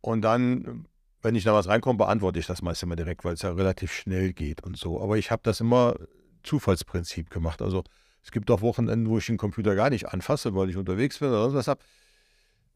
Und 0.00 0.22
dann, 0.22 0.86
wenn 1.22 1.34
ich 1.34 1.44
da 1.44 1.54
was 1.54 1.68
reinkomme, 1.68 1.98
beantworte 1.98 2.38
ich 2.38 2.46
das 2.46 2.62
meist 2.62 2.82
immer 2.82 2.96
direkt, 2.96 3.24
weil 3.24 3.34
es 3.34 3.42
ja 3.42 3.52
relativ 3.52 3.92
schnell 3.92 4.32
geht 4.32 4.62
und 4.62 4.76
so. 4.76 5.00
Aber 5.00 5.18
ich 5.18 5.30
habe 5.30 5.42
das 5.44 5.60
immer 5.60 5.96
Zufallsprinzip 6.42 7.30
gemacht. 7.30 7.62
Also 7.62 7.84
es 8.22 8.30
gibt 8.30 8.50
auch 8.50 8.60
Wochenenden, 8.60 9.08
wo 9.08 9.18
ich 9.18 9.26
den 9.26 9.36
Computer 9.36 9.74
gar 9.74 9.90
nicht 9.90 10.08
anfasse, 10.08 10.54
weil 10.54 10.70
ich 10.70 10.76
unterwegs 10.76 11.18
bin 11.18 11.28
oder 11.28 11.42
sonst 11.42 11.54
was 11.54 11.68
habe. 11.68 11.80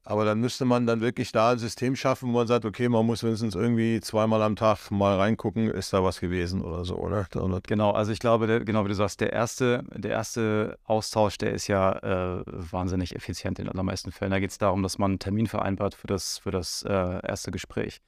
Aber 0.05 0.25
dann 0.25 0.41
müsste 0.41 0.65
man 0.65 0.85
dann 0.85 1.01
wirklich 1.01 1.31
da 1.31 1.53
ein 1.53 1.59
System 1.59 1.95
schaffen, 1.95 2.29
wo 2.31 2.39
man 2.39 2.47
sagt, 2.49 2.65
okay, 2.65 2.89
man 2.89 3.07
muss 3.07 3.23
wenigstens 3.23 3.55
irgendwie 3.55 4.01
zweimal 4.01 4.43
am 4.43 4.57
Tag 4.57 4.91
mal 4.91 5.17
reingucken, 5.17 5.71
ist 5.71 5.93
da 5.93 6.03
was 6.03 6.19
gewesen 6.19 6.61
oder 6.61 6.85
so, 6.85 6.97
oder? 6.97 7.27
Genau, 7.69 7.93
also 7.93 8.11
ich 8.11 8.19
glaube, 8.19 8.49
der, 8.49 8.65
genau 8.65 8.85
wie 8.85 8.89
du 8.89 8.95
sagst, 8.95 9.21
der 9.21 9.33
erste, 9.33 9.85
der 9.95 10.11
erste 10.11 10.77
Austausch, 10.85 11.39
der 11.39 11.53
ist 11.53 11.69
ja 11.69 11.93
äh, 12.41 12.43
wahnsinnig 12.47 13.15
effizient 13.15 13.61
in 13.61 13.67
den 13.67 13.73
allermeisten 13.73 14.11
Fällen. 14.11 14.33
Da 14.33 14.41
geht 14.41 14.51
es 14.51 14.59
darum, 14.59 14.83
dass 14.83 14.99
man 14.99 15.13
einen 15.13 15.19
Termin 15.21 15.47
vereinbart 15.47 15.95
für 15.95 16.09
das, 16.09 16.39
für 16.39 16.51
das 16.51 16.83
äh, 16.83 16.91
erste 17.27 17.53
Gespräch. 17.53 18.01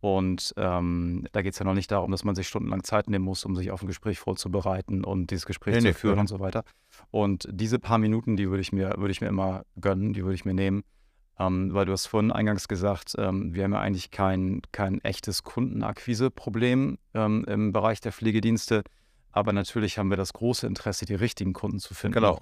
Und 0.00 0.54
ähm, 0.56 1.26
da 1.32 1.42
geht 1.42 1.52
es 1.52 1.58
ja 1.58 1.66
noch 1.66 1.74
nicht 1.74 1.90
darum, 1.90 2.12
dass 2.12 2.24
man 2.24 2.34
sich 2.34 2.48
stundenlang 2.48 2.82
Zeit 2.82 3.10
nehmen 3.10 3.24
muss, 3.24 3.44
um 3.44 3.56
sich 3.56 3.70
auf 3.70 3.82
ein 3.82 3.88
Gespräch 3.88 4.18
vorzubereiten 4.18 5.04
und 5.04 5.30
dieses 5.30 5.44
Gespräch 5.44 5.74
nee, 5.74 5.80
zu 5.80 5.86
nee, 5.88 5.92
führen 5.94 6.14
ja. 6.16 6.20
und 6.20 6.28
so 6.28 6.40
weiter. 6.40 6.64
Und 7.10 7.46
diese 7.50 7.78
paar 7.78 7.98
Minuten, 7.98 8.36
die 8.36 8.48
würde 8.48 8.60
ich 8.60 8.72
mir, 8.72 8.94
würde 8.96 9.10
ich 9.10 9.20
mir 9.20 9.28
immer 9.28 9.64
gönnen, 9.80 10.12
die 10.14 10.22
würde 10.22 10.34
ich 10.34 10.44
mir 10.44 10.54
nehmen 10.54 10.82
ähm, 11.38 11.74
weil 11.74 11.86
du 11.86 11.92
hast 11.92 12.06
vorhin 12.06 12.32
eingangs 12.32 12.68
gesagt, 12.68 13.14
ähm, 13.18 13.54
wir 13.54 13.64
haben 13.64 13.72
ja 13.72 13.80
eigentlich 13.80 14.10
kein, 14.10 14.62
kein 14.72 15.02
echtes 15.02 15.42
Kundenakquiseproblem 15.42 16.98
ähm, 17.14 17.44
im 17.46 17.72
Bereich 17.72 18.00
der 18.00 18.12
Pflegedienste, 18.12 18.82
aber 19.32 19.52
natürlich 19.52 19.98
haben 19.98 20.10
wir 20.10 20.16
das 20.16 20.32
große 20.32 20.66
Interesse, 20.66 21.04
die 21.04 21.14
richtigen 21.14 21.52
Kunden 21.52 21.78
zu 21.78 21.94
finden. 21.94 22.14
Genau. 22.14 22.40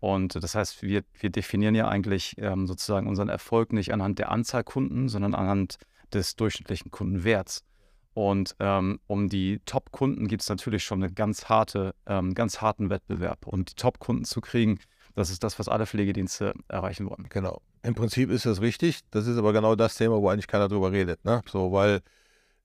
Und 0.00 0.34
das 0.42 0.54
heißt, 0.54 0.82
wir, 0.82 1.02
wir 1.18 1.30
definieren 1.30 1.74
ja 1.74 1.88
eigentlich 1.88 2.34
ähm, 2.36 2.66
sozusagen 2.66 3.06
unseren 3.06 3.30
Erfolg 3.30 3.72
nicht 3.72 3.94
anhand 3.94 4.18
der 4.18 4.30
Anzahl 4.30 4.62
Kunden, 4.62 5.08
sondern 5.08 5.34
anhand 5.34 5.78
des 6.12 6.36
durchschnittlichen 6.36 6.90
Kundenwerts. 6.90 7.64
Und 8.12 8.54
ähm, 8.60 9.00
um 9.06 9.30
die 9.30 9.60
Top-Kunden 9.64 10.28
gibt 10.28 10.42
es 10.42 10.48
natürlich 10.50 10.84
schon 10.84 11.02
einen 11.02 11.14
ganz, 11.14 11.48
harte, 11.48 11.94
ähm, 12.06 12.34
ganz 12.34 12.60
harten 12.60 12.90
Wettbewerb. 12.90 13.46
Und 13.46 13.70
die 13.70 13.74
Top-Kunden 13.76 14.24
zu 14.24 14.42
kriegen, 14.42 14.78
das 15.14 15.30
ist 15.30 15.42
das, 15.42 15.58
was 15.58 15.68
alle 15.68 15.86
Pflegedienste 15.86 16.52
erreichen 16.68 17.08
wollen. 17.08 17.26
Genau. 17.30 17.62
Im 17.84 17.94
Prinzip 17.94 18.30
ist 18.30 18.46
das 18.46 18.62
richtig. 18.62 19.00
Das 19.10 19.26
ist 19.26 19.36
aber 19.36 19.52
genau 19.52 19.76
das 19.76 19.94
Thema, 19.94 20.20
wo 20.20 20.28
eigentlich 20.30 20.46
keiner 20.46 20.68
drüber 20.68 20.90
redet. 20.90 21.22
Ne? 21.24 21.42
So, 21.46 21.70
weil 21.70 22.00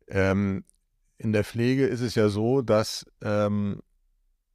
ähm, 0.07 0.63
in 1.17 1.33
der 1.33 1.43
Pflege 1.43 1.85
ist 1.85 1.99
es 1.99 2.15
ja 2.15 2.29
so, 2.29 2.61
dass 2.61 3.05
ähm, 3.21 3.81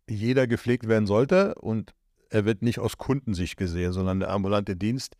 jeder 0.09 0.46
gepflegt 0.46 0.88
werden 0.88 1.07
sollte 1.07 1.55
und 1.57 1.92
er 2.31 2.46
wird 2.46 2.62
nicht 2.62 2.79
aus 2.79 2.96
Kundensicht 2.96 3.59
gesehen, 3.59 3.92
sondern 3.92 4.20
der 4.20 4.31
ambulante 4.31 4.74
Dienst 4.74 5.16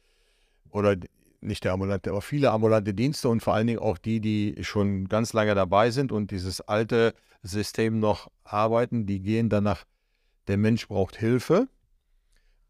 oder 0.71 0.97
nicht 1.43 1.63
der 1.65 1.75
ambulante, 1.75 2.11
aber 2.11 2.23
viele 2.23 2.51
ambulante 2.51 2.95
Dienste 2.95 3.29
und 3.29 3.43
vor 3.43 3.53
allen 3.53 3.67
Dingen 3.67 3.79
auch 3.79 3.99
die, 3.99 4.21
die 4.21 4.57
schon 4.65 5.09
ganz 5.09 5.35
lange 5.35 5.55
dabei 5.55 5.91
sind 5.91 6.11
und 6.11 6.31
dieses 6.31 6.63
alte 6.63 7.15
System 7.43 8.01
noch 8.01 8.31
arbeiten, 8.45 9.05
die 9.05 9.21
gehen 9.21 9.51
danach, 9.51 9.85
der 10.49 10.57
Mensch 10.57 10.89
braucht 10.89 11.17
Hilfe 11.17 11.69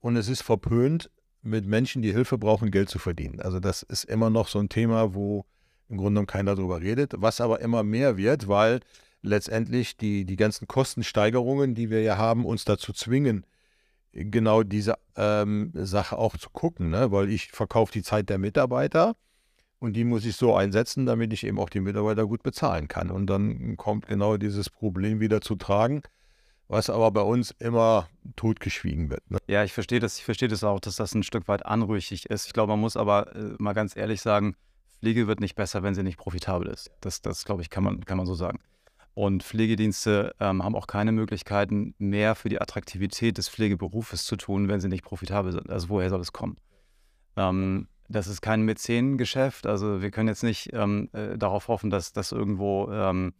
und 0.00 0.16
es 0.16 0.28
ist 0.28 0.42
verpönt, 0.42 1.08
mit 1.44 1.66
Menschen, 1.66 2.02
die 2.02 2.12
Hilfe 2.12 2.38
brauchen, 2.38 2.70
Geld 2.70 2.88
zu 2.88 2.98
verdienen. 2.98 3.40
Also 3.40 3.60
das 3.60 3.82
ist 3.82 4.04
immer 4.04 4.30
noch 4.30 4.48
so 4.48 4.58
ein 4.58 4.68
Thema, 4.68 5.14
wo 5.14 5.44
im 5.88 5.96
Grunde 5.98 6.12
genommen 6.12 6.26
keiner 6.26 6.54
darüber 6.54 6.80
redet, 6.80 7.14
was 7.18 7.40
aber 7.40 7.60
immer 7.60 7.82
mehr 7.82 8.16
wird, 8.16 8.48
weil 8.48 8.80
letztendlich 9.22 9.96
die, 9.96 10.24
die 10.24 10.36
ganzen 10.36 10.66
Kostensteigerungen, 10.66 11.74
die 11.74 11.90
wir 11.90 12.02
ja 12.02 12.16
haben, 12.16 12.44
uns 12.44 12.64
dazu 12.64 12.92
zwingen, 12.92 13.46
genau 14.12 14.62
diese 14.62 14.94
ähm, 15.16 15.72
Sache 15.74 16.16
auch 16.16 16.36
zu 16.36 16.50
gucken, 16.50 16.90
ne? 16.90 17.10
weil 17.10 17.30
ich 17.30 17.50
verkaufe 17.50 17.92
die 17.92 18.02
Zeit 18.02 18.28
der 18.28 18.38
Mitarbeiter 18.38 19.16
und 19.78 19.94
die 19.94 20.04
muss 20.04 20.24
ich 20.24 20.36
so 20.36 20.54
einsetzen, 20.54 21.04
damit 21.04 21.32
ich 21.32 21.44
eben 21.44 21.58
auch 21.58 21.68
die 21.68 21.80
Mitarbeiter 21.80 22.26
gut 22.26 22.42
bezahlen 22.42 22.88
kann. 22.88 23.10
Und 23.10 23.26
dann 23.26 23.76
kommt 23.76 24.06
genau 24.06 24.36
dieses 24.36 24.70
Problem 24.70 25.20
wieder 25.20 25.40
zu 25.40 25.56
tragen, 25.56 26.02
was 26.68 26.90
aber 26.90 27.10
bei 27.10 27.20
uns 27.20 27.50
immer 27.58 28.08
totgeschwiegen 28.36 29.10
wird. 29.10 29.30
Ne? 29.30 29.38
Ja, 29.48 29.64
ich 29.64 29.72
verstehe 29.72 30.00
das, 30.00 30.18
ich 30.18 30.24
verstehe 30.24 30.48
das 30.48 30.64
auch, 30.64 30.80
dass 30.80 30.96
das 30.96 31.14
ein 31.14 31.22
Stück 31.22 31.48
weit 31.48 31.64
anrüchig 31.66 32.26
ist. 32.26 32.46
Ich 32.46 32.52
glaube, 32.52 32.70
man 32.70 32.80
muss 32.80 32.96
aber 32.96 33.34
äh, 33.34 33.54
mal 33.58 33.74
ganz 33.74 33.96
ehrlich 33.96 34.20
sagen, 34.20 34.56
Pflege 35.00 35.26
wird 35.26 35.40
nicht 35.40 35.54
besser, 35.54 35.82
wenn 35.82 35.94
sie 35.94 36.02
nicht 36.02 36.16
profitabel 36.16 36.68
ist. 36.68 36.90
Das, 37.00 37.20
das 37.20 37.44
glaube 37.44 37.62
ich, 37.62 37.70
kann 37.70 37.84
man, 37.84 38.04
kann 38.04 38.16
man 38.16 38.26
so 38.26 38.34
sagen. 38.34 38.58
Und 39.12 39.44
Pflegedienste 39.44 40.34
ähm, 40.40 40.64
haben 40.64 40.74
auch 40.74 40.86
keine 40.88 41.12
Möglichkeiten, 41.12 41.94
mehr 41.98 42.34
für 42.34 42.48
die 42.48 42.60
Attraktivität 42.60 43.38
des 43.38 43.48
Pflegeberufes 43.48 44.24
zu 44.24 44.36
tun, 44.36 44.68
wenn 44.68 44.80
sie 44.80 44.88
nicht 44.88 45.04
profitabel 45.04 45.52
sind. 45.52 45.70
Also 45.70 45.88
woher 45.88 46.10
soll 46.10 46.20
es 46.20 46.32
kommen? 46.32 46.56
Ähm, 47.36 47.88
das 48.08 48.26
ist 48.26 48.40
kein 48.40 48.62
Mäzenengeschäft. 48.62 49.66
Also 49.66 50.02
wir 50.02 50.10
können 50.10 50.28
jetzt 50.28 50.42
nicht 50.42 50.72
ähm, 50.72 51.10
äh, 51.12 51.38
darauf 51.38 51.68
hoffen, 51.68 51.90
dass, 51.90 52.12
dass 52.12 52.32
irgendwo 52.32 52.90
ähm, 52.90 53.34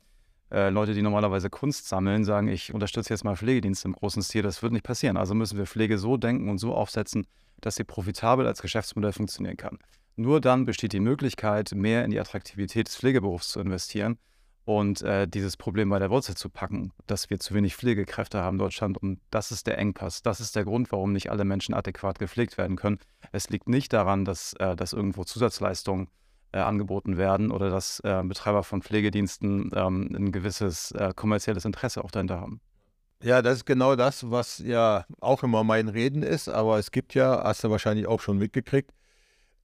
äh, 0.55 0.71
Leute, 0.71 0.95
die 0.95 1.03
normalerweise 1.03 1.51
Kunst 1.51 1.89
sammeln, 1.89 2.25
sagen, 2.25 2.49
ich 2.49 2.73
unterstütze 2.73 3.13
jetzt 3.13 3.25
mal 3.25 3.37
Pflegedienste 3.37 3.89
im 3.89 3.95
großen 3.95 4.23
Stil. 4.23 4.43
Das 4.43 4.63
wird 4.63 4.73
nicht 4.73 4.85
passieren. 4.85 5.17
Also 5.17 5.35
müssen 5.35 5.59
wir 5.59 5.67
Pflege 5.67 5.99
so 5.99 6.17
denken 6.17 6.49
und 6.49 6.59
so 6.59 6.75
aufsetzen, 6.75 7.27
dass 7.61 7.75
sie 7.75 7.85
profitabel 7.85 8.47
als 8.47 8.63
Geschäftsmodell 8.63 9.13
funktionieren 9.13 9.57
kann. 9.57 9.79
Nur 10.17 10.41
dann 10.41 10.65
besteht 10.65 10.93
die 10.93 11.01
Möglichkeit, 11.01 11.73
mehr 11.75 12.05
in 12.05 12.13
die 12.13 12.21
Attraktivität 12.21 12.87
des 12.87 12.97
Pflegeberufs 12.97 13.49
zu 13.49 13.61
investieren 13.61 14.19
und 14.65 15.03
äh, 15.03 15.27
dieses 15.27 15.57
Problem 15.57 15.91
bei 15.91 15.99
der 15.99 16.11
Wurzel 16.11 16.37
zu 16.37 16.49
packen, 16.49 16.93
dass 17.07 17.31
wir 17.31 17.41
zu 17.41 17.53
wenig 17.53 17.75
Pflegekräfte 17.75 18.41
haben 18.41 18.55
in 18.55 18.61
Deutschland. 18.61 18.97
Und 18.97 19.21
das 19.31 19.51
ist 19.51 19.67
der 19.67 19.79
Engpass. 19.79 20.23
Das 20.23 20.41
ist 20.41 20.55
der 20.55 20.65
Grund, 20.65 20.93
warum 20.93 21.13
nicht 21.13 21.31
alle 21.31 21.45
Menschen 21.45 21.75
adäquat 21.75 22.19
gepflegt 22.19 22.57
werden 22.57 22.77
können. 22.77 22.99
Es 23.33 23.51
liegt 23.51 23.69
nicht 23.69 23.93
daran, 23.93 24.25
dass, 24.25 24.55
äh, 24.55 24.77
dass 24.77 24.93
irgendwo 24.93 25.25
Zusatzleistungen 25.25 26.09
äh, 26.55 26.59
angeboten 26.59 27.17
werden 27.17 27.51
oder 27.51 27.69
dass 27.69 27.99
äh, 28.01 28.23
Betreiber 28.25 28.63
von 28.63 28.81
Pflegediensten 28.81 29.73
ähm, 29.75 30.09
ein 30.15 30.31
gewisses 30.31 30.93
äh, 30.93 31.13
kommerzielles 31.15 31.65
Interesse 31.65 32.05
auch 32.05 32.13
dahinter 32.13 32.41
haben. 32.41 32.61
Ja, 33.23 33.43
das 33.43 33.59
ist 33.59 33.65
genau 33.65 33.97
das, 33.97 34.31
was 34.31 34.59
ja 34.59 35.05
auch 35.21 35.43
immer 35.43 35.65
mein 35.65 35.89
Reden 35.89 36.23
ist, 36.23 36.49
aber 36.49 36.79
es 36.79 36.93
gibt 36.93 37.15
ja, 37.15 37.43
hast 37.43 37.65
du 37.65 37.71
wahrscheinlich 37.71 38.07
auch 38.07 38.21
schon 38.21 38.39
mitgekriegt, 38.39 38.93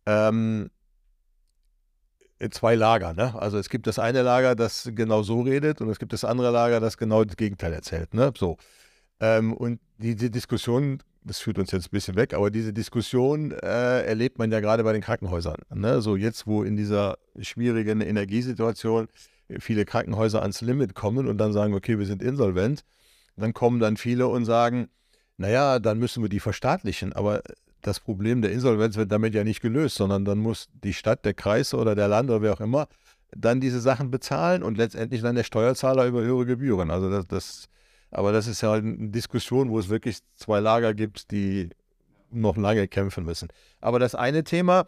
ähm, 0.07 0.71
zwei 2.51 2.75
Lager. 2.75 3.13
Ne? 3.13 3.35
Also 3.39 3.59
es 3.59 3.69
gibt 3.69 3.87
das 3.87 4.01
eine 4.01 4.23
Lager, 4.23 4.57
das 4.57 4.91
genau 4.93 5.23
so 5.23 5.43
redet 5.43 5.81
und 5.81 5.91
es 5.91 5.99
gibt 6.01 6.13
das 6.13 6.25
andere 6.25 6.51
Lager, 6.51 6.81
das 6.81 6.97
genau 6.97 7.23
das 7.23 7.37
Gegenteil 7.37 7.73
erzählt. 7.73 8.15
Ne? 8.15 8.33
So. 8.37 8.57
Ähm, 9.21 9.53
und 9.53 9.79
diese 9.99 10.31
Diskussion, 10.31 11.03
das 11.23 11.39
führt 11.39 11.59
uns 11.59 11.71
jetzt 11.71 11.87
ein 11.87 11.91
bisschen 11.91 12.17
weg, 12.17 12.35
aber 12.35 12.51
diese 12.51 12.73
Diskussion 12.73 13.53
äh, 13.53 14.03
erlebt 14.03 14.39
man 14.39 14.51
ja 14.51 14.61
gerade 14.61 14.85
bei 14.85 14.93
den 14.93 15.03
Krankenhäusern. 15.03 15.61
Ne? 15.75 16.01
So 16.01 16.17
jetzt, 16.17 16.47
wo 16.47 16.63
in 16.63 16.77
dieser 16.77 17.19
schwierigen 17.39 18.01
Energiesituation 18.01 19.09
viele 19.59 19.85
Krankenhäuser 19.85 20.43
ans 20.43 20.61
Limit 20.61 20.95
kommen 20.95 21.29
und 21.29 21.39
dann 21.39 21.53
sagen, 21.53 21.75
okay, 21.75 21.99
wir 21.99 22.07
sind 22.07 22.23
insolvent, 22.23 22.85
dann 23.37 23.53
kommen 23.53 23.81
dann 23.81 23.97
viele 23.97 24.29
und 24.29 24.45
sagen, 24.45 24.89
naja, 25.37 25.79
dann 25.79 25.99
müssen 25.99 26.23
wir 26.23 26.29
die 26.29 26.41
verstaatlichen. 26.41 27.13
Aber 27.13 27.43
das 27.83 28.01
Problem 28.01 28.43
der 28.43 28.53
Insolvenz 28.53 28.97
wird 28.97 29.11
damit 29.11 29.35
ja 29.35 29.45
nicht 29.45 29.61
gelöst, 29.61 29.97
sondern 29.97 30.25
dann 30.25 30.39
muss 30.39 30.69
die 30.85 30.93
Stadt, 30.93 31.25
der 31.25 31.35
Kreis 31.35 31.75
oder 31.75 31.95
der 31.95 32.09
Land 32.09 32.31
oder 32.31 32.43
wer 32.43 32.53
auch 32.53 32.61
immer 32.61 32.89
dann 33.37 33.61
diese 33.61 33.81
Sachen 33.81 34.11
bezahlen 34.11 34.63
und 34.63 34.77
letztendlich 34.77 35.23
dann 35.23 35.37
der 35.37 35.45
Steuerzahler 35.45 36.07
über 36.07 36.23
höhere 36.23 36.47
Gebühren. 36.47 36.91
Also 36.91 37.11
das, 37.11 37.27
das 37.27 37.69
aber 38.11 38.33
das 38.33 38.47
ist 38.47 38.61
ja 38.61 38.71
halt 38.71 38.85
eine 38.85 39.09
Diskussion, 39.11 39.71
wo 39.71 39.79
es 39.79 39.89
wirklich 39.89 40.19
zwei 40.37 40.61
Lager 40.61 40.95
gibt, 40.95 41.31
die 41.31 41.71
noch 42.31 42.57
lange 42.57 42.89
kämpfen 42.89 43.25
müssen. 43.25 43.49
Aber 43.81 43.99
das 43.99 44.15
eine 44.15 44.45
Thema, 44.45 44.87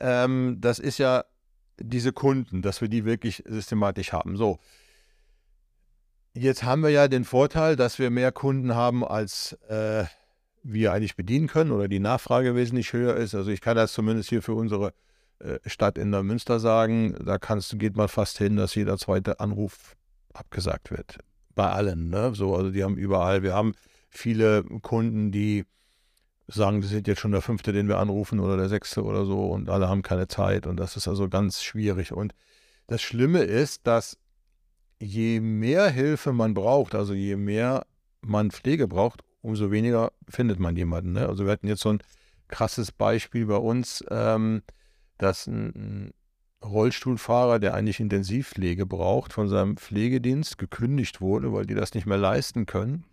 ähm, 0.00 0.56
das 0.60 0.78
ist 0.78 0.98
ja 0.98 1.24
diese 1.78 2.12
Kunden, 2.12 2.62
dass 2.62 2.80
wir 2.80 2.88
die 2.88 3.04
wirklich 3.04 3.42
systematisch 3.46 4.12
haben. 4.12 4.36
So, 4.36 4.58
jetzt 6.34 6.62
haben 6.62 6.82
wir 6.82 6.90
ja 6.90 7.08
den 7.08 7.24
Vorteil, 7.24 7.76
dass 7.76 7.98
wir 7.98 8.10
mehr 8.10 8.32
Kunden 8.32 8.74
haben, 8.74 9.04
als 9.04 9.52
äh, 9.68 10.04
wir 10.62 10.92
eigentlich 10.92 11.16
bedienen 11.16 11.46
können 11.46 11.72
oder 11.72 11.88
die 11.88 12.00
Nachfrage 12.00 12.54
wesentlich 12.54 12.92
höher 12.92 13.16
ist. 13.16 13.34
Also 13.34 13.50
ich 13.50 13.60
kann 13.60 13.76
das 13.76 13.92
zumindest 13.92 14.28
hier 14.28 14.42
für 14.42 14.54
unsere 14.54 14.92
äh, 15.38 15.58
Stadt 15.66 15.98
in 15.98 16.10
der 16.10 16.22
Münster 16.22 16.58
sagen. 16.58 17.16
Da 17.24 17.38
kannst, 17.38 17.78
geht 17.78 17.96
man 17.96 18.08
fast 18.08 18.38
hin, 18.38 18.56
dass 18.56 18.74
jeder 18.74 18.98
zweite 18.98 19.40
Anruf 19.40 19.96
abgesagt 20.32 20.90
wird. 20.90 21.18
Bei 21.58 21.72
allen. 21.72 22.08
Ne? 22.08 22.36
So, 22.36 22.54
also 22.54 22.70
die 22.70 22.84
haben 22.84 22.96
überall. 22.96 23.42
Wir 23.42 23.52
haben 23.52 23.74
viele 24.10 24.62
Kunden, 24.62 25.32
die 25.32 25.64
sagen, 26.46 26.82
das 26.82 26.90
sind 26.90 27.08
jetzt 27.08 27.18
schon 27.18 27.32
der 27.32 27.42
fünfte, 27.42 27.72
den 27.72 27.88
wir 27.88 27.98
anrufen 27.98 28.38
oder 28.38 28.56
der 28.56 28.68
sechste 28.68 29.02
oder 29.02 29.26
so 29.26 29.50
und 29.50 29.68
alle 29.68 29.88
haben 29.88 30.02
keine 30.02 30.28
Zeit 30.28 30.68
und 30.68 30.76
das 30.76 30.96
ist 30.96 31.08
also 31.08 31.28
ganz 31.28 31.64
schwierig. 31.64 32.12
Und 32.12 32.32
das 32.86 33.02
Schlimme 33.02 33.40
ist, 33.40 33.88
dass 33.88 34.18
je 35.00 35.40
mehr 35.40 35.90
Hilfe 35.90 36.32
man 36.32 36.54
braucht, 36.54 36.94
also 36.94 37.12
je 37.12 37.34
mehr 37.34 37.84
man 38.20 38.52
Pflege 38.52 38.86
braucht, 38.86 39.24
umso 39.42 39.72
weniger 39.72 40.12
findet 40.28 40.60
man 40.60 40.76
jemanden. 40.76 41.10
Ne? 41.10 41.28
Also 41.28 41.44
wir 41.44 41.50
hatten 41.50 41.66
jetzt 41.66 41.82
so 41.82 41.90
ein 41.90 42.02
krasses 42.46 42.92
Beispiel 42.92 43.46
bei 43.46 43.56
uns, 43.56 44.04
ähm, 44.10 44.62
dass 45.18 45.48
ein, 45.48 46.12
Rollstuhlfahrer, 46.64 47.58
der 47.58 47.74
eigentlich 47.74 48.00
Intensivpflege 48.00 48.86
braucht, 48.86 49.32
von 49.32 49.48
seinem 49.48 49.76
Pflegedienst 49.76 50.58
gekündigt 50.58 51.20
wurde, 51.20 51.52
weil 51.52 51.66
die 51.66 51.74
das 51.74 51.94
nicht 51.94 52.06
mehr 52.06 52.18
leisten 52.18 52.66
können. 52.66 53.04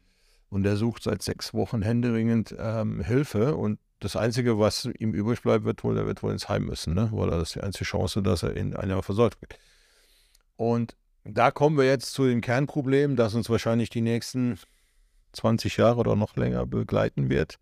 Und 0.50 0.64
der 0.64 0.78
sucht 0.78 1.04
seit 1.04 1.22
sechs 1.22 1.54
Wochen 1.54 1.82
händeringend 1.82 2.56
ähm, 2.58 3.02
Hilfe. 3.02 3.56
Und 3.56 3.80
das 4.00 4.16
Einzige, 4.16 4.60
was 4.60 4.86
ihm 4.86 5.14
übrig 5.14 5.42
bleibt, 5.42 5.66
wird 5.66 5.84
wohl, 5.84 5.98
er 5.98 6.06
wird 6.06 6.24
wohl 6.24 6.32
ins 6.32 6.50
Heim 6.50 6.66
müssen, 6.66 6.94
ne? 6.94 7.10
weil 7.12 7.30
das 7.30 7.50
ist 7.50 7.56
die 7.56 7.62
einzige 7.62 7.86
Chance, 7.86 8.22
dass 8.22 8.44
er 8.44 8.56
in 8.56 8.76
einer 8.76 9.02
versorgt 9.04 9.42
wird. 9.42 9.58
Und 10.56 10.96
da 11.24 11.52
kommen 11.52 11.78
wir 11.78 11.86
jetzt 11.86 12.14
zu 12.14 12.26
dem 12.26 12.42
Kernproblem, 12.42 13.16
das 13.16 13.34
uns 13.36 13.50
wahrscheinlich 13.50 13.90
die 13.90 14.02
nächsten 14.02 14.60
20 15.34 15.78
Jahre 15.78 16.00
oder 16.00 16.16
noch 16.16 16.36
länger 16.36 16.66
begleiten 16.66 17.30
wird. 17.30 17.60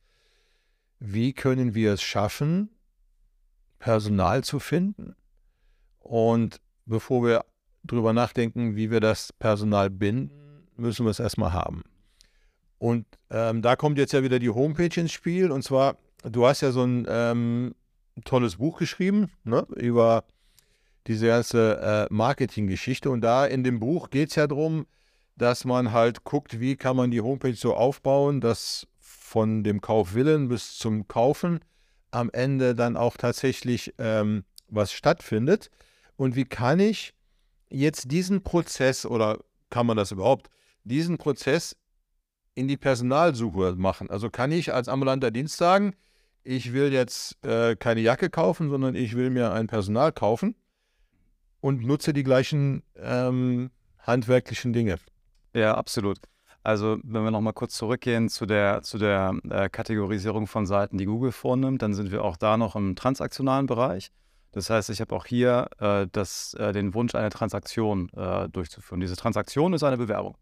Wie 0.99 1.33
können 1.33 1.73
wir 1.73 1.93
es 1.93 2.01
schaffen, 2.01 2.69
Personal 3.79 4.43
zu 4.43 4.59
finden? 4.59 5.15
Und 6.03 6.61
bevor 6.85 7.23
wir 7.23 7.45
darüber 7.83 8.13
nachdenken, 8.13 8.75
wie 8.75 8.91
wir 8.91 8.99
das 8.99 9.33
Personal 9.33 9.89
binden, 9.89 10.67
müssen 10.77 11.05
wir 11.05 11.11
es 11.11 11.19
erstmal 11.19 11.53
haben. 11.53 11.83
Und 12.77 13.05
ähm, 13.29 13.61
da 13.61 13.75
kommt 13.75 13.97
jetzt 13.97 14.13
ja 14.13 14.23
wieder 14.23 14.39
die 14.39 14.49
Homepage 14.49 14.99
ins 14.99 15.11
Spiel. 15.11 15.51
Und 15.51 15.63
zwar, 15.63 15.97
du 16.23 16.45
hast 16.45 16.61
ja 16.61 16.71
so 16.71 16.83
ein 16.83 17.05
ähm, 17.09 17.75
tolles 18.25 18.57
Buch 18.57 18.77
geschrieben 18.77 19.31
ne, 19.43 19.65
über 19.75 20.25
diese 21.07 21.27
ganze 21.27 21.79
äh, 21.81 22.13
Marketinggeschichte. 22.13 23.09
Und 23.09 23.21
da 23.21 23.45
in 23.45 23.63
dem 23.63 23.79
Buch 23.79 24.09
geht 24.09 24.29
es 24.29 24.35
ja 24.35 24.47
darum, 24.47 24.85
dass 25.35 25.65
man 25.65 25.91
halt 25.91 26.23
guckt, 26.25 26.59
wie 26.59 26.75
kann 26.75 26.95
man 26.95 27.11
die 27.11 27.21
Homepage 27.21 27.55
so 27.55 27.73
aufbauen, 27.73 28.41
dass 28.41 28.87
von 28.99 29.63
dem 29.63 29.81
Kaufwillen 29.81 30.47
bis 30.47 30.77
zum 30.77 31.07
Kaufen 31.07 31.59
am 32.11 32.29
Ende 32.31 32.75
dann 32.75 32.95
auch 32.95 33.17
tatsächlich 33.17 33.93
ähm, 33.97 34.43
was 34.67 34.91
stattfindet. 34.93 35.71
Und 36.23 36.37
wie 36.37 36.45
kann 36.45 36.79
ich 36.79 37.13
jetzt 37.69 38.09
diesen 38.09 38.43
Prozess 38.43 39.05
oder 39.05 39.39
kann 39.69 39.85
man 39.85 39.97
das 39.97 40.13
überhaupt, 40.13 40.49
diesen 40.85 41.17
Prozess 41.17 41.75
in 42.55 42.69
die 42.69 42.77
Personalsuche 42.77 43.75
machen? 43.75 44.09
Also 44.09 44.29
kann 44.29 44.53
ich 44.53 44.73
als 44.73 44.87
ambulanter 44.87 45.31
Dienst 45.31 45.57
sagen, 45.57 45.97
ich 46.45 46.71
will 46.71 46.93
jetzt 46.93 47.43
äh, 47.43 47.75
keine 47.75 47.99
Jacke 47.99 48.29
kaufen, 48.29 48.69
sondern 48.69 48.95
ich 48.95 49.17
will 49.17 49.31
mir 49.31 49.51
ein 49.51 49.67
Personal 49.67 50.13
kaufen 50.13 50.55
und 51.59 51.83
nutze 51.85 52.13
die 52.13 52.23
gleichen 52.23 52.83
ähm, 52.95 53.69
handwerklichen 53.99 54.71
Dinge. 54.71 54.99
Ja, 55.53 55.75
absolut. 55.75 56.19
Also, 56.63 56.99
wenn 57.03 57.25
wir 57.25 57.31
nochmal 57.31 57.51
kurz 57.51 57.75
zurückgehen 57.75 58.29
zu 58.29 58.45
der, 58.45 58.81
zu 58.81 58.97
der 58.97 59.37
äh, 59.49 59.67
Kategorisierung 59.67 60.47
von 60.47 60.67
Seiten, 60.67 60.97
die 60.97 61.05
Google 61.05 61.33
vornimmt, 61.33 61.81
dann 61.81 61.93
sind 61.93 62.11
wir 62.11 62.23
auch 62.23 62.37
da 62.37 62.55
noch 62.55 62.77
im 62.77 62.95
transaktionalen 62.95 63.65
Bereich. 63.65 64.13
Das 64.53 64.69
heißt, 64.69 64.89
ich 64.91 65.01
habe 65.01 65.15
auch 65.15 65.25
hier 65.25 65.67
äh, 65.79 66.07
das, 66.11 66.53
äh, 66.53 66.71
den 66.71 66.93
Wunsch, 66.93 67.15
eine 67.15 67.29
Transaktion 67.29 68.09
äh, 68.15 68.47
durchzuführen. 68.49 69.01
Diese 69.01 69.15
Transaktion 69.15 69.73
ist 69.73 69.83
eine 69.83 69.97
Bewerbung. 69.97 70.37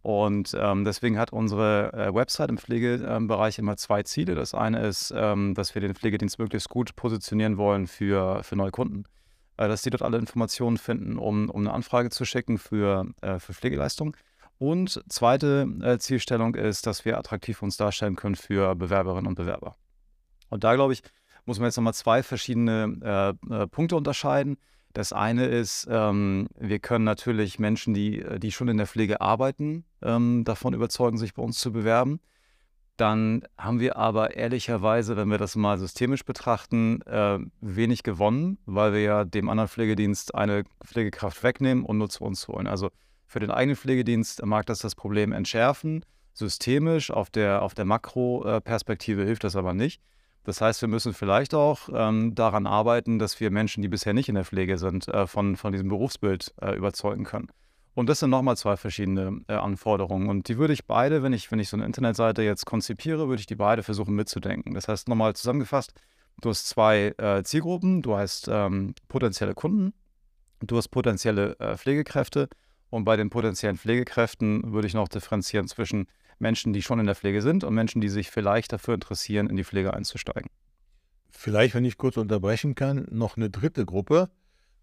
Und 0.00 0.54
ähm, 0.58 0.84
deswegen 0.84 1.18
hat 1.18 1.32
unsere 1.32 1.92
äh, 1.92 2.14
Website 2.14 2.50
im 2.50 2.58
Pflegebereich 2.58 3.58
immer 3.58 3.76
zwei 3.76 4.02
Ziele. 4.02 4.34
Das 4.34 4.54
eine 4.54 4.86
ist, 4.86 5.12
ähm, 5.16 5.54
dass 5.54 5.74
wir 5.74 5.80
den 5.80 5.94
Pflegedienst 5.94 6.38
möglichst 6.38 6.68
gut 6.68 6.96
positionieren 6.96 7.56
wollen 7.56 7.86
für, 7.86 8.42
für 8.42 8.56
neue 8.56 8.70
Kunden. 8.70 9.04
Äh, 9.56 9.68
dass 9.68 9.82
die 9.82 9.90
dort 9.90 10.02
alle 10.02 10.18
Informationen 10.18 10.78
finden, 10.78 11.18
um, 11.18 11.48
um 11.48 11.62
eine 11.62 11.72
Anfrage 11.72 12.10
zu 12.10 12.24
schicken 12.24 12.58
für, 12.58 13.06
äh, 13.20 13.38
für 13.38 13.54
Pflegeleistung. 13.54 14.16
Und 14.58 15.02
zweite 15.08 15.98
Zielstellung 15.98 16.54
ist, 16.54 16.86
dass 16.86 17.04
wir 17.04 17.18
attraktiv 17.18 17.60
uns 17.60 17.76
darstellen 17.76 18.14
können 18.14 18.36
für 18.36 18.76
Bewerberinnen 18.76 19.26
und 19.26 19.34
Bewerber. 19.34 19.76
Und 20.48 20.62
da, 20.62 20.76
glaube 20.76 20.92
ich, 20.92 21.02
muss 21.46 21.58
man 21.58 21.66
jetzt 21.66 21.76
nochmal 21.76 21.94
zwei 21.94 22.22
verschiedene 22.22 23.36
äh, 23.50 23.54
äh, 23.54 23.66
Punkte 23.66 23.96
unterscheiden. 23.96 24.56
Das 24.92 25.12
eine 25.12 25.46
ist, 25.46 25.88
ähm, 25.90 26.48
wir 26.56 26.78
können 26.78 27.04
natürlich 27.04 27.58
Menschen, 27.58 27.94
die, 27.94 28.24
die 28.38 28.52
schon 28.52 28.68
in 28.68 28.76
der 28.76 28.86
Pflege 28.86 29.20
arbeiten, 29.20 29.84
ähm, 30.02 30.44
davon 30.44 30.72
überzeugen, 30.72 31.18
sich 31.18 31.34
bei 31.34 31.42
uns 31.42 31.58
zu 31.58 31.72
bewerben. 31.72 32.20
Dann 32.96 33.42
haben 33.58 33.80
wir 33.80 33.96
aber 33.96 34.36
ehrlicherweise, 34.36 35.16
wenn 35.16 35.28
wir 35.28 35.38
das 35.38 35.56
mal 35.56 35.78
systemisch 35.78 36.24
betrachten, 36.24 37.02
äh, 37.02 37.40
wenig 37.60 38.04
gewonnen, 38.04 38.58
weil 38.66 38.92
wir 38.92 39.00
ja 39.00 39.24
dem 39.24 39.48
anderen 39.48 39.68
Pflegedienst 39.68 40.34
eine 40.34 40.62
Pflegekraft 40.84 41.42
wegnehmen 41.42 41.84
und 41.84 41.98
nur 41.98 42.08
zu 42.08 42.22
uns 42.22 42.46
holen. 42.46 42.68
Also 42.68 42.90
für 43.26 43.40
den 43.40 43.50
eigenen 43.50 43.76
Pflegedienst 43.76 44.46
mag 44.46 44.66
das 44.66 44.78
das 44.78 44.94
Problem 44.94 45.32
entschärfen. 45.32 46.04
Systemisch 46.34 47.10
auf 47.10 47.30
der, 47.30 47.62
auf 47.62 47.74
der 47.74 47.84
Makroperspektive 47.84 49.24
hilft 49.24 49.42
das 49.42 49.56
aber 49.56 49.74
nicht. 49.74 50.00
Das 50.44 50.60
heißt, 50.60 50.82
wir 50.82 50.88
müssen 50.88 51.14
vielleicht 51.14 51.54
auch 51.54 51.88
ähm, 51.92 52.34
daran 52.34 52.66
arbeiten, 52.66 53.18
dass 53.18 53.40
wir 53.40 53.50
Menschen, 53.50 53.82
die 53.82 53.88
bisher 53.88 54.12
nicht 54.12 54.28
in 54.28 54.34
der 54.34 54.44
Pflege 54.44 54.78
sind, 54.78 55.08
äh, 55.08 55.26
von, 55.26 55.56
von 55.56 55.72
diesem 55.72 55.88
Berufsbild 55.88 56.54
äh, 56.60 56.76
überzeugen 56.76 57.24
können. 57.24 57.48
Und 57.94 58.08
das 58.08 58.18
sind 58.18 58.30
nochmal 58.30 58.56
zwei 58.56 58.76
verschiedene 58.76 59.40
äh, 59.48 59.54
Anforderungen. 59.54 60.28
Und 60.28 60.48
die 60.48 60.58
würde 60.58 60.74
ich 60.74 60.84
beide, 60.84 61.22
wenn 61.22 61.32
ich, 61.32 61.50
wenn 61.50 61.60
ich 61.60 61.68
so 61.68 61.76
eine 61.76 61.86
Internetseite 61.86 62.42
jetzt 62.42 62.66
konzipiere, 62.66 63.28
würde 63.28 63.40
ich 63.40 63.46
die 63.46 63.54
beide 63.54 63.82
versuchen 63.82 64.14
mitzudenken. 64.14 64.74
Das 64.74 64.88
heißt, 64.88 65.08
nochmal 65.08 65.34
zusammengefasst, 65.34 65.94
du 66.40 66.50
hast 66.50 66.68
zwei 66.68 67.14
äh, 67.18 67.42
Zielgruppen, 67.44 68.02
du 68.02 68.16
hast 68.16 68.48
ähm, 68.48 68.94
potenzielle 69.08 69.54
Kunden, 69.54 69.94
du 70.60 70.76
hast 70.76 70.88
potenzielle 70.88 71.58
äh, 71.60 71.76
Pflegekräfte. 71.76 72.48
Und 72.94 73.02
bei 73.02 73.16
den 73.16 73.28
potenziellen 73.28 73.76
Pflegekräften 73.76 74.72
würde 74.72 74.86
ich 74.86 74.94
noch 74.94 75.08
differenzieren 75.08 75.66
zwischen 75.66 76.06
Menschen, 76.38 76.72
die 76.72 76.80
schon 76.80 77.00
in 77.00 77.06
der 77.06 77.16
Pflege 77.16 77.42
sind 77.42 77.64
und 77.64 77.74
Menschen, 77.74 78.00
die 78.00 78.08
sich 78.08 78.30
vielleicht 78.30 78.72
dafür 78.72 78.94
interessieren, 78.94 79.48
in 79.48 79.56
die 79.56 79.64
Pflege 79.64 79.92
einzusteigen. 79.92 80.48
Vielleicht, 81.28 81.74
wenn 81.74 81.84
ich 81.84 81.98
kurz 81.98 82.16
unterbrechen 82.16 82.76
kann, 82.76 83.08
noch 83.10 83.36
eine 83.36 83.50
dritte 83.50 83.84
Gruppe, 83.84 84.30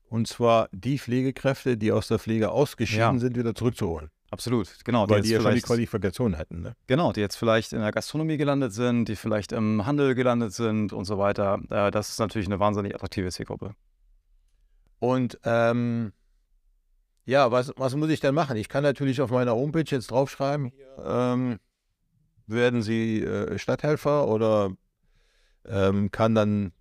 und 0.10 0.28
zwar 0.28 0.68
die 0.74 1.00
Pflegekräfte, 1.00 1.78
die 1.78 1.94
aus 1.94 2.10
der 2.10 2.20
Pflege 2.20 2.52
ausgeschieden 2.52 3.14
ja. 3.14 3.18
sind, 3.18 3.38
wieder 3.38 3.56
zurückzuholen. 3.56 4.10
Absolut, 4.30 4.68
genau. 4.84 5.10
Weil 5.10 5.22
die, 5.22 5.30
die 5.30 5.36
ja 5.36 5.40
schon 5.42 5.56
die 5.56 5.62
Qualifikation 5.62 6.34
hätten. 6.34 6.64
Ne? 6.64 6.76
Genau, 6.88 7.14
die 7.14 7.22
jetzt 7.22 7.38
vielleicht 7.38 7.72
in 7.72 7.80
der 7.80 7.94
Gastronomie 7.94 8.36
gelandet 8.36 8.74
sind, 8.74 9.06
die 9.06 9.16
vielleicht 9.16 9.54
im 9.54 9.86
Handel 9.86 10.16
gelandet 10.16 10.52
sind 10.52 10.92
und 10.92 11.06
so 11.06 11.18
weiter. 11.18 11.62
Äh, 11.70 11.92
das 11.92 12.10
ist 12.10 12.20
natürlich 12.20 12.48
eine 12.50 12.60
wahnsinnig 12.60 12.94
attraktive 12.94 13.32
Zielgruppe. 13.32 13.74
Und 15.00 15.40
ähm, 15.46 16.12
ja, 17.26 17.52
was, 17.52 17.72
was 17.78 17.96
muss 17.96 18.10
ich 18.10 18.20
denn 18.20 18.36
machen? 18.36 18.58
Ich 18.58 18.70
kann 18.70 18.84
natürlich 18.84 19.22
auf 19.22 19.32
meiner 19.32 19.54
Homepage 19.54 19.86
jetzt 19.88 20.12
draufschreiben, 20.12 20.72
ähm, 21.04 21.60
werden 22.48 22.82
Sie 22.82 23.22
äh, 23.24 23.58
Stadthelfer 23.58 24.28
oder 24.28 24.72
ähm, 25.66 26.12
kann 26.12 26.36
dann 26.36 26.74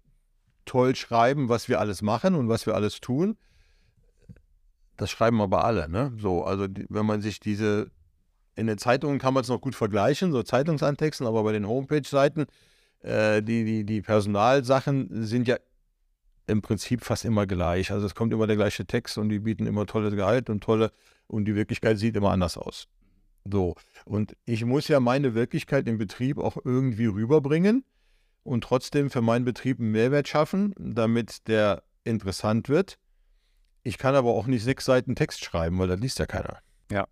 toll 0.64 0.94
schreiben, 0.96 1.48
was 1.48 1.68
wir 1.68 1.81
alles 1.81 2.03
machen 2.03 2.35
und 2.35 2.48
was 2.48 2.66
wir 2.66 2.74
alles 2.74 3.00
tun. 3.00 3.37
Das 4.96 5.11
schreiben 5.11 5.40
aber 5.40 5.64
alle, 5.64 5.88
ne? 5.88 6.12
So, 6.18 6.44
also 6.44 6.66
wenn 6.88 7.07
man 7.07 7.22
sich 7.22 7.40
diese, 7.40 7.90
in 8.55 8.66
den 8.66 8.79
Zeitungen 8.79 9.18
kann 9.18 9.35
man 9.35 9.42
es 9.42 9.48
noch 9.48 9.61
gut 9.61 9.74
vergleichen, 9.74 10.33
so 10.33 10.42
Zeitungsantexten, 10.42 11.26
aber 11.26 11.42
bei 11.42 11.53
den 11.53 11.66
Homepage-Seiten, 11.66 12.46
äh, 13.00 13.42
die, 13.42 13.64
die, 13.64 13.85
die 13.85 14.03
Personalsachen 14.03 15.24
sind 15.24 15.48
ja 15.48 15.57
im 16.51 16.63
Prinzip 16.63 17.05
fast 17.05 17.25
immer 17.25 17.47
gleich. 17.47 17.91
Also 17.91 18.07
es 18.07 18.15
kommt 18.15 18.33
immer 18.33 18.47
der 18.47 18.57
gleiche 18.57 18.87
Text 18.87 19.19
und 19.19 19.29
die 19.29 19.39
bieten 19.41 19.67
immer 19.67 19.87
tolles 19.87 20.15
Gehalt 20.15 20.51
und 20.51 20.63
tolle, 20.63 20.93
und 21.27 21.45
die 21.45 21.55
Wirklichkeit 21.55 21.99
sieht 21.99 22.17
immer 22.17 22.31
anders 22.31 22.59
aus. 22.59 22.89
So, 23.45 23.75
und 24.05 24.37
ich 24.45 24.65
muss 24.65 24.89
ja 24.89 25.01
meine 25.01 25.35
Wirklichkeit 25.35 25.89
im 25.89 25.97
Betrieb 25.97 26.39
auch 26.39 26.59
irgendwie 26.65 27.07
rüberbringen 27.07 27.85
und 28.43 28.65
trotzdem 28.65 29.11
für 29.11 29.23
meinen 29.23 29.45
Betrieb 29.45 29.79
einen 29.79 29.93
Mehrwert 29.93 30.29
schaffen, 30.29 30.75
damit 30.79 31.49
der 31.49 31.83
interessant 32.05 32.69
wird. 32.69 32.99
Ich 33.83 33.97
kann 33.97 34.15
aber 34.15 34.31
auch 34.31 34.47
nicht 34.47 34.63
sechs 34.63 34.85
Seiten 34.85 35.15
Text 35.15 35.43
schreiben, 35.43 35.79
weil 35.79 35.89
das 35.89 36.01
liest 36.01 36.19
ja 36.19 36.27
keiner. 36.27 36.59
Ja. 36.91 37.07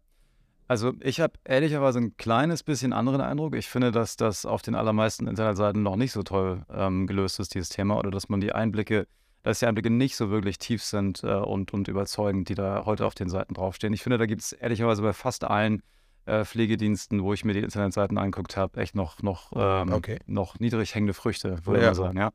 Also 0.67 0.93
ich 1.01 1.21
habe 1.21 1.33
ehrlicherweise 1.45 1.99
ein 1.99 2.17
kleines 2.19 2.63
bisschen 2.63 2.93
anderen 2.93 3.23
Eindruck. 3.23 3.57
Ich 3.57 3.69
finde, 3.69 3.91
dass 3.91 4.17
das 4.17 4.45
auf 4.45 4.61
den 4.61 4.75
allermeisten 4.75 5.27
Internetseiten 5.27 5.83
noch 5.83 5.97
nicht 5.97 6.13
so 6.13 6.23
toll 6.23 6.67
ähm, 6.71 7.07
gelöst 7.07 7.41
ist, 7.41 7.55
dieses 7.55 7.71
Thema, 7.71 7.97
oder 7.97 8.11
dass 8.11 8.29
man 8.29 8.43
die 8.43 8.53
Einblicke, 8.53 9.07
dass 9.43 9.61
die 9.61 9.67
Einblicke 9.67 9.91
nicht 9.91 10.17
so 10.17 10.31
wirklich 10.31 10.59
tief 10.59 10.83
sind 10.83 11.23
äh, 11.23 11.35
und, 11.35 11.73
und 11.73 11.89
überzeugend, 11.89 12.49
die 12.49 12.55
da 12.55 12.85
heute 12.85 13.07
auf 13.07 13.15
den 13.15 13.29
Seiten 13.29 13.55
draufstehen. 13.55 13.93
Ich 13.93 14.03
finde, 14.03 14.19
da 14.19 14.27
gibt 14.27 14.43
es 14.43 14.53
ehrlicherweise 14.53 15.03
bei 15.03 15.13
fast 15.13 15.45
allen 15.45 15.83
äh, 16.27 16.45
Pflegediensten, 16.45 17.23
wo 17.23 17.33
ich 17.33 17.45
mir 17.45 17.55
die 17.55 17.61
Internetseiten 17.61 18.19
angeguckt 18.19 18.57
habe, 18.57 18.81
echt 18.81 18.95
noch, 18.95 19.23
noch, 19.23 19.53
ähm, 19.55 19.93
okay. 19.93 20.19
noch 20.27 20.59
niedrig 20.59 20.95
hängende 20.95 21.15
Früchte, 21.15 21.65
würde 21.65 21.81
ja. 21.81 21.93
ich 21.93 21.99
mal 21.99 22.05
sagen, 22.05 22.19
ja. 22.19 22.33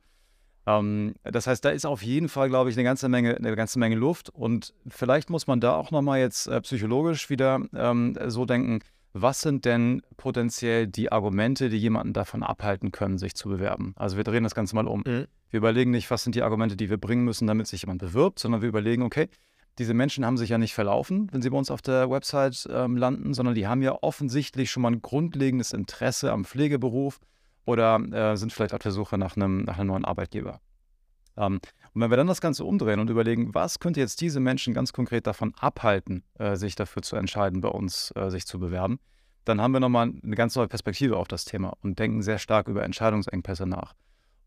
Ähm, 0.65 1.15
das 1.23 1.47
heißt, 1.47 1.63
da 1.63 1.69
ist 1.69 1.85
auf 1.85 2.01
jeden 2.01 2.29
Fall, 2.29 2.49
glaube 2.49 2.69
ich, 2.69 2.75
eine 2.75 2.83
ganze 2.83 3.09
Menge, 3.09 3.35
eine 3.35 3.55
ganze 3.55 3.79
Menge 3.79 3.95
Luft. 3.95 4.29
Und 4.29 4.73
vielleicht 4.87 5.29
muss 5.29 5.47
man 5.47 5.59
da 5.59 5.75
auch 5.75 5.91
nochmal 5.91 6.19
jetzt 6.19 6.47
äh, 6.47 6.61
psychologisch 6.61 7.29
wieder 7.29 7.59
ähm, 7.75 8.17
so 8.27 8.45
denken, 8.45 8.79
was 9.13 9.41
sind 9.41 9.65
denn 9.65 10.01
potenziell 10.17 10.87
die 10.87 11.11
Argumente, 11.11 11.69
die 11.69 11.77
jemanden 11.77 12.13
davon 12.13 12.43
abhalten 12.43 12.91
können, 12.91 13.17
sich 13.17 13.35
zu 13.35 13.47
bewerben? 13.47 13.93
Also 13.95 14.17
wir 14.17 14.23
drehen 14.23 14.43
das 14.43 14.55
Ganze 14.55 14.75
mal 14.75 14.87
um. 14.87 15.03
Mhm. 15.05 15.27
Wir 15.49 15.59
überlegen 15.59 15.91
nicht, 15.91 16.09
was 16.09 16.23
sind 16.23 16.33
die 16.33 16.41
Argumente, 16.41 16.75
die 16.75 16.89
wir 16.89 16.97
bringen 16.97 17.23
müssen, 17.23 17.45
damit 17.45 17.67
sich 17.67 17.83
jemand 17.83 18.01
bewirbt, 18.01 18.39
sondern 18.39 18.61
wir 18.61 18.69
überlegen, 18.69 19.03
okay, 19.03 19.29
diese 19.77 19.93
Menschen 19.93 20.25
haben 20.25 20.37
sich 20.37 20.49
ja 20.49 20.57
nicht 20.57 20.73
verlaufen, 20.73 21.29
wenn 21.31 21.41
sie 21.41 21.49
bei 21.49 21.57
uns 21.57 21.71
auf 21.71 21.81
der 21.81 22.09
Website 22.09 22.67
ähm, 22.71 22.97
landen, 22.97 23.33
sondern 23.33 23.55
die 23.55 23.67
haben 23.67 23.81
ja 23.81 23.97
offensichtlich 24.01 24.71
schon 24.71 24.83
mal 24.83 24.91
ein 24.91 25.01
grundlegendes 25.01 25.73
Interesse 25.73 26.31
am 26.31 26.45
Pflegeberuf 26.45 27.19
oder 27.65 27.99
äh, 28.11 28.35
sind 28.35 28.51
vielleicht 28.51 28.73
auf 28.73 28.81
der 28.81 28.91
Suche 28.91 29.17
nach 29.17 29.35
einem, 29.35 29.63
nach 29.63 29.77
einem 29.77 29.87
neuen 29.87 30.05
Arbeitgeber. 30.05 30.59
Ähm, 31.37 31.59
und 31.93 32.01
wenn 32.01 32.09
wir 32.09 32.17
dann 32.17 32.27
das 32.27 32.41
Ganze 32.41 32.65
umdrehen 32.65 32.99
und 32.99 33.09
überlegen, 33.09 33.53
was 33.53 33.79
könnte 33.79 33.99
jetzt 33.99 34.19
diese 34.21 34.39
Menschen 34.39 34.73
ganz 34.73 34.93
konkret 34.93 35.27
davon 35.27 35.53
abhalten, 35.59 36.23
äh, 36.39 36.55
sich 36.55 36.75
dafür 36.75 37.03
zu 37.03 37.15
entscheiden, 37.15 37.61
bei 37.61 37.69
uns 37.69 38.11
äh, 38.15 38.29
sich 38.29 38.47
zu 38.47 38.59
bewerben, 38.59 38.99
dann 39.45 39.61
haben 39.61 39.73
wir 39.73 39.79
nochmal 39.79 40.11
eine 40.23 40.35
ganz 40.35 40.55
neue 40.55 40.67
Perspektive 40.67 41.17
auf 41.17 41.27
das 41.27 41.45
Thema 41.45 41.73
und 41.81 41.99
denken 41.99 42.23
sehr 42.23 42.39
stark 42.39 42.67
über 42.67 42.83
Entscheidungsengpässe 42.83 43.67
nach. 43.67 43.93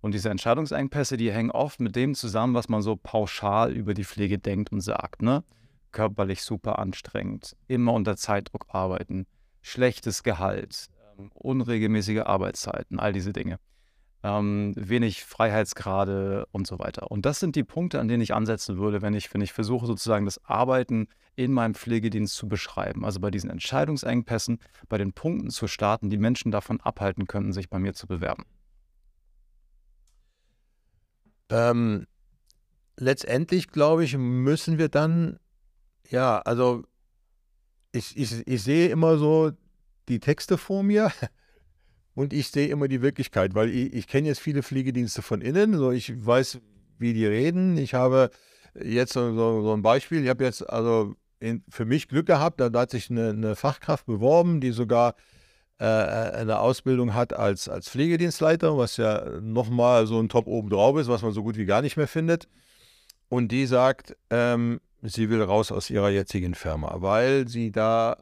Und 0.01 0.13
diese 0.13 0.31
Entscheidungsengpässe, 0.31 1.17
die 1.17 1.33
hängen 1.33 1.51
oft 1.51 1.81
mit 1.81 1.97
dem 1.97 2.15
zusammen, 2.15 2.55
was 2.55 2.69
man 2.69 2.83
so 2.83 2.97
pauschal 2.97 3.73
über 3.73 3.95
die 3.95 4.05
Pflege 4.05 4.39
denkt 4.39 4.73
und 4.73 4.81
sagt. 4.81 5.23
Ne? 5.23 5.45
Körperlich 5.93 6.43
super 6.43 6.79
anstrengend, 6.79 7.57
immer 7.69 7.93
unter 7.93 8.17
Zeitdruck 8.17 8.67
arbeiten, 8.69 9.27
schlechtes 9.63 10.23
Gehalt, 10.23 10.89
ähm, 11.19 11.31
unregelmäßige 11.35 12.21
Arbeitszeiten, 12.21 12.99
all 12.99 13.13
diese 13.13 13.33
Dinge. 13.33 13.59
Ähm, 14.27 14.73
wenig 14.75 15.23
Freiheitsgrade 15.23 16.49
und 16.51 16.67
so 16.67 16.81
weiter. 16.81 17.13
Und 17.13 17.25
das 17.25 17.39
sind 17.39 17.55
die 17.55 17.63
Punkte, 17.63 18.01
an 18.01 18.09
denen 18.09 18.23
ich 18.25 18.35
ansetzen 18.35 18.77
würde, 18.77 19.01
wenn 19.01 19.15
ich, 19.15 19.33
wenn 19.33 19.41
ich 19.41 19.53
versuche, 19.53 19.87
sozusagen 19.87 20.25
das 20.25 20.45
Arbeiten 20.45 21.07
in 21.37 21.53
meinem 21.53 21.77
Pflegedienst 21.77 22.35
zu 22.35 22.49
beschreiben. 22.49 23.05
Also 23.05 23.21
bei 23.21 23.31
diesen 23.31 23.51
Entscheidungsengpässen, 23.51 24.59
bei 24.89 24.99
den 24.99 25.13
Punkten 25.13 25.51
zu 25.51 25.69
starten, 25.69 26.11
die 26.11 26.17
Menschen 26.17 26.51
davon 26.51 26.81
abhalten 26.81 27.29
könnten, 27.29 27.53
sich 27.53 27.71
bei 27.71 27.79
mir 27.79 27.95
zu 27.95 28.09
bewerben. 28.09 28.47
Ähm, 31.49 32.09
letztendlich, 32.97 33.69
glaube 33.69 34.03
ich, 34.03 34.17
müssen 34.17 34.77
wir 34.77 34.89
dann, 34.89 35.39
ja, 36.11 36.41
also 36.41 36.83
ich, 37.93 38.17
ich, 38.17 38.45
ich 38.45 38.63
sehe 38.65 38.89
immer 38.89 39.19
so 39.19 39.53
die 40.09 40.19
Texte 40.19 40.59
vor 40.59 40.83
mir 40.83 41.13
und 42.17 42.33
ich 42.33 42.49
sehe 42.49 42.69
immer 42.69 42.89
die 42.89 43.03
Wirklichkeit, 43.03 43.55
weil 43.55 43.69
ich, 43.69 43.93
ich 43.93 44.09
kenne 44.09 44.27
jetzt 44.27 44.41
viele 44.41 44.63
Pflegedienste 44.63 45.21
von 45.21 45.43
innen, 45.43 45.77
so 45.77 45.93
ich 45.93 46.13
weiß, 46.27 46.61
wie 46.99 47.13
die 47.13 47.27
reden. 47.27 47.77
Ich 47.77 47.93
habe 47.93 48.31
jetzt 48.75 49.13
so, 49.13 49.35
so, 49.35 49.63
so 49.63 49.75
ein 49.75 49.83
Beispiel, 49.83 50.25
ich 50.25 50.31
habe 50.31 50.43
jetzt 50.43 50.69
also 50.69 51.15
in, 51.41 51.63
für 51.69 51.85
mich 51.85 52.09
Glück 52.09 52.25
gehabt, 52.27 52.59
da, 52.59 52.71
da 52.71 52.81
hat 52.81 52.91
sich 52.91 53.11
eine, 53.11 53.29
eine 53.31 53.55
Fachkraft 53.55 54.07
beworben, 54.07 54.63
die 54.63 54.71
sogar 54.71 55.15
äh, 55.79 55.85
eine 55.85 56.59
Ausbildung 56.59 57.13
hat 57.13 57.35
als, 57.35 57.69
als 57.69 57.91
Pflegedienstleiter, 57.91 58.79
was 58.79 58.97
ja 58.97 59.39
nochmal 59.43 60.07
so 60.07 60.19
ein 60.19 60.31
Top 60.31 60.47
oben 60.47 60.71
drauf 60.71 60.97
ist, 60.97 61.09
was 61.09 61.21
man 61.21 61.33
so 61.33 61.43
gut 61.43 61.59
wie 61.59 61.67
gar 61.67 61.83
nicht 61.83 61.99
mehr 61.99 62.09
findet. 62.09 62.49
Und 63.29 63.53
die 63.53 63.67
sagt, 63.67 64.17
ähm, 64.31 64.81
sie 65.03 65.29
will 65.29 65.43
raus 65.43 65.71
aus 65.71 65.91
ihrer 65.91 66.09
jetzigen 66.09 66.55
Firma, 66.55 66.97
weil 67.01 67.47
sie 67.47 67.73
da 67.73 68.17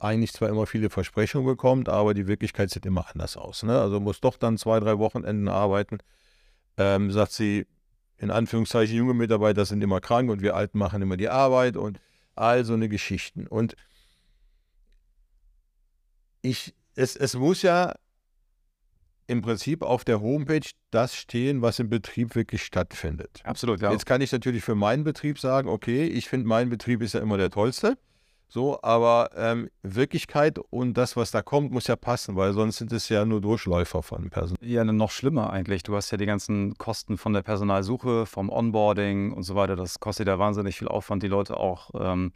eigentlich 0.00 0.32
zwar 0.32 0.48
immer 0.48 0.66
viele 0.66 0.90
Versprechungen 0.90 1.46
bekommt, 1.46 1.88
aber 1.88 2.14
die 2.14 2.26
Wirklichkeit 2.26 2.70
sieht 2.70 2.86
immer 2.86 3.06
anders 3.10 3.36
aus. 3.36 3.62
Ne? 3.62 3.78
Also 3.78 4.00
muss 4.00 4.20
doch 4.20 4.36
dann 4.36 4.58
zwei, 4.58 4.80
drei 4.80 4.98
Wochenenden 4.98 5.48
arbeiten. 5.48 5.98
Ähm, 6.76 7.10
sagt 7.10 7.32
sie, 7.32 7.66
in 8.16 8.30
Anführungszeichen, 8.30 8.96
junge 8.96 9.14
Mitarbeiter 9.14 9.64
sind 9.64 9.82
immer 9.82 10.00
krank 10.00 10.30
und 10.30 10.42
wir 10.42 10.56
Alten 10.56 10.78
machen 10.78 11.02
immer 11.02 11.16
die 11.16 11.28
Arbeit 11.28 11.76
und 11.76 12.00
all 12.34 12.64
so 12.64 12.74
eine 12.74 12.88
Geschichten. 12.88 13.46
Und 13.46 13.76
ich 16.42 16.74
es, 17.00 17.16
es 17.16 17.34
muss 17.34 17.62
ja 17.62 17.94
im 19.26 19.42
Prinzip 19.42 19.82
auf 19.82 20.04
der 20.04 20.20
Homepage 20.20 20.68
das 20.90 21.14
stehen, 21.14 21.62
was 21.62 21.78
im 21.78 21.88
Betrieb 21.88 22.34
wirklich 22.34 22.64
stattfindet. 22.64 23.40
Absolut, 23.44 23.80
ja. 23.80 23.92
Jetzt 23.92 24.04
kann 24.04 24.20
ich 24.20 24.32
natürlich 24.32 24.64
für 24.64 24.74
meinen 24.74 25.04
Betrieb 25.04 25.38
sagen, 25.38 25.68
okay, 25.68 26.06
ich 26.06 26.28
finde, 26.28 26.48
mein 26.48 26.68
Betrieb 26.68 27.00
ist 27.00 27.14
ja 27.14 27.20
immer 27.20 27.36
der 27.36 27.50
tollste. 27.50 27.96
So, 28.52 28.80
aber 28.82 29.30
ähm, 29.36 29.70
Wirklichkeit 29.84 30.58
und 30.58 30.94
das, 30.94 31.16
was 31.16 31.30
da 31.30 31.40
kommt, 31.40 31.70
muss 31.70 31.86
ja 31.86 31.94
passen, 31.94 32.34
weil 32.34 32.52
sonst 32.52 32.78
sind 32.78 32.92
es 32.92 33.08
ja 33.08 33.24
nur 33.24 33.40
Durchläufer 33.40 34.02
von 34.02 34.28
Personal. 34.28 34.58
Ja, 34.60 34.82
noch 34.82 35.12
schlimmer 35.12 35.50
eigentlich. 35.50 35.84
Du 35.84 35.94
hast 35.94 36.10
ja 36.10 36.18
die 36.18 36.26
ganzen 36.26 36.76
Kosten 36.76 37.16
von 37.16 37.32
der 37.32 37.42
Personalsuche, 37.42 38.26
vom 38.26 38.50
Onboarding 38.50 39.32
und 39.32 39.44
so 39.44 39.54
weiter. 39.54 39.76
Das 39.76 40.00
kostet 40.00 40.26
ja 40.26 40.40
wahnsinnig 40.40 40.76
viel 40.76 40.88
Aufwand, 40.88 41.22
die 41.22 41.28
Leute 41.28 41.58
auch 41.58 41.90
ähm, 41.94 42.32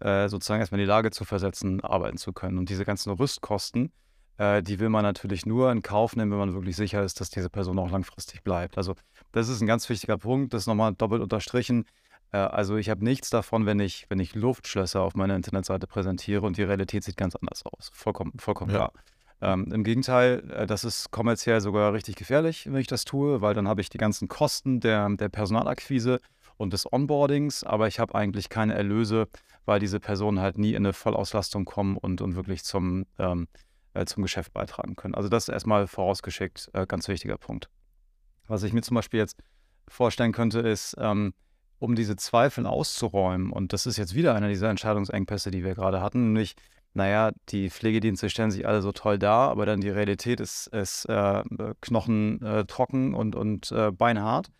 äh, 0.00 0.28
sozusagen 0.28 0.58
erstmal 0.58 0.80
in 0.80 0.86
die 0.86 0.88
Lage 0.88 1.12
zu 1.12 1.24
versetzen, 1.24 1.80
arbeiten 1.80 2.16
zu 2.16 2.32
können. 2.32 2.58
Und 2.58 2.68
diese 2.68 2.84
ganzen 2.84 3.12
Rüstkosten, 3.12 3.92
äh, 4.38 4.64
die 4.64 4.80
will 4.80 4.88
man 4.88 5.04
natürlich 5.04 5.46
nur 5.46 5.70
in 5.70 5.82
Kauf 5.82 6.16
nehmen, 6.16 6.32
wenn 6.32 6.38
man 6.38 6.54
wirklich 6.54 6.74
sicher 6.74 7.04
ist, 7.04 7.20
dass 7.20 7.30
diese 7.30 7.50
Person 7.50 7.78
auch 7.78 7.90
langfristig 7.92 8.42
bleibt. 8.42 8.78
Also 8.78 8.96
das 9.30 9.48
ist 9.48 9.60
ein 9.60 9.68
ganz 9.68 9.88
wichtiger 9.88 10.18
Punkt, 10.18 10.54
das 10.54 10.66
nochmal 10.66 10.92
doppelt 10.92 11.22
unterstrichen. 11.22 11.84
Äh, 12.32 12.38
also 12.38 12.76
ich 12.76 12.90
habe 12.90 13.04
nichts 13.04 13.30
davon, 13.30 13.66
wenn 13.66 13.80
ich, 13.80 14.06
wenn 14.08 14.18
ich 14.18 14.34
Luftschlösser 14.34 15.02
auf 15.02 15.14
meiner 15.14 15.36
Internetseite 15.36 15.86
präsentiere 15.86 16.42
und 16.42 16.56
die 16.56 16.62
Realität 16.62 17.04
sieht 17.04 17.16
ganz 17.16 17.36
anders 17.36 17.64
aus. 17.64 17.90
Vollkommen, 17.92 18.32
vollkommen 18.38 18.72
ja. 18.72 18.76
klar. 18.88 18.92
Ähm, 19.40 19.72
Im 19.72 19.84
Gegenteil, 19.84 20.50
äh, 20.50 20.66
das 20.66 20.84
ist 20.84 21.10
kommerziell 21.10 21.60
sogar 21.60 21.92
richtig 21.92 22.16
gefährlich, 22.16 22.66
wenn 22.66 22.80
ich 22.80 22.86
das 22.86 23.04
tue, 23.04 23.40
weil 23.40 23.54
dann 23.54 23.68
habe 23.68 23.80
ich 23.80 23.90
die 23.90 23.98
ganzen 23.98 24.28
Kosten 24.28 24.80
der, 24.80 25.08
der 25.10 25.28
Personalakquise 25.28 26.20
und 26.56 26.72
des 26.72 26.90
Onboardings, 26.90 27.64
aber 27.64 27.88
ich 27.88 27.98
habe 27.98 28.14
eigentlich 28.14 28.48
keine 28.48 28.74
Erlöse, 28.74 29.26
weil 29.64 29.80
diese 29.80 29.98
Personen 29.98 30.40
halt 30.40 30.58
nie 30.58 30.70
in 30.70 30.84
eine 30.84 30.92
Vollauslastung 30.92 31.64
kommen 31.64 31.96
und, 31.96 32.20
und 32.20 32.36
wirklich 32.36 32.62
zum, 32.62 33.04
ähm, 33.18 33.48
äh, 33.94 34.04
zum 34.04 34.22
Geschäft 34.22 34.52
beitragen 34.52 34.94
können. 34.94 35.14
Also 35.14 35.28
das 35.28 35.48
ist 35.48 35.52
erstmal 35.52 35.88
vorausgeschickt, 35.88 36.70
äh, 36.72 36.86
ganz 36.86 37.08
wichtiger 37.08 37.36
Punkt. 37.36 37.68
Was 38.46 38.62
ich 38.62 38.72
mir 38.72 38.82
zum 38.82 38.94
Beispiel 38.94 39.18
jetzt 39.18 39.36
vorstellen 39.88 40.32
könnte, 40.32 40.60
ist, 40.60 40.94
ähm, 40.98 41.34
um 41.82 41.96
diese 41.96 42.14
Zweifel 42.14 42.64
auszuräumen, 42.64 43.50
und 43.50 43.72
das 43.72 43.86
ist 43.86 43.96
jetzt 43.96 44.14
wieder 44.14 44.36
einer 44.36 44.48
dieser 44.48 44.70
Entscheidungsengpässe, 44.70 45.50
die 45.50 45.64
wir 45.64 45.74
gerade 45.74 46.00
hatten, 46.00 46.26
nämlich, 46.26 46.54
naja, 46.94 47.32
die 47.48 47.70
Pflegedienste 47.70 48.30
stellen 48.30 48.52
sich 48.52 48.68
alle 48.68 48.82
so 48.82 48.92
toll 48.92 49.18
dar, 49.18 49.50
aber 49.50 49.66
dann 49.66 49.80
die 49.80 49.88
Realität 49.88 50.38
ist, 50.38 50.68
ist 50.68 51.06
äh, 51.06 51.42
knochentrocken 51.80 53.12
äh, 53.12 53.16
und, 53.16 53.34
und 53.34 53.72
äh, 53.72 53.90
beinhart. 53.90 54.52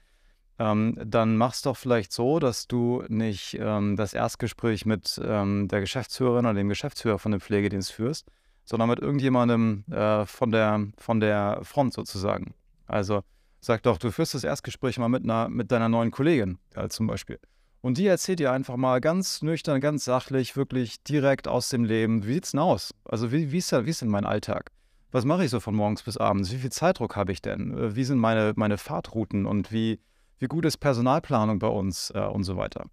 Ähm, 0.59 0.99
dann 1.05 1.37
mach's 1.37 1.63
doch 1.63 1.77
vielleicht 1.77 2.13
so, 2.13 2.41
dass 2.41 2.67
du 2.67 3.05
nicht 3.07 3.57
ähm, 3.61 3.95
das 3.97 4.15
Erstgespräch 4.15 4.85
mit 4.85 5.21
ähm, 5.25 5.69
der 5.69 5.81
Geschäftsführerin 5.81 6.47
oder 6.47 6.55
dem 6.55 6.69
Geschäftsführer 6.69 7.21
von 7.21 7.31
dem 7.31 7.41
Pflegedienst 7.41 7.93
führst, 7.93 8.27
sondern 8.65 8.89
mit 8.89 8.99
irgendjemandem 8.99 9.85
äh, 9.93 10.27
von, 10.27 10.51
der, 10.51 10.89
von 10.99 11.21
der 11.21 11.61
Front 11.63 11.95
sozusagen. 11.95 12.55
Also 12.87 13.23
sag 13.63 13.83
doch, 13.85 13.97
du 13.97 14.11
führst 14.11 14.35
das 14.35 14.45
Erstgespräch 14.45 14.99
mal 14.99 15.09
mit, 15.09 15.25
einer, 15.25 15.49
mit 15.49 15.71
deiner 15.71 15.89
neuen 15.89 16.11
Kollegin 16.11 16.59
äh, 16.75 16.89
zum 16.89 17.07
Beispiel. 17.07 17.39
Und 17.81 17.97
die 17.99 18.07
erzählt 18.07 18.39
dir 18.39 18.53
einfach 18.53 18.77
mal 18.77 19.01
ganz 19.01 19.43
nüchtern, 19.43 19.81
ganz 19.81 20.05
sachlich, 20.05 20.57
wirklich 20.57 21.03
direkt 21.03 21.49
aus 21.49 21.69
dem 21.69 21.85
Leben, 21.85 22.27
wie 22.27 22.35
sieht's 22.35 22.51
denn 22.51 22.61
aus? 22.61 22.93
Also 23.05 23.33
wie, 23.33 23.51
wie, 23.51 23.59
ist, 23.59 23.73
wie 23.73 23.91
ist 23.91 24.03
denn 24.03 24.09
mein 24.09 24.27
Alltag? 24.27 24.71
Was 25.11 25.25
mache 25.25 25.45
ich 25.45 25.51
so 25.51 25.61
von 25.61 25.75
morgens 25.75 26.03
bis 26.03 26.17
abends? 26.17 26.53
Wie 26.53 26.59
viel 26.59 26.71
Zeitdruck 26.73 27.17
habe 27.17 27.33
ich 27.33 27.41
denn? 27.41 27.77
Äh, 27.77 27.97
wie 27.97 28.05
sind 28.05 28.19
meine, 28.19 28.53
meine 28.57 28.79
Fahrtrouten 28.79 29.47
und 29.47 29.73
wie, 29.73 30.01
wie 30.39 30.47
gut 30.47 30.65
ist 30.65 30.79
Personalplanung 30.79 31.59
bei 31.59 31.69
uns 31.69 32.11
äh, 32.15 32.21
und 32.21 32.45
so 32.45 32.57
weiter. 32.57 32.87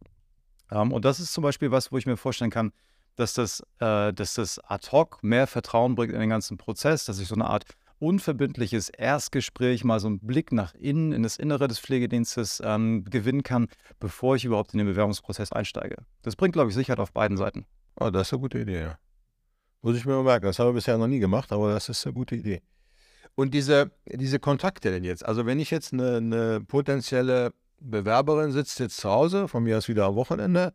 Ähm, 0.71 0.91
und 0.91 1.03
das 1.05 1.19
ist 1.19 1.33
zum 1.33 1.43
Beispiel 1.43 1.71
was, 1.71 1.91
wo 1.91 1.97
ich 1.97 2.05
mir 2.05 2.17
vorstellen 2.17 2.51
kann, 2.51 2.71
dass 3.15 3.33
das, 3.33 3.61
äh, 3.79 4.13
dass 4.13 4.35
das 4.35 4.59
ad 4.59 4.91
hoc 4.91 5.23
mehr 5.23 5.47
Vertrauen 5.47 5.95
bringt 5.95 6.13
in 6.13 6.19
den 6.19 6.29
ganzen 6.29 6.57
Prozess, 6.57 7.05
dass 7.05 7.19
ich 7.19 7.27
so 7.27 7.35
eine 7.35 7.45
Art 7.47 7.65
unverbindliches 7.99 8.89
Erstgespräch, 8.89 9.83
mal 9.83 9.99
so 9.99 10.07
einen 10.07 10.19
Blick 10.19 10.51
nach 10.51 10.73
innen, 10.73 11.11
in 11.11 11.23
das 11.23 11.37
Innere 11.37 11.67
des 11.67 11.79
Pflegedienstes 11.79 12.61
ähm, 12.63 13.03
gewinnen 13.05 13.43
kann, 13.43 13.67
bevor 13.99 14.35
ich 14.35 14.45
überhaupt 14.45 14.73
in 14.73 14.79
den 14.79 14.87
Bewerbungsprozess 14.87 15.51
einsteige. 15.51 15.97
Das 16.21 16.35
bringt, 16.35 16.53
glaube 16.53 16.69
ich, 16.69 16.75
Sicherheit 16.75 16.99
auf 16.99 17.11
beiden 17.11 17.37
Seiten. 17.37 17.65
Oh, 17.99 18.09
das 18.09 18.27
ist 18.27 18.33
eine 18.33 18.41
gute 18.41 18.59
Idee, 18.59 18.81
ja. 18.81 18.99
Muss 19.81 19.97
ich 19.97 20.05
mir 20.05 20.13
mal 20.13 20.23
merken. 20.23 20.45
Das 20.45 20.59
habe 20.59 20.69
ich 20.69 20.75
bisher 20.75 20.97
noch 20.97 21.07
nie 21.07 21.19
gemacht, 21.19 21.51
aber 21.51 21.73
das 21.73 21.89
ist 21.89 22.05
eine 22.05 22.13
gute 22.13 22.35
Idee. 22.35 22.61
Und 23.35 23.53
diese, 23.53 23.91
diese 24.05 24.39
Kontakte 24.39 24.91
denn 24.91 25.03
jetzt, 25.03 25.25
also 25.25 25.45
wenn 25.45 25.59
ich 25.59 25.71
jetzt 25.71 25.93
eine, 25.93 26.17
eine 26.17 26.61
potenzielle 26.61 27.53
Bewerberin 27.79 28.51
sitzt 28.51 28.79
jetzt 28.79 28.97
zu 28.97 29.09
Hause, 29.09 29.47
von 29.47 29.63
mir 29.63 29.77
aus 29.77 29.87
wieder 29.87 30.05
am 30.05 30.15
Wochenende 30.15 30.73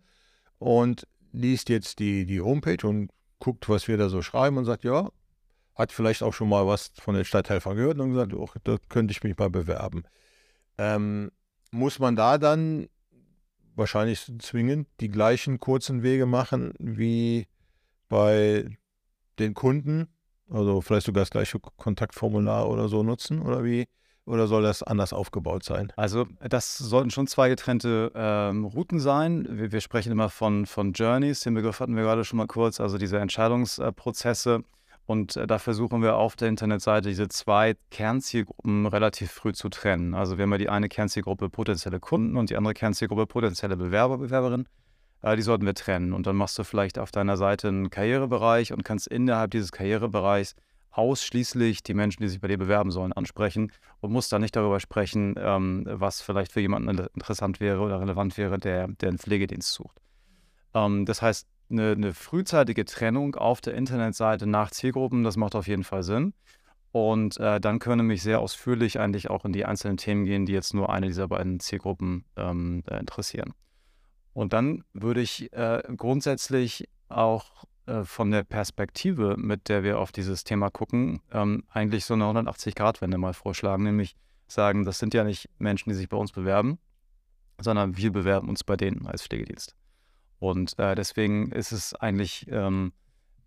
und 0.58 1.06
liest 1.32 1.68
jetzt 1.68 1.98
die, 1.98 2.24
die 2.24 2.40
Homepage 2.40 2.86
und 2.86 3.10
guckt, 3.38 3.68
was 3.68 3.88
wir 3.88 3.98
da 3.98 4.08
so 4.08 4.22
schreiben 4.22 4.56
und 4.56 4.64
sagt, 4.64 4.84
ja, 4.84 5.10
hat 5.74 5.92
vielleicht 5.92 6.22
auch 6.22 6.32
schon 6.32 6.48
mal 6.48 6.66
was 6.66 6.92
von 7.00 7.14
den 7.14 7.24
Stadthelfern 7.24 7.76
gehört 7.76 7.98
und 7.98 8.10
gesagt, 8.10 8.34
oh, 8.34 8.48
da 8.64 8.76
könnte 8.88 9.12
ich 9.12 9.22
mich 9.22 9.36
mal 9.36 9.50
bewerben. 9.50 10.04
Ähm, 10.78 11.30
muss 11.70 11.98
man 11.98 12.16
da 12.16 12.38
dann 12.38 12.88
wahrscheinlich 13.74 14.30
zwingend 14.38 14.88
die 15.00 15.08
gleichen 15.08 15.58
kurzen 15.58 16.02
Wege 16.02 16.26
machen 16.26 16.74
wie 16.78 17.46
bei 18.08 18.76
den 19.38 19.54
Kunden? 19.54 20.08
Also 20.48 20.80
vielleicht 20.80 21.06
sogar 21.06 21.22
das 21.22 21.30
gleiche 21.30 21.58
Kontaktformular 21.58 22.68
oder 22.68 22.88
so 22.88 23.02
nutzen 23.02 23.42
oder 23.42 23.64
wie? 23.64 23.86
Oder 24.26 24.46
soll 24.46 24.62
das 24.62 24.82
anders 24.82 25.12
aufgebaut 25.12 25.64
sein? 25.64 25.92
Also 25.96 26.26
das 26.40 26.78
sollten 26.78 27.10
schon 27.10 27.26
zwei 27.26 27.50
getrennte 27.50 28.10
ähm, 28.14 28.64
Routen 28.64 28.98
sein. 28.98 29.46
Wir, 29.50 29.70
wir, 29.70 29.80
sprechen 29.82 30.12
immer 30.12 30.30
von, 30.30 30.64
von 30.64 30.92
Journeys, 30.92 31.40
den 31.40 31.54
Begriff 31.54 31.80
hatten 31.80 31.94
wir 31.94 32.04
gerade 32.04 32.24
schon 32.24 32.38
mal 32.38 32.46
kurz, 32.46 32.80
also 32.80 32.96
diese 32.96 33.18
Entscheidungsprozesse. 33.18 34.62
Und 35.06 35.36
äh, 35.36 35.46
da 35.46 35.58
versuchen 35.58 36.02
wir 36.02 36.16
auf 36.16 36.36
der 36.36 36.48
Internetseite 36.48 37.08
diese 37.08 37.28
zwei 37.28 37.76
Kernzielgruppen 37.90 38.86
relativ 38.86 39.30
früh 39.30 39.52
zu 39.52 39.68
trennen. 39.68 40.14
Also 40.14 40.38
wir 40.38 40.44
haben 40.44 40.52
ja 40.52 40.58
die 40.58 40.68
eine 40.68 40.88
Kernzielgruppe 40.88 41.50
potenzielle 41.50 42.00
Kunden 42.00 42.36
und 42.36 42.50
die 42.50 42.56
andere 42.56 42.74
Kernzielgruppe 42.74 43.26
potenzielle 43.26 43.76
Bewerber, 43.76 44.18
Bewerberinnen. 44.18 44.66
Äh, 45.22 45.36
die 45.36 45.42
sollten 45.42 45.66
wir 45.66 45.74
trennen. 45.74 46.12
Und 46.12 46.26
dann 46.26 46.36
machst 46.36 46.58
du 46.58 46.64
vielleicht 46.64 46.98
auf 46.98 47.10
deiner 47.10 47.36
Seite 47.36 47.68
einen 47.68 47.90
Karrierebereich 47.90 48.72
und 48.72 48.84
kannst 48.84 49.06
innerhalb 49.08 49.50
dieses 49.50 49.72
Karrierebereichs 49.72 50.54
ausschließlich 50.90 51.82
die 51.82 51.94
Menschen, 51.94 52.22
die 52.22 52.28
sich 52.28 52.40
bei 52.40 52.48
dir 52.48 52.58
bewerben 52.58 52.90
sollen, 52.90 53.12
ansprechen 53.12 53.72
und 54.00 54.12
musst 54.12 54.32
dann 54.32 54.42
nicht 54.42 54.54
darüber 54.54 54.78
sprechen, 54.78 55.34
ähm, 55.36 55.84
was 55.86 56.22
vielleicht 56.22 56.52
für 56.52 56.60
jemanden 56.60 57.08
interessant 57.14 57.58
wäre 57.58 57.80
oder 57.80 58.00
relevant 58.00 58.38
wäre, 58.38 58.58
der, 58.58 58.88
der 58.88 59.08
einen 59.08 59.18
Pflegedienst 59.18 59.72
sucht. 59.72 60.00
Ähm, 60.72 61.04
das 61.04 61.20
heißt, 61.20 61.48
eine, 61.70 61.92
eine 61.92 62.14
frühzeitige 62.14 62.84
Trennung 62.84 63.34
auf 63.34 63.60
der 63.60 63.74
Internetseite 63.74 64.46
nach 64.46 64.70
Zielgruppen, 64.70 65.24
das 65.24 65.36
macht 65.36 65.54
auf 65.54 65.66
jeden 65.66 65.84
Fall 65.84 66.02
Sinn. 66.02 66.34
Und 66.92 67.40
äh, 67.40 67.60
dann 67.60 67.80
können 67.80 68.06
mich 68.06 68.22
sehr 68.22 68.40
ausführlich 68.40 69.00
eigentlich 69.00 69.28
auch 69.28 69.44
in 69.44 69.52
die 69.52 69.64
einzelnen 69.64 69.96
Themen 69.96 70.24
gehen, 70.24 70.46
die 70.46 70.52
jetzt 70.52 70.74
nur 70.74 70.90
eine 70.90 71.08
dieser 71.08 71.26
beiden 71.26 71.58
Zielgruppen 71.58 72.24
ähm, 72.36 72.84
äh, 72.88 72.98
interessieren. 73.00 73.52
Und 74.32 74.52
dann 74.52 74.84
würde 74.92 75.20
ich 75.20 75.52
äh, 75.52 75.82
grundsätzlich 75.96 76.88
auch 77.08 77.64
äh, 77.86 78.04
von 78.04 78.30
der 78.30 78.44
Perspektive, 78.44 79.36
mit 79.36 79.68
der 79.68 79.82
wir 79.82 79.98
auf 79.98 80.12
dieses 80.12 80.44
Thema 80.44 80.70
gucken, 80.70 81.20
ähm, 81.32 81.64
eigentlich 81.68 82.04
so 82.04 82.14
eine 82.14 82.24
180-Grad-Wende 82.24 83.18
mal 83.18 83.34
vorschlagen, 83.34 83.82
nämlich 83.82 84.16
sagen, 84.46 84.84
das 84.84 84.98
sind 84.98 85.14
ja 85.14 85.24
nicht 85.24 85.48
Menschen, 85.58 85.90
die 85.90 85.96
sich 85.96 86.08
bei 86.08 86.16
uns 86.16 86.32
bewerben, 86.32 86.78
sondern 87.60 87.96
wir 87.96 88.12
bewerben 88.12 88.48
uns 88.48 88.64
bei 88.64 88.76
denen 88.76 89.06
als 89.06 89.22
Pflegedienst. 89.26 89.74
Und 90.38 90.78
äh, 90.78 90.94
deswegen 90.94 91.50
ist 91.52 91.72
es 91.72 91.94
eigentlich, 91.94 92.46
ähm, 92.50 92.92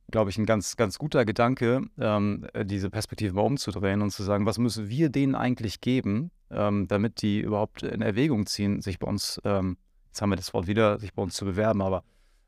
glaube 0.10 0.30
ich, 0.30 0.38
ein 0.38 0.46
ganz, 0.46 0.78
ganz 0.78 0.98
guter 0.98 1.26
Gedanke, 1.26 1.82
ähm, 2.00 2.48
äh, 2.54 2.66
diese 2.66 2.90
Perspektive 2.90 3.34
mal 3.34 3.42
umzudrehen 3.42 4.02
und 4.02 4.12
zu 4.12 4.24
sagen, 4.24 4.46
was 4.46 4.58
müssen 4.58 4.90
wir 4.90 5.10
denen 5.10 5.36
eigentlich 5.36 5.82
geben, 5.82 6.32
ähm, 6.50 6.88
damit 6.88 7.22
die 7.22 7.40
überhaupt 7.40 7.84
in 7.84 8.02
Erwägung 8.02 8.46
ziehen, 8.46 8.82
sich 8.82 9.00
bei 9.00 9.08
uns, 9.08 9.42
ähm, 9.44 9.78
jetzt 10.08 10.22
haben 10.22 10.30
wir 10.30 10.38
das 10.38 10.54
Wort 10.54 10.68
wieder, 10.68 11.00
sich 11.00 11.14
bei 11.14 11.22
uns 11.22 11.36
zu 11.36 11.46
bewerben, 11.46 11.82
aber 11.82 12.04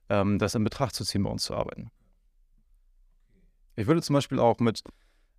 ähm, 0.10 0.40
das 0.40 0.56
in 0.56 0.64
Betracht 0.64 0.96
zu 0.96 1.04
ziehen, 1.04 1.24
bei 1.24 1.30
uns 1.30 1.44
zu 1.44 1.56
arbeiten. 1.56 1.92
Ich 3.76 3.88
würde 3.88 4.02
zum 4.02 4.14
Beispiel 4.14 4.40
auch 4.40 4.60
mit 4.60 4.84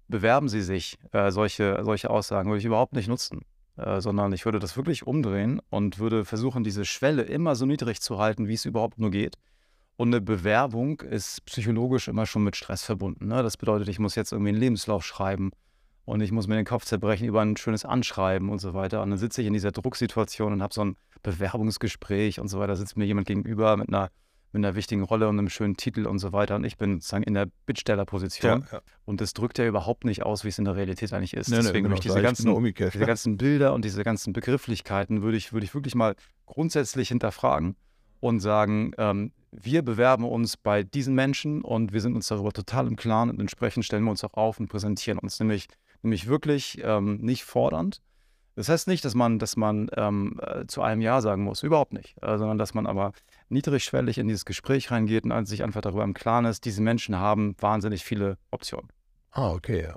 bewerben 0.08 0.48
Sie 0.48 0.60
sich 0.60 0.98
äh, 1.12 1.30
solche, 1.30 1.80
solche 1.84 2.10
Aussagen, 2.10 2.50
würde 2.50 2.58
ich 2.58 2.64
überhaupt 2.64 2.94
nicht 2.94 3.08
nutzen. 3.08 3.42
Äh, 3.76 4.00
sondern 4.00 4.32
ich 4.32 4.44
würde 4.44 4.58
das 4.58 4.76
wirklich 4.76 5.06
umdrehen 5.06 5.60
und 5.70 5.98
würde 5.98 6.24
versuchen, 6.24 6.64
diese 6.64 6.84
Schwelle 6.84 7.22
immer 7.22 7.54
so 7.54 7.66
niedrig 7.66 8.00
zu 8.00 8.18
halten, 8.18 8.48
wie 8.48 8.54
es 8.54 8.64
überhaupt 8.64 8.98
nur 8.98 9.10
geht. 9.10 9.36
Und 9.96 10.08
eine 10.08 10.20
Bewerbung 10.20 11.00
ist 11.00 11.44
psychologisch 11.44 12.08
immer 12.08 12.26
schon 12.26 12.42
mit 12.42 12.56
Stress 12.56 12.82
verbunden. 12.84 13.28
Ne? 13.28 13.42
Das 13.42 13.56
bedeutet, 13.56 13.88
ich 13.88 13.98
muss 13.98 14.14
jetzt 14.14 14.32
irgendwie 14.32 14.50
einen 14.50 14.58
Lebenslauf 14.58 15.04
schreiben 15.04 15.50
und 16.04 16.20
ich 16.22 16.32
muss 16.32 16.46
mir 16.46 16.56
den 16.56 16.64
Kopf 16.64 16.84
zerbrechen 16.84 17.28
über 17.28 17.42
ein 17.42 17.56
schönes 17.56 17.84
Anschreiben 17.84 18.48
und 18.48 18.60
so 18.60 18.74
weiter. 18.74 19.02
Und 19.02 19.10
dann 19.10 19.18
sitze 19.18 19.42
ich 19.42 19.46
in 19.46 19.52
dieser 19.52 19.72
Drucksituation 19.72 20.52
und 20.54 20.62
habe 20.62 20.74
so 20.74 20.84
ein 20.84 20.96
Bewerbungsgespräch 21.22 22.40
und 22.40 22.48
so 22.48 22.58
weiter. 22.58 22.68
Da 22.68 22.76
sitzt 22.76 22.96
mir 22.96 23.04
jemand 23.04 23.26
gegenüber 23.26 23.76
mit 23.76 23.88
einer 23.88 24.10
mit 24.52 24.64
einer 24.64 24.74
wichtigen 24.74 25.02
Rolle 25.02 25.28
und 25.28 25.38
einem 25.38 25.48
schönen 25.48 25.76
Titel 25.76 26.06
und 26.06 26.18
so 26.18 26.32
weiter. 26.32 26.56
Und 26.56 26.64
ich 26.64 26.76
bin 26.76 27.00
sozusagen 27.00 27.22
in 27.22 27.34
der 27.34 27.48
Bittstellerposition. 27.66 28.64
Ja, 28.70 28.78
ja. 28.78 28.82
Und 29.04 29.20
das 29.20 29.32
drückt 29.32 29.58
ja 29.58 29.66
überhaupt 29.66 30.04
nicht 30.04 30.22
aus, 30.24 30.44
wie 30.44 30.48
es 30.48 30.58
in 30.58 30.64
der 30.64 30.76
Realität 30.76 31.12
eigentlich 31.12 31.34
ist. 31.34 31.48
Nee, 31.48 31.56
Deswegen 31.56 31.84
nee, 31.84 31.90
würde 31.90 31.94
ich 31.94 32.00
diese 32.00 32.22
ganzen, 32.22 32.64
diese 32.64 33.06
ganzen 33.06 33.36
Bilder 33.36 33.74
und 33.74 33.84
diese 33.84 34.02
ganzen 34.02 34.32
Begrifflichkeiten 34.32 35.22
würde 35.22 35.36
ich, 35.36 35.52
würde 35.52 35.64
ich 35.64 35.74
wirklich 35.74 35.94
mal 35.94 36.16
grundsätzlich 36.46 37.08
hinterfragen 37.08 37.76
und 38.20 38.40
sagen, 38.40 38.92
ähm, 38.98 39.32
wir 39.52 39.82
bewerben 39.82 40.24
uns 40.24 40.56
bei 40.56 40.82
diesen 40.82 41.14
Menschen 41.14 41.62
und 41.62 41.92
wir 41.92 42.00
sind 42.00 42.14
uns 42.14 42.28
darüber 42.28 42.52
total 42.52 42.86
im 42.86 42.96
Klaren 42.96 43.30
und 43.30 43.40
entsprechend 43.40 43.84
stellen 43.84 44.04
wir 44.04 44.10
uns 44.10 44.22
auch 44.22 44.34
auf 44.34 44.60
und 44.60 44.68
präsentieren 44.68 45.18
uns 45.18 45.40
nämlich, 45.40 45.68
nämlich 46.02 46.28
wirklich 46.28 46.80
ähm, 46.84 47.16
nicht 47.16 47.44
fordernd. 47.44 48.00
Das 48.54 48.68
heißt 48.68 48.88
nicht, 48.88 49.04
dass 49.04 49.14
man, 49.14 49.38
dass 49.38 49.56
man 49.56 49.90
ähm, 49.96 50.38
äh, 50.42 50.66
zu 50.66 50.82
einem 50.82 51.00
Ja 51.00 51.20
sagen 51.20 51.42
muss, 51.44 51.62
überhaupt 51.62 51.92
nicht, 51.92 52.16
äh, 52.22 52.36
sondern 52.36 52.58
dass 52.58 52.74
man 52.74 52.86
aber 52.86 53.12
niedrigschwellig 53.50 54.18
in 54.18 54.28
dieses 54.28 54.44
Gespräch 54.44 54.90
reingeht 54.90 55.24
und 55.24 55.46
sich 55.46 55.62
einfach 55.62 55.80
darüber 55.80 56.04
im 56.04 56.14
Klaren 56.14 56.44
ist, 56.44 56.64
diese 56.64 56.82
Menschen 56.82 57.16
haben 57.16 57.54
wahnsinnig 57.58 58.04
viele 58.04 58.38
Optionen. 58.50 58.90
Ah, 59.30 59.50
okay, 59.50 59.82
ja. 59.82 59.96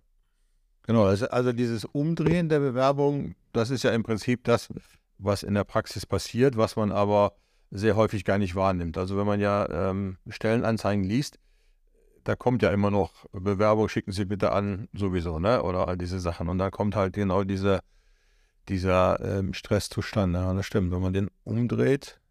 Genau, 0.84 1.06
also, 1.06 1.28
also 1.30 1.54
dieses 1.54 1.86
Umdrehen 1.86 2.50
der 2.50 2.60
Bewerbung, 2.60 3.36
das 3.54 3.70
ist 3.70 3.84
ja 3.84 3.92
im 3.92 4.04
Prinzip 4.04 4.44
das, 4.44 4.70
was 5.18 5.44
in 5.44 5.54
der 5.54 5.64
Praxis 5.64 6.06
passiert, 6.06 6.58
was 6.58 6.76
man 6.76 6.92
aber 6.92 7.34
sehr 7.72 7.96
häufig 7.96 8.26
gar 8.26 8.38
nicht 8.38 8.56
wahrnimmt. 8.56 8.98
Also 8.98 9.18
wenn 9.18 9.26
man 9.26 9.40
ja 9.40 9.68
ähm, 9.70 10.18
Stellenanzeigen 10.28 11.04
liest, 11.04 11.40
da 12.24 12.36
kommt 12.36 12.62
ja 12.62 12.70
immer 12.72 12.92
noch 12.92 13.26
Bewerbung, 13.32 13.90
schicken 13.90 14.12
Sie 14.12 14.26
bitte 14.26 14.52
an, 14.52 14.88
sowieso, 14.94 15.40
ne? 15.40 15.64
Oder 15.64 15.88
all 15.88 15.98
diese 15.98 16.20
Sachen. 16.20 16.50
Und 16.50 16.58
da 16.58 16.70
kommt 16.70 16.96
halt 16.96 17.14
genau 17.14 17.44
diese, 17.44 17.80
dieser 18.70 19.20
ähm, 19.20 19.54
Stresszustand. 19.54 20.34
Ja, 20.36 20.54
das 20.54 20.66
stimmt. 20.66 20.92
Wenn 20.92 21.02
man 21.02 21.14
den 21.14 21.30
umdreht, 21.44 22.22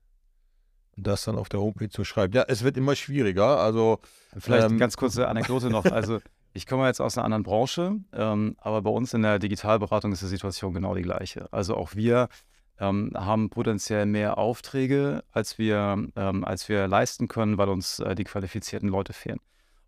das 0.96 1.24
dann 1.24 1.36
auf 1.36 1.48
der 1.48 1.60
Homepage 1.60 1.88
zu 1.88 2.04
schreiben. 2.04 2.32
Ja, 2.34 2.44
es 2.48 2.62
wird 2.64 2.76
immer 2.76 2.94
schwieriger. 2.94 3.58
Also 3.58 3.98
vielleicht 4.36 4.70
ähm, 4.70 4.78
ganz 4.78 4.96
kurze 4.96 5.28
Anekdote 5.28 5.70
noch. 5.70 5.84
Also 5.84 6.20
ich 6.52 6.66
komme 6.66 6.86
jetzt 6.86 7.00
aus 7.00 7.16
einer 7.16 7.24
anderen 7.24 7.42
Branche, 7.42 7.96
ähm, 8.12 8.56
aber 8.60 8.82
bei 8.82 8.90
uns 8.90 9.14
in 9.14 9.22
der 9.22 9.38
Digitalberatung 9.38 10.12
ist 10.12 10.22
die 10.22 10.26
Situation 10.26 10.74
genau 10.74 10.94
die 10.94 11.02
gleiche. 11.02 11.48
Also 11.52 11.76
auch 11.76 11.94
wir 11.94 12.28
ähm, 12.78 13.12
haben 13.14 13.50
potenziell 13.50 14.06
mehr 14.06 14.38
Aufträge, 14.38 15.24
als 15.30 15.58
wir, 15.58 16.08
ähm, 16.16 16.44
als 16.44 16.68
wir 16.68 16.88
leisten 16.88 17.28
können, 17.28 17.58
weil 17.58 17.68
uns 17.68 17.98
äh, 18.00 18.14
die 18.14 18.24
qualifizierten 18.24 18.88
Leute 18.88 19.12
fehlen. 19.12 19.38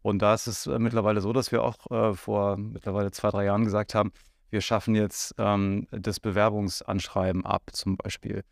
Und 0.03 0.21
da 0.21 0.35
ist 0.35 0.47
es 0.47 0.67
äh, 0.67 0.79
mittlerweile 0.79 1.21
so, 1.21 1.33
dass 1.33 1.51
wir 1.51 1.63
auch 1.63 1.91
äh, 1.91 2.15
vor 2.15 2.57
mittlerweile 2.57 3.11
zwei, 3.11 3.31
drei 3.31 3.45
Jahren 3.47 3.65
gesagt 3.65 3.95
haben, 3.95 4.13
wir 4.51 4.61
schaffen 4.61 4.95
jetzt 4.95 5.35
ähm, 5.39 5.89
das 5.91 6.21
Bewerbungsanschreiben 6.21 7.45
ab, 7.45 7.71
zum 7.73 7.97
Beispiel 7.97 8.45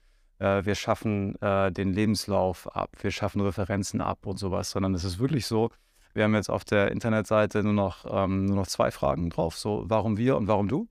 wir 0.43 0.74
schaffen 0.74 1.40
äh, 1.40 1.70
den 1.70 1.93
Lebenslauf 1.93 2.74
ab, 2.74 2.90
wir 3.01 3.11
schaffen 3.11 3.40
Referenzen 3.40 4.01
ab 4.01 4.26
und 4.26 4.38
sowas, 4.38 4.70
sondern 4.70 4.95
es 4.95 5.05
ist 5.05 5.18
wirklich 5.18 5.47
so, 5.47 5.70
wir 6.14 6.24
haben 6.24 6.34
jetzt 6.34 6.51
auf 6.51 6.64
der 6.64 6.90
Internetseite 6.90 7.62
nur 7.62 7.72
noch, 7.72 8.05
ähm, 8.11 8.47
nur 8.47 8.57
noch 8.57 8.66
zwei 8.66 8.90
Fragen 8.90 9.30
drauf, 9.30 9.57
so 9.57 9.84
warum 9.86 10.16
wir 10.16 10.36
und 10.36 10.47
warum 10.49 10.68
du. 10.68 10.88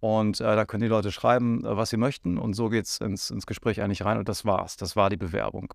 Und 0.00 0.40
äh, 0.40 0.56
da 0.56 0.64
können 0.64 0.82
die 0.82 0.88
Leute 0.88 1.12
schreiben, 1.12 1.64
äh, 1.64 1.76
was 1.76 1.90
sie 1.90 1.96
möchten 1.96 2.38
und 2.38 2.54
so 2.54 2.68
geht 2.68 2.86
es 2.86 2.98
ins, 2.98 3.30
ins 3.30 3.46
Gespräch 3.46 3.80
eigentlich 3.80 4.04
rein 4.04 4.18
und 4.18 4.28
das 4.28 4.44
war's. 4.44 4.76
Das 4.76 4.96
war 4.96 5.10
die 5.10 5.16
Bewerbung. 5.16 5.72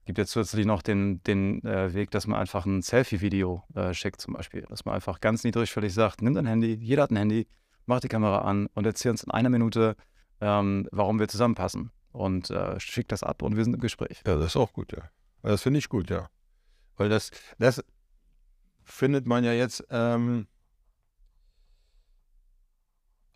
Es 0.00 0.06
gibt 0.06 0.18
jetzt 0.18 0.32
zusätzlich 0.32 0.66
noch 0.66 0.82
den, 0.82 1.22
den 1.24 1.64
äh, 1.64 1.92
Weg, 1.94 2.10
dass 2.10 2.26
man 2.26 2.38
einfach 2.38 2.66
ein 2.66 2.82
Selfie-Video 2.82 3.62
äh, 3.74 3.94
schickt 3.94 4.20
zum 4.20 4.34
Beispiel. 4.34 4.66
Dass 4.68 4.84
man 4.84 4.94
einfach 4.94 5.20
ganz 5.20 5.44
niedrigschwellig 5.44 5.94
sagt, 5.94 6.22
nimm 6.22 6.34
dein 6.34 6.46
Handy, 6.46 6.74
jeder 6.80 7.04
hat 7.04 7.10
ein 7.10 7.16
Handy, 7.16 7.46
mach 7.86 8.00
die 8.00 8.08
Kamera 8.08 8.42
an 8.42 8.68
und 8.74 8.84
erzähl 8.84 9.10
uns 9.10 9.22
in 9.22 9.30
einer 9.30 9.48
Minute, 9.48 9.96
ähm, 10.40 10.88
warum 10.90 11.18
wir 11.18 11.28
zusammenpassen 11.28 11.92
und 12.12 12.50
äh, 12.50 12.78
schickt 12.78 13.12
das 13.12 13.22
ab 13.22 13.42
und 13.42 13.56
wir 13.56 13.64
sind 13.64 13.74
im 13.74 13.80
Gespräch. 13.80 14.22
Ja, 14.26 14.36
das 14.36 14.46
ist 14.48 14.56
auch 14.56 14.72
gut, 14.72 14.92
ja. 14.92 15.10
Das 15.42 15.62
finde 15.62 15.78
ich 15.78 15.88
gut, 15.88 16.10
ja. 16.10 16.28
Weil 16.96 17.08
das, 17.08 17.30
das 17.58 17.82
findet 18.84 19.26
man 19.26 19.44
ja 19.44 19.52
jetzt 19.52 19.84
ähm, 19.90 20.46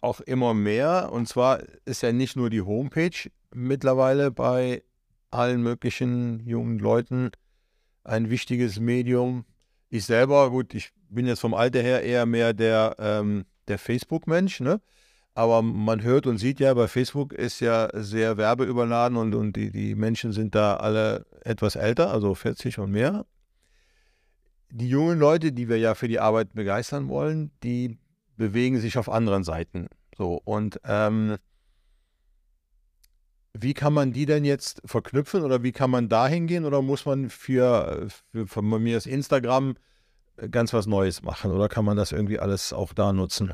auch 0.00 0.20
immer 0.20 0.54
mehr. 0.54 1.10
Und 1.12 1.28
zwar 1.28 1.60
ist 1.84 2.02
ja 2.02 2.12
nicht 2.12 2.36
nur 2.36 2.50
die 2.50 2.62
Homepage 2.62 3.30
mittlerweile 3.52 4.30
bei 4.30 4.82
allen 5.30 5.62
möglichen 5.62 6.46
jungen 6.46 6.78
Leuten 6.78 7.30
ein 8.04 8.30
wichtiges 8.30 8.78
Medium. 8.78 9.44
Ich 9.88 10.04
selber, 10.04 10.50
gut, 10.50 10.74
ich 10.74 10.92
bin 11.08 11.26
jetzt 11.26 11.40
vom 11.40 11.54
Alter 11.54 11.80
her 11.80 12.02
eher 12.02 12.26
mehr 12.26 12.52
der, 12.52 12.96
ähm, 12.98 13.46
der 13.68 13.78
Facebook-Mensch, 13.78 14.60
ne? 14.60 14.80
Aber 15.36 15.60
man 15.60 16.02
hört 16.02 16.26
und 16.26 16.38
sieht 16.38 16.60
ja, 16.60 16.72
bei 16.72 16.88
Facebook 16.88 17.34
ist 17.34 17.60
ja 17.60 17.90
sehr 17.92 18.38
werbeüberladen 18.38 19.18
und, 19.18 19.34
und 19.34 19.54
die, 19.54 19.70
die 19.70 19.94
Menschen 19.94 20.32
sind 20.32 20.54
da 20.54 20.76
alle 20.76 21.26
etwas 21.44 21.76
älter, 21.76 22.10
also 22.10 22.34
40 22.34 22.78
und 22.78 22.90
mehr. 22.90 23.26
Die 24.70 24.88
jungen 24.88 25.18
Leute, 25.18 25.52
die 25.52 25.68
wir 25.68 25.76
ja 25.76 25.94
für 25.94 26.08
die 26.08 26.20
Arbeit 26.20 26.54
begeistern 26.54 27.08
wollen, 27.08 27.50
die 27.62 27.98
bewegen 28.38 28.80
sich 28.80 28.96
auf 28.96 29.10
anderen 29.10 29.44
Seiten. 29.44 29.88
So, 30.16 30.40
und 30.42 30.80
ähm, 30.84 31.36
wie 33.52 33.74
kann 33.74 33.92
man 33.92 34.14
die 34.14 34.24
denn 34.24 34.46
jetzt 34.46 34.80
verknüpfen 34.86 35.42
oder 35.42 35.62
wie 35.62 35.72
kann 35.72 35.90
man 35.90 36.08
da 36.08 36.28
hingehen 36.28 36.64
oder 36.64 36.80
muss 36.80 37.04
man 37.04 37.28
für, 37.28 38.08
für 38.32 38.46
von 38.46 38.82
mir 38.82 38.94
das 38.94 39.04
Instagram 39.04 39.74
ganz 40.50 40.72
was 40.72 40.86
Neues 40.86 41.22
machen 41.22 41.50
oder 41.50 41.68
kann 41.68 41.84
man 41.84 41.98
das 41.98 42.12
irgendwie 42.12 42.38
alles 42.38 42.72
auch 42.72 42.94
da 42.94 43.12
nutzen? 43.12 43.52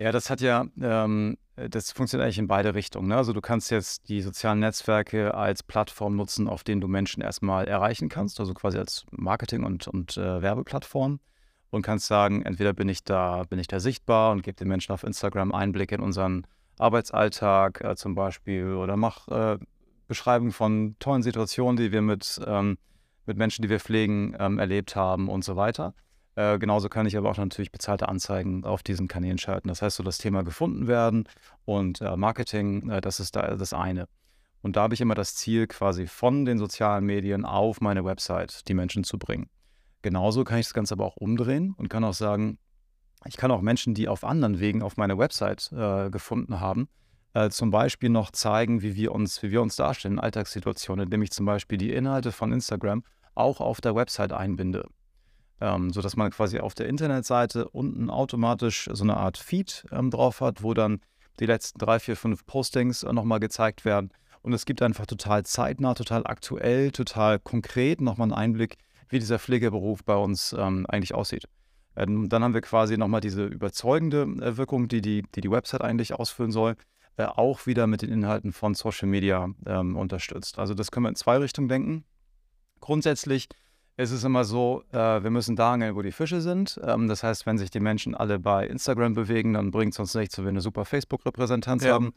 Ja, 0.00 0.12
das 0.12 0.30
hat 0.30 0.40
ja, 0.40 0.64
ähm, 0.80 1.36
das 1.56 1.92
funktioniert 1.92 2.24
eigentlich 2.24 2.38
in 2.38 2.46
beide 2.46 2.74
Richtungen. 2.74 3.08
Ne? 3.08 3.16
Also 3.16 3.34
du 3.34 3.42
kannst 3.42 3.70
jetzt 3.70 4.08
die 4.08 4.22
sozialen 4.22 4.58
Netzwerke 4.58 5.34
als 5.34 5.62
Plattform 5.62 6.16
nutzen, 6.16 6.48
auf 6.48 6.64
denen 6.64 6.80
du 6.80 6.88
Menschen 6.88 7.22
erstmal 7.22 7.68
erreichen 7.68 8.08
kannst, 8.08 8.40
also 8.40 8.54
quasi 8.54 8.78
als 8.78 9.04
Marketing- 9.10 9.62
und, 9.62 9.88
und 9.88 10.16
äh, 10.16 10.40
Werbeplattform 10.40 11.20
und 11.68 11.82
kannst 11.82 12.06
sagen, 12.06 12.40
entweder 12.46 12.72
bin 12.72 12.88
ich 12.88 13.04
da, 13.04 13.42
bin 13.50 13.58
ich 13.58 13.66
da 13.66 13.78
sichtbar 13.78 14.32
und 14.32 14.42
gebe 14.42 14.56
den 14.56 14.68
Menschen 14.68 14.92
auf 14.92 15.04
Instagram 15.04 15.52
Einblick 15.52 15.92
in 15.92 16.00
unseren 16.00 16.46
Arbeitsalltag 16.78 17.84
äh, 17.84 17.94
zum 17.94 18.14
Beispiel 18.14 18.72
oder 18.72 18.96
mach 18.96 19.28
äh, 19.28 19.58
Beschreibungen 20.08 20.52
von 20.52 20.96
tollen 20.98 21.22
Situationen, 21.22 21.76
die 21.76 21.92
wir 21.92 22.00
mit, 22.00 22.40
ähm, 22.46 22.78
mit 23.26 23.36
Menschen, 23.36 23.60
die 23.60 23.68
wir 23.68 23.80
pflegen, 23.80 24.34
ähm, 24.38 24.58
erlebt 24.58 24.96
haben 24.96 25.28
und 25.28 25.44
so 25.44 25.56
weiter. 25.56 25.92
Äh, 26.36 26.58
genauso 26.58 26.88
kann 26.88 27.06
ich 27.06 27.16
aber 27.16 27.30
auch 27.30 27.36
natürlich 27.36 27.72
bezahlte 27.72 28.08
Anzeigen 28.08 28.64
auf 28.64 28.82
diesen 28.82 29.08
Kanälen 29.08 29.38
schalten. 29.38 29.68
Das 29.68 29.82
heißt, 29.82 29.96
so 29.96 30.02
das 30.02 30.18
Thema 30.18 30.42
gefunden 30.42 30.86
werden 30.86 31.28
und 31.64 32.00
äh, 32.00 32.16
Marketing, 32.16 32.88
äh, 32.90 33.00
das 33.00 33.20
ist 33.20 33.36
da 33.36 33.56
das 33.56 33.72
eine. 33.72 34.06
Und 34.62 34.76
da 34.76 34.82
habe 34.82 34.94
ich 34.94 35.00
immer 35.00 35.14
das 35.14 35.34
Ziel, 35.34 35.66
quasi 35.66 36.06
von 36.06 36.44
den 36.44 36.58
sozialen 36.58 37.04
Medien 37.04 37.44
auf 37.44 37.80
meine 37.80 38.04
Website 38.04 38.68
die 38.68 38.74
Menschen 38.74 39.04
zu 39.04 39.18
bringen. 39.18 39.48
Genauso 40.02 40.44
kann 40.44 40.58
ich 40.58 40.66
das 40.66 40.74
Ganze 40.74 40.94
aber 40.94 41.06
auch 41.06 41.16
umdrehen 41.16 41.74
und 41.76 41.88
kann 41.88 42.04
auch 42.04 42.14
sagen, 42.14 42.58
ich 43.26 43.36
kann 43.36 43.50
auch 43.50 43.60
Menschen, 43.60 43.94
die 43.94 44.08
auf 44.08 44.24
anderen 44.24 44.60
Wegen 44.60 44.82
auf 44.82 44.96
meine 44.96 45.18
Website 45.18 45.70
äh, 45.72 46.10
gefunden 46.10 46.60
haben, 46.60 46.88
äh, 47.34 47.50
zum 47.50 47.70
Beispiel 47.70 48.08
noch 48.08 48.30
zeigen, 48.30 48.82
wie 48.82 48.94
wir 48.94 49.12
uns, 49.12 49.42
wie 49.42 49.50
wir 49.50 49.60
uns 49.60 49.76
darstellen 49.76 50.14
in 50.14 50.20
Alltagssituationen, 50.20 51.04
indem 51.04 51.22
ich 51.22 51.30
zum 51.30 51.44
Beispiel 51.44 51.76
die 51.76 51.92
Inhalte 51.92 52.32
von 52.32 52.52
Instagram 52.52 53.02
auch 53.34 53.60
auf 53.60 53.80
der 53.80 53.94
Website 53.94 54.32
einbinde 54.32 54.88
ähm, 55.60 55.92
sodass 55.92 56.16
man 56.16 56.30
quasi 56.30 56.58
auf 56.58 56.74
der 56.74 56.88
Internetseite 56.88 57.68
unten 57.68 58.10
automatisch 58.10 58.88
so 58.92 59.04
eine 59.04 59.16
Art 59.16 59.38
Feed 59.38 59.84
ähm, 59.92 60.10
drauf 60.10 60.40
hat, 60.40 60.62
wo 60.62 60.74
dann 60.74 61.00
die 61.38 61.46
letzten 61.46 61.78
drei, 61.78 61.98
vier, 61.98 62.16
fünf 62.16 62.46
Postings 62.46 63.02
äh, 63.02 63.12
nochmal 63.12 63.40
gezeigt 63.40 63.84
werden. 63.84 64.10
Und 64.42 64.52
es 64.52 64.64
gibt 64.64 64.80
einfach 64.82 65.06
total 65.06 65.44
zeitnah, 65.44 65.94
total 65.94 66.26
aktuell, 66.26 66.92
total 66.92 67.38
konkret 67.38 68.00
nochmal 68.00 68.26
einen 68.26 68.32
Einblick, 68.32 68.76
wie 69.08 69.18
dieser 69.18 69.38
Pflegeberuf 69.38 70.02
bei 70.04 70.16
uns 70.16 70.54
ähm, 70.58 70.86
eigentlich 70.88 71.14
aussieht. 71.14 71.44
Ähm, 71.96 72.28
dann 72.28 72.42
haben 72.42 72.54
wir 72.54 72.62
quasi 72.62 72.96
nochmal 72.96 73.20
diese 73.20 73.44
überzeugende 73.44 74.22
äh, 74.22 74.56
Wirkung, 74.56 74.88
die 74.88 75.02
die, 75.02 75.24
die 75.34 75.40
die 75.40 75.50
Website 75.50 75.82
eigentlich 75.82 76.14
ausfüllen 76.14 76.52
soll, 76.52 76.76
äh, 77.16 77.24
auch 77.24 77.66
wieder 77.66 77.86
mit 77.86 78.02
den 78.02 78.10
Inhalten 78.10 78.52
von 78.52 78.74
Social 78.74 79.08
Media 79.08 79.48
ähm, 79.66 79.96
unterstützt. 79.96 80.58
Also 80.58 80.74
das 80.74 80.90
können 80.90 81.04
wir 81.04 81.10
in 81.10 81.16
zwei 81.16 81.36
Richtungen 81.36 81.68
denken. 81.68 82.04
Grundsätzlich 82.80 83.48
es 83.96 84.12
ist 84.12 84.24
immer 84.24 84.44
so, 84.44 84.82
äh, 84.92 85.22
wir 85.22 85.30
müssen 85.30 85.56
da 85.56 85.72
angeln, 85.72 85.94
wo 85.94 86.02
die 86.02 86.12
Fische 86.12 86.40
sind. 86.40 86.80
Ähm, 86.82 87.08
das 87.08 87.22
heißt, 87.22 87.46
wenn 87.46 87.58
sich 87.58 87.70
die 87.70 87.80
Menschen 87.80 88.14
alle 88.14 88.38
bei 88.38 88.66
Instagram 88.66 89.14
bewegen, 89.14 89.54
dann 89.54 89.70
bringt 89.70 89.92
es 89.92 89.98
uns 89.98 90.14
nichts, 90.14 90.38
wenn 90.38 90.44
wir 90.44 90.50
eine 90.50 90.60
super 90.60 90.84
Facebook-Repräsentanz 90.84 91.84
ja. 91.84 91.94
haben. 91.94 92.12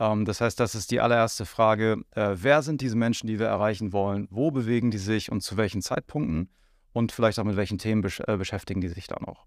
Ähm, 0.00 0.24
das 0.24 0.40
heißt, 0.40 0.58
das 0.58 0.74
ist 0.74 0.90
die 0.90 1.00
allererste 1.00 1.46
Frage. 1.46 2.02
Äh, 2.12 2.36
wer 2.36 2.62
sind 2.62 2.80
diese 2.80 2.96
Menschen, 2.96 3.26
die 3.26 3.38
wir 3.38 3.46
erreichen 3.46 3.92
wollen? 3.92 4.26
Wo 4.30 4.50
bewegen 4.50 4.90
die 4.90 4.98
sich 4.98 5.30
und 5.30 5.42
zu 5.42 5.56
welchen 5.56 5.82
Zeitpunkten? 5.82 6.48
Und 6.92 7.12
vielleicht 7.12 7.38
auch 7.38 7.44
mit 7.44 7.56
welchen 7.56 7.78
Themen 7.78 8.02
besch 8.02 8.20
äh, 8.26 8.36
beschäftigen 8.36 8.80
die 8.80 8.88
sich 8.88 9.06
dann 9.06 9.24
auch? 9.24 9.46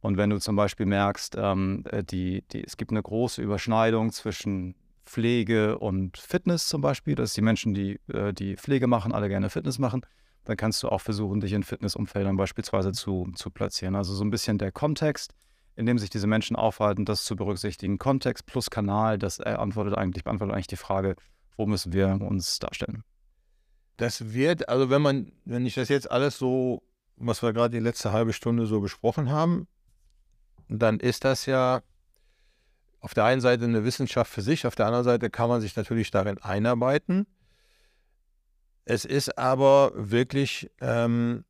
Und 0.00 0.18
wenn 0.18 0.28
du 0.28 0.38
zum 0.38 0.54
Beispiel 0.54 0.84
merkst, 0.84 1.34
ähm, 1.38 1.84
äh, 1.90 2.04
die, 2.04 2.42
die, 2.52 2.62
es 2.62 2.76
gibt 2.76 2.90
eine 2.90 3.02
große 3.02 3.40
Überschneidung 3.40 4.12
zwischen 4.12 4.74
Pflege 5.06 5.78
und 5.78 6.18
Fitness 6.18 6.68
zum 6.68 6.82
Beispiel, 6.82 7.14
dass 7.14 7.32
die 7.32 7.40
Menschen, 7.40 7.72
die 7.72 8.00
äh, 8.08 8.34
die 8.34 8.56
Pflege 8.56 8.86
machen, 8.86 9.12
alle 9.12 9.30
gerne 9.30 9.48
Fitness 9.48 9.78
machen, 9.78 10.02
dann 10.44 10.56
kannst 10.56 10.82
du 10.82 10.88
auch 10.88 11.00
versuchen, 11.00 11.40
dich 11.40 11.52
in 11.52 11.62
Fitnessumfeldern 11.62 12.36
beispielsweise 12.36 12.92
zu, 12.92 13.30
zu 13.34 13.50
platzieren. 13.50 13.94
Also 13.94 14.14
so 14.14 14.24
ein 14.24 14.30
bisschen 14.30 14.58
der 14.58 14.72
Kontext, 14.72 15.34
in 15.76 15.86
dem 15.86 15.98
sich 15.98 16.10
diese 16.10 16.26
Menschen 16.26 16.56
aufhalten, 16.56 17.04
das 17.04 17.24
zu 17.24 17.36
berücksichtigen. 17.36 17.98
Kontext 17.98 18.46
plus 18.46 18.70
Kanal, 18.70 19.18
das 19.18 19.40
antwortet 19.40 19.96
eigentlich, 19.96 20.24
beantwortet 20.24 20.54
eigentlich 20.54 20.66
die 20.66 20.76
Frage, 20.76 21.16
wo 21.56 21.66
müssen 21.66 21.92
wir 21.92 22.20
uns 22.20 22.58
darstellen. 22.58 23.04
Das 23.96 24.32
wird, 24.32 24.68
also 24.68 24.90
wenn 24.90 25.02
man, 25.02 25.32
wenn 25.44 25.66
ich 25.66 25.74
das 25.74 25.88
jetzt 25.88 26.10
alles 26.10 26.38
so, 26.38 26.82
was 27.16 27.42
wir 27.42 27.52
gerade 27.52 27.70
die 27.70 27.82
letzte 27.82 28.12
halbe 28.12 28.32
Stunde 28.32 28.66
so 28.66 28.80
besprochen 28.80 29.30
haben, 29.30 29.68
dann 30.68 30.98
ist 30.98 31.24
das 31.24 31.46
ja 31.46 31.82
auf 33.00 33.14
der 33.14 33.24
einen 33.24 33.40
Seite 33.40 33.64
eine 33.64 33.84
Wissenschaft 33.84 34.32
für 34.32 34.42
sich, 34.42 34.66
auf 34.66 34.74
der 34.74 34.86
anderen 34.86 35.04
Seite 35.04 35.30
kann 35.30 35.48
man 35.48 35.60
sich 35.60 35.76
natürlich 35.76 36.10
darin 36.10 36.38
einarbeiten. 36.38 37.26
Es 38.84 39.04
ist 39.04 39.38
aber 39.38 39.92
wirklich, 39.94 40.70
ähm, 40.80 41.44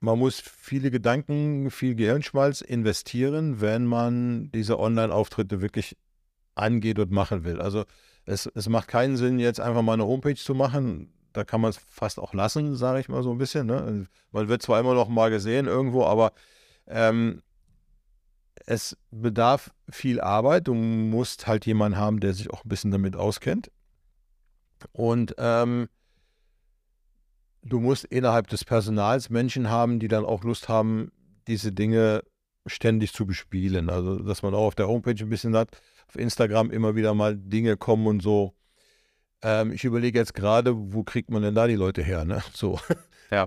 man 0.00 0.18
muss 0.18 0.40
viele 0.40 0.90
Gedanken, 0.90 1.70
viel 1.70 1.94
Gehirnschmalz 1.94 2.60
investieren, 2.60 3.60
wenn 3.60 3.86
man 3.86 4.50
diese 4.52 4.78
Online-Auftritte 4.78 5.60
wirklich 5.60 5.96
angeht 6.54 6.98
und 6.98 7.12
machen 7.12 7.44
will. 7.44 7.60
Also 7.60 7.84
es, 8.24 8.46
es 8.46 8.68
macht 8.68 8.88
keinen 8.88 9.16
Sinn, 9.16 9.38
jetzt 9.38 9.60
einfach 9.60 9.82
mal 9.82 9.94
eine 9.94 10.06
Homepage 10.06 10.34
zu 10.34 10.54
machen. 10.54 11.12
Da 11.32 11.44
kann 11.44 11.60
man 11.60 11.70
es 11.70 11.76
fast 11.76 12.18
auch 12.18 12.34
lassen, 12.34 12.74
sage 12.76 13.00
ich 13.00 13.08
mal 13.08 13.22
so 13.22 13.30
ein 13.30 13.38
bisschen. 13.38 13.66
Ne? 13.66 14.06
Man 14.32 14.48
wird 14.48 14.62
zwar 14.62 14.80
immer 14.80 14.94
noch 14.94 15.08
mal 15.08 15.30
gesehen 15.30 15.66
irgendwo, 15.66 16.04
aber 16.04 16.32
ähm, 16.88 17.42
es 18.66 18.96
bedarf 19.10 19.70
viel 19.88 20.20
Arbeit. 20.20 20.66
Du 20.66 20.74
musst 20.74 21.46
halt 21.46 21.66
jemanden 21.66 21.98
haben, 21.98 22.20
der 22.20 22.34
sich 22.34 22.50
auch 22.50 22.64
ein 22.64 22.68
bisschen 22.68 22.90
damit 22.90 23.14
auskennt. 23.14 23.70
Und 24.92 25.34
ähm, 25.38 25.88
du 27.62 27.80
musst 27.80 28.04
innerhalb 28.04 28.48
des 28.48 28.64
Personals 28.64 29.30
Menschen 29.30 29.70
haben, 29.70 29.98
die 29.98 30.08
dann 30.08 30.24
auch 30.24 30.44
Lust 30.44 30.68
haben, 30.68 31.10
diese 31.46 31.72
Dinge 31.72 32.22
ständig 32.66 33.12
zu 33.12 33.26
bespielen. 33.26 33.90
Also, 33.90 34.18
dass 34.18 34.42
man 34.42 34.54
auch 34.54 34.66
auf 34.66 34.74
der 34.74 34.88
Homepage 34.88 35.16
ein 35.18 35.28
bisschen 35.28 35.56
hat, 35.56 35.80
auf 36.08 36.16
Instagram 36.16 36.70
immer 36.70 36.94
wieder 36.94 37.14
mal 37.14 37.36
Dinge 37.36 37.76
kommen 37.76 38.06
und 38.06 38.22
so. 38.22 38.54
Ähm, 39.42 39.72
ich 39.72 39.84
überlege 39.84 40.18
jetzt 40.18 40.34
gerade, 40.34 40.74
wo 40.76 41.02
kriegt 41.02 41.30
man 41.30 41.42
denn 41.42 41.54
da 41.54 41.66
die 41.66 41.74
Leute 41.74 42.02
her, 42.02 42.24
ne? 42.24 42.42
So. 42.52 42.78
Ja, 43.30 43.46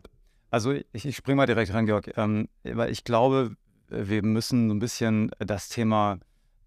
also 0.49 0.71
ich, 0.71 1.05
ich 1.05 1.15
springe 1.15 1.35
mal 1.35 1.45
direkt 1.45 1.73
rein, 1.73 1.85
Georg, 1.85 2.17
ähm, 2.17 2.47
weil 2.63 2.91
ich 2.91 3.03
glaube, 3.03 3.55
wir 3.89 4.23
müssen 4.23 4.69
so 4.69 4.75
ein 4.75 4.79
bisschen 4.79 5.29
das 5.39 5.69
Thema 5.69 6.19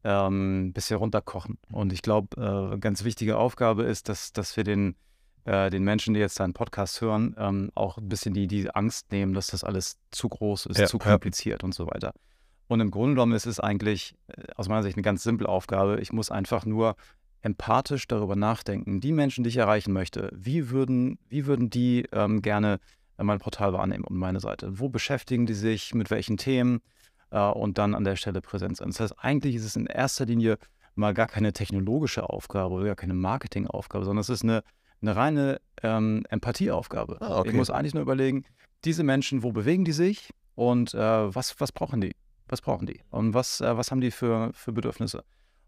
ähm, 0.05 0.73
bisschen 0.73 0.99
runterkochen. 0.99 1.59
Und 1.73 1.93
ich 1.93 2.03
glaube, 2.03 2.73
äh, 2.75 2.79
ganz 2.79 3.05
wichtige 3.05 3.37
Aufgabe 3.39 3.83
ist, 3.83 4.09
dass, 4.09 4.33
dass 4.33 4.57
wir 4.57 4.65
den 4.65 4.95
äh, 5.47 5.71
den 5.71 5.85
Menschen, 5.85 6.13
die 6.13 6.21
jetzt 6.21 6.41
deinen 6.41 6.53
Podcast 6.53 7.01
hören, 7.01 7.37
ähm, 7.39 7.71
auch 7.75 7.99
ein 7.99 8.09
bisschen 8.09 8.35
die, 8.35 8.49
die 8.49 8.69
Angst 8.75 9.13
nehmen, 9.13 9.33
dass 9.33 9.47
das 9.47 9.63
alles 9.63 9.97
zu 10.11 10.29
groß 10.29 10.67
ist, 10.67 10.79
ja, 10.79 10.87
zu 10.87 10.99
kompliziert 10.99 11.63
ja. 11.63 11.67
und 11.67 11.73
so 11.73 11.87
weiter. 11.87 12.13
Und 12.67 12.81
im 12.81 12.91
Grunde 12.91 13.15
genommen 13.15 13.33
ist 13.33 13.47
es 13.47 13.61
eigentlich 13.61 14.17
äh, 14.27 14.43
aus 14.57 14.69
meiner 14.69 14.83
Sicht 14.83 14.97
eine 14.97 15.05
ganz 15.05 15.23
simple 15.23 15.49
Aufgabe. 15.49 16.01
Ich 16.01 16.13
muss 16.13 16.33
einfach 16.33 16.67
nur 16.67 16.97
empathisch 17.43 18.09
darüber 18.09 18.35
nachdenken. 18.35 19.01
Die 19.01 19.13
Menschen, 19.13 19.45
die 19.45 19.51
ich 19.51 19.57
erreichen 19.57 19.93
möchte, 19.93 20.31
wie 20.35 20.71
würden, 20.71 21.19
wie 21.29 21.47
würden 21.47 21.71
die 21.71 22.07
ähm, 22.11 22.43
gerne 22.43 22.81
mein 23.17 23.39
Portal 23.39 23.73
wahrnehmen 23.73 24.03
und 24.03 24.17
meine 24.17 24.41
Seite? 24.41 24.81
Wo 24.81 24.89
beschäftigen 24.89 25.47
die 25.47 25.55
sich, 25.55 25.95
mit 25.95 26.11
welchen 26.11 26.39
Themen 26.39 26.81
äh, 27.31 27.39
und 27.39 27.79
dann 27.79 27.95
an 27.95 28.03
der 28.03 28.17
Stelle 28.17 28.41
präsent 28.41 28.79
sein? 28.79 28.89
Das 28.89 28.99
heißt, 28.99 29.15
eigentlich 29.19 29.55
ist 29.55 29.65
es 29.65 29.77
in 29.77 29.87
erster 29.87 30.27
Linie 30.27 30.59
mal 30.97 31.15
gar 31.15 31.29
keine 31.29 31.53
technologische 31.53 32.29
Aufgabe 32.29 32.75
oder 32.75 32.87
gar 32.87 32.97
keine 32.97 33.15
Marketingaufgabe, 33.15 34.05
sondern 34.05 34.23
es 34.23 34.29
ist 34.29 34.43
eine 34.43 34.65
eine 35.07 35.17
reine 35.17 35.61
ähm, 35.83 36.25
Empathieaufgabe. 36.29 37.19
Ah, 37.21 37.41
okay. 37.41 37.51
Ich 37.51 37.55
muss 37.55 37.71
eigentlich 37.71 37.95
nur 37.95 38.03
überlegen, 38.03 38.45
diese 38.85 39.05
Menschen, 39.05 39.43
wo 39.43 39.53
bewegen 39.53 39.85
die 39.85 39.93
sich 39.93 40.31
und 40.55 40.95
äh, 40.95 40.99
was, 40.99 41.61
was 41.61 41.73
brauchen 41.73 42.01
die? 42.01 42.15
Was 42.49 42.61
brauchen 42.61 42.87
die? 42.87 43.01
Und 43.11 43.35
was, 43.35 43.61
äh, 43.61 43.77
was 43.77 43.91
haben 43.91 44.01
die 44.01 44.11
für, 44.11 44.53
für 44.55 44.73
Bedürfnisse? 44.73 45.25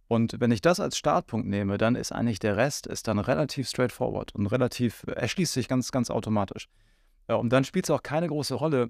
Und 0.07 0.41
wenn 0.41 0.51
ich 0.51 0.63
das 0.63 0.81
als 0.81 0.97
Startpunkt 0.97 1.47
nehme, 1.47 1.77
dann 1.77 1.95
ist 1.95 2.13
eigentlich 2.13 2.39
der 2.39 2.57
Rest 2.57 2.87
ist 2.87 3.09
dann 3.09 3.19
relativ 3.19 3.69
straightforward 3.69 4.35
und 4.35 4.47
relativ, 4.47 5.05
erschließt 5.07 5.53
sich 5.53 5.69
ganz, 5.69 5.93
ganz 5.93 6.11
automatisch. 6.11 6.69
Ja, 7.29 7.35
und 7.35 7.51
dann 7.51 7.65
spielt 7.65 7.85
es 7.85 7.91
auch 7.91 8.03
keine 8.03 8.27
große 8.27 8.55
Rolle, 8.55 8.89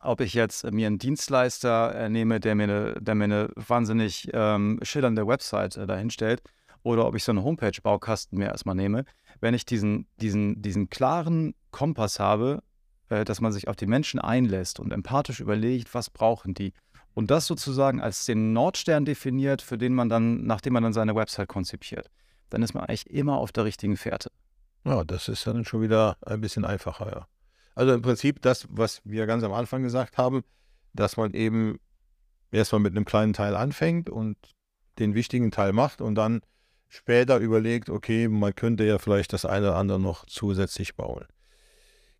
ob 0.00 0.20
ich 0.20 0.34
jetzt 0.34 0.70
mir 0.70 0.88
einen 0.88 0.98
Dienstleister 0.98 1.94
äh, 1.94 2.08
nehme, 2.10 2.38
der 2.38 2.54
mir 2.54 2.64
eine, 2.64 2.94
der 3.00 3.14
mir 3.14 3.24
eine 3.24 3.48
wahnsinnig 3.54 4.28
ähm, 4.34 4.78
schillernde 4.82 5.26
Website 5.26 5.76
äh, 5.76 5.86
dahinstellt 5.86 6.42
oder 6.82 7.06
ob 7.06 7.14
ich 7.14 7.24
so 7.24 7.32
einen 7.32 7.44
Homepage-Baukasten 7.44 8.38
mir 8.38 8.46
erstmal 8.46 8.74
nehme, 8.74 9.04
wenn 9.40 9.54
ich 9.54 9.64
diesen, 9.64 10.06
diesen, 10.20 10.62
diesen 10.62 10.90
klaren 10.90 11.54
Kompass 11.70 12.18
habe, 12.18 12.62
äh, 13.08 13.24
dass 13.24 13.40
man 13.40 13.52
sich 13.52 13.68
auf 13.68 13.76
die 13.76 13.86
Menschen 13.86 14.20
einlässt 14.20 14.80
und 14.80 14.92
empathisch 14.92 15.40
überlegt, 15.40 15.94
was 15.94 16.10
brauchen 16.10 16.54
die. 16.54 16.72
Und 17.14 17.30
das 17.30 17.46
sozusagen 17.46 18.00
als 18.00 18.24
den 18.24 18.52
Nordstern 18.52 19.04
definiert, 19.04 19.62
für 19.62 19.78
den 19.78 19.94
man 19.94 20.08
dann, 20.08 20.46
nachdem 20.46 20.72
man 20.72 20.82
dann 20.82 20.92
seine 20.92 21.14
Website 21.14 21.48
konzipiert, 21.48 22.10
dann 22.50 22.62
ist 22.62 22.74
man 22.74 22.84
eigentlich 22.84 23.10
immer 23.10 23.38
auf 23.38 23.52
der 23.52 23.64
richtigen 23.64 23.96
Fährte. 23.96 24.30
Ja, 24.84 25.04
das 25.04 25.28
ist 25.28 25.46
dann 25.46 25.64
schon 25.64 25.82
wieder 25.82 26.16
ein 26.24 26.40
bisschen 26.40 26.64
einfacher, 26.64 27.10
ja. 27.10 27.26
Also 27.74 27.94
im 27.94 28.02
Prinzip 28.02 28.42
das, 28.42 28.66
was 28.70 29.00
wir 29.04 29.26
ganz 29.26 29.44
am 29.44 29.52
Anfang 29.52 29.82
gesagt 29.82 30.18
haben, 30.18 30.42
dass 30.92 31.16
man 31.16 31.32
eben 31.32 31.78
erstmal 32.50 32.80
mit 32.80 32.94
einem 32.94 33.04
kleinen 33.04 33.32
Teil 33.32 33.56
anfängt 33.56 34.10
und 34.10 34.36
den 34.98 35.14
wichtigen 35.14 35.50
Teil 35.50 35.72
macht 35.72 36.00
und 36.02 36.14
dann 36.14 36.42
später 36.92 37.38
überlegt, 37.38 37.88
okay, 37.88 38.28
man 38.28 38.54
könnte 38.54 38.84
ja 38.84 38.98
vielleicht 38.98 39.32
das 39.32 39.46
eine 39.46 39.68
oder 39.68 39.76
andere 39.76 39.98
noch 39.98 40.26
zusätzlich 40.26 40.94
bauen. 40.94 41.24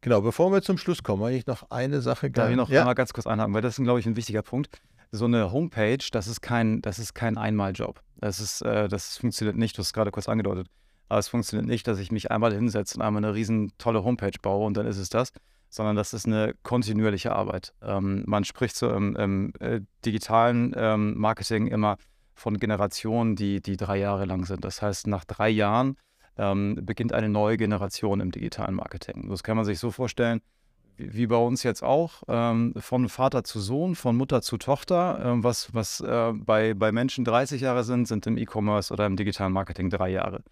Genau, 0.00 0.22
bevor 0.22 0.50
wir 0.50 0.62
zum 0.62 0.78
Schluss 0.78 1.02
kommen, 1.02 1.22
habe 1.22 1.34
ich 1.34 1.46
noch 1.46 1.70
eine 1.70 2.00
Sache 2.00 2.30
Darf 2.30 2.50
ich 2.50 2.56
noch 2.56 2.70
ja. 2.70 2.84
mal 2.84 2.94
ganz 2.94 3.12
kurz 3.12 3.26
einhaken, 3.26 3.54
weil 3.54 3.62
das 3.62 3.78
ist, 3.78 3.84
glaube 3.84 4.00
ich, 4.00 4.06
ein 4.06 4.16
wichtiger 4.16 4.42
Punkt. 4.42 4.80
So 5.12 5.26
eine 5.26 5.52
Homepage, 5.52 5.98
das 6.10 6.26
ist 6.26 6.40
kein, 6.40 6.80
das 6.80 6.98
ist 6.98 7.14
kein 7.14 7.36
Einmaljob. 7.36 8.00
Das 8.16 8.40
ist, 8.40 8.62
äh, 8.62 8.88
das 8.88 9.18
funktioniert 9.18 9.56
nicht, 9.56 9.76
du 9.76 9.80
hast 9.80 9.88
es 9.88 9.92
gerade 9.92 10.10
kurz 10.10 10.28
angedeutet. 10.28 10.68
Aber 11.08 11.18
es 11.18 11.28
funktioniert 11.28 11.68
nicht, 11.68 11.86
dass 11.86 11.98
ich 11.98 12.10
mich 12.10 12.30
einmal 12.30 12.54
hinsetze 12.54 12.96
und 12.96 13.02
einmal 13.02 13.22
eine 13.22 13.34
riesen 13.34 13.72
tolle 13.76 14.02
Homepage 14.02 14.38
baue 14.40 14.66
und 14.66 14.76
dann 14.76 14.86
ist 14.86 14.96
es 14.96 15.10
das, 15.10 15.32
sondern 15.68 15.96
das 15.96 16.14
ist 16.14 16.26
eine 16.26 16.54
kontinuierliche 16.62 17.32
Arbeit. 17.32 17.74
Ähm, 17.82 18.24
man 18.26 18.44
spricht 18.44 18.74
so 18.74 18.90
im, 18.90 19.14
im 19.16 19.52
äh, 19.60 19.80
digitalen 20.04 20.72
ähm, 20.74 21.18
Marketing 21.18 21.66
immer 21.66 21.98
von 22.42 22.58
Generationen, 22.58 23.36
die, 23.36 23.62
die 23.62 23.76
drei 23.76 23.98
Jahre 23.98 24.24
lang 24.24 24.44
sind. 24.44 24.64
Das 24.64 24.82
heißt, 24.82 25.06
nach 25.06 25.24
drei 25.24 25.48
Jahren 25.48 25.96
ähm, 26.36 26.76
beginnt 26.82 27.12
eine 27.12 27.28
neue 27.28 27.56
Generation 27.56 28.20
im 28.20 28.32
digitalen 28.32 28.74
Marketing. 28.74 29.28
Das 29.28 29.44
kann 29.44 29.56
man 29.56 29.64
sich 29.64 29.78
so 29.78 29.92
vorstellen, 29.92 30.42
wie, 30.96 31.26
bei 31.28 31.36
uns 31.36 31.62
jetzt 31.62 31.82
auch, 31.82 32.22
ähm, 32.26 32.74
von 32.76 33.08
Vater 33.08 33.44
zu 33.44 33.60
Sohn, 33.60 33.94
von 33.94 34.16
Mutter 34.16 34.42
zu 34.42 34.58
Tochter. 34.58 35.20
Ähm, 35.24 35.44
was 35.44 35.72
was 35.72 36.00
äh, 36.00 36.32
bei, 36.34 36.74
bei 36.74 36.90
Menschen 36.90 37.24
30 37.24 37.60
Jahre 37.60 37.84
sind, 37.84 38.08
sind 38.08 38.26
im 38.26 38.36
E-Commerce 38.36 38.92
oder 38.92 39.06
im 39.06 39.16
digitalen 39.16 39.52
Marketing 39.52 39.88
drei 39.88 40.10
Jahre. 40.10 40.42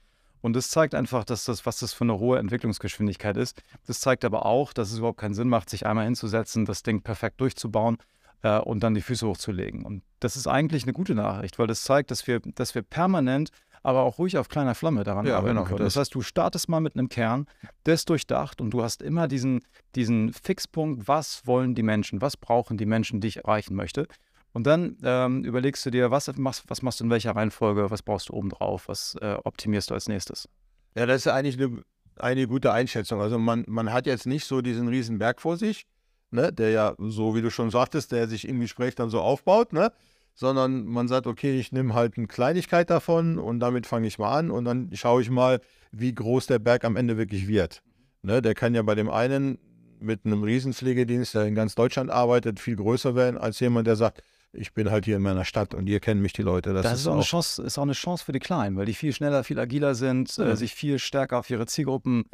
Und 0.42 0.54
das 0.54 0.70
zeigt 0.70 0.94
einfach, 0.94 1.24
dass 1.24 1.44
das, 1.44 1.66
was 1.66 1.80
das 1.80 1.92
für 1.92 2.04
eine 2.04 2.18
hohe 2.18 2.38
Entwicklungsgeschwindigkeit 2.38 3.36
ist. 3.36 3.62
Das 3.86 4.00
zeigt 4.00 4.24
aber 4.24 4.46
auch, 4.46 4.72
dass 4.72 4.92
es 4.92 4.98
überhaupt 4.98 5.18
keinen 5.18 5.34
Sinn 5.34 5.48
macht, 5.48 5.68
sich 5.68 5.86
einmal 5.86 6.04
hinzusetzen, 6.04 6.64
das 6.64 6.82
Ding 6.82 7.02
perfekt 7.02 7.40
durchzubauen 7.40 7.98
äh, 8.42 8.58
und 8.58 8.82
dann 8.82 8.94
die 8.94 9.00
Füße 9.00 9.26
hochzulegen. 9.26 9.84
Und 9.84 10.02
das 10.20 10.36
ist 10.36 10.46
eigentlich 10.46 10.84
eine 10.84 10.92
gute 10.92 11.14
Nachricht, 11.14 11.58
weil 11.58 11.66
das 11.66 11.82
zeigt, 11.82 12.10
dass 12.10 12.26
wir, 12.26 12.40
dass 12.40 12.74
wir 12.74 12.82
permanent, 12.82 13.50
aber 13.82 14.02
auch 14.02 14.18
ruhig 14.18 14.36
auf 14.36 14.48
kleiner 14.48 14.74
Flamme 14.74 15.04
daran 15.04 15.26
ja, 15.26 15.36
arbeiten 15.36 15.56
genau, 15.56 15.66
können. 15.66 15.84
Das 15.84 15.96
heißt, 15.96 16.14
du 16.14 16.20
startest 16.20 16.68
mal 16.68 16.80
mit 16.80 16.94
einem 16.94 17.08
Kern, 17.08 17.46
der 17.86 17.94
ist 17.94 18.08
durchdacht 18.10 18.60
und 18.60 18.70
du 18.70 18.82
hast 18.82 19.00
immer 19.00 19.26
diesen, 19.26 19.60
diesen 19.94 20.32
Fixpunkt, 20.32 21.08
was 21.08 21.46
wollen 21.46 21.74
die 21.74 21.82
Menschen, 21.82 22.20
was 22.20 22.36
brauchen 22.36 22.76
die 22.76 22.86
Menschen, 22.86 23.20
die 23.20 23.28
ich 23.28 23.36
erreichen 23.38 23.74
möchte. 23.74 24.06
Und 24.52 24.66
dann 24.66 24.96
ähm, 25.02 25.44
überlegst 25.44 25.86
du 25.86 25.90
dir, 25.90 26.10
was 26.10 26.36
machst, 26.36 26.64
was 26.68 26.82
machst 26.82 27.00
du 27.00 27.04
in 27.04 27.10
welcher 27.10 27.36
Reihenfolge, 27.36 27.90
was 27.90 28.02
brauchst 28.02 28.28
du 28.28 28.34
obendrauf, 28.34 28.88
was 28.88 29.16
äh, 29.20 29.36
optimierst 29.44 29.90
du 29.90 29.94
als 29.94 30.08
nächstes. 30.08 30.48
Ja, 30.96 31.06
das 31.06 31.24
ist 31.24 31.28
eigentlich 31.28 31.56
eine, 31.56 31.82
eine 32.16 32.48
gute 32.48 32.72
Einschätzung. 32.72 33.20
Also 33.20 33.38
man, 33.38 33.64
man 33.68 33.92
hat 33.92 34.06
jetzt 34.06 34.26
nicht 34.26 34.44
so 34.44 34.60
diesen 34.60 34.88
riesen 34.88 35.18
Berg 35.18 35.40
vor 35.40 35.56
sich, 35.56 35.86
ne, 36.30 36.52
der 36.52 36.70
ja, 36.70 36.94
so 36.98 37.34
wie 37.34 37.42
du 37.42 37.50
schon 37.50 37.70
sagtest, 37.70 38.12
der 38.12 38.28
sich 38.28 38.46
im 38.46 38.60
Gespräch 38.60 38.94
dann 38.94 39.10
so 39.10 39.20
aufbaut, 39.20 39.72
ne? 39.72 39.92
sondern 40.34 40.86
man 40.86 41.08
sagt, 41.08 41.26
okay, 41.26 41.58
ich 41.58 41.72
nehme 41.72 41.94
halt 41.94 42.16
eine 42.16 42.26
Kleinigkeit 42.26 42.88
davon 42.88 43.38
und 43.38 43.60
damit 43.60 43.86
fange 43.86 44.06
ich 44.06 44.18
mal 44.18 44.38
an 44.38 44.50
und 44.50 44.64
dann 44.64 44.90
schaue 44.94 45.22
ich 45.22 45.30
mal, 45.30 45.60
wie 45.92 46.14
groß 46.14 46.46
der 46.46 46.58
Berg 46.58 46.84
am 46.84 46.96
Ende 46.96 47.18
wirklich 47.18 47.46
wird. 47.48 47.82
Ne, 48.22 48.42
der 48.42 48.54
kann 48.54 48.74
ja 48.74 48.82
bei 48.82 48.94
dem 48.94 49.10
einen 49.10 49.58
mit 49.98 50.24
einem 50.24 50.42
Riesenpflegedienst, 50.42 51.34
der 51.34 51.44
in 51.44 51.54
ganz 51.54 51.74
Deutschland 51.74 52.10
arbeitet, 52.10 52.58
viel 52.58 52.76
größer 52.76 53.14
werden 53.14 53.38
als 53.38 53.60
jemand, 53.60 53.86
der 53.86 53.96
sagt, 53.96 54.22
ich 54.52 54.72
bin 54.72 54.90
halt 54.90 55.04
hier 55.04 55.16
in 55.16 55.22
meiner 55.22 55.44
Stadt 55.44 55.74
und 55.74 55.86
hier 55.86 56.00
kennen 56.00 56.22
mich 56.22 56.32
die 56.32 56.42
Leute. 56.42 56.72
Das, 56.72 56.82
das 56.82 57.00
ist, 57.00 57.06
auch 57.06 57.14
eine 57.14 57.22
Chance, 57.22 57.62
ist 57.62 57.78
auch 57.78 57.82
eine 57.82 57.92
Chance 57.92 58.24
für 58.24 58.32
die 58.32 58.40
Kleinen, 58.40 58.76
weil 58.76 58.86
die 58.86 58.94
viel 58.94 59.12
schneller, 59.12 59.44
viel 59.44 59.58
agiler 59.58 59.94
sind, 59.94 60.38
äh, 60.38 60.42
ja. 60.42 60.50
äh, 60.50 60.56
sich 60.56 60.74
viel 60.74 60.98
stärker 60.98 61.38
auf 61.38 61.50
ihre 61.50 61.66
Zielgruppen 61.66 62.24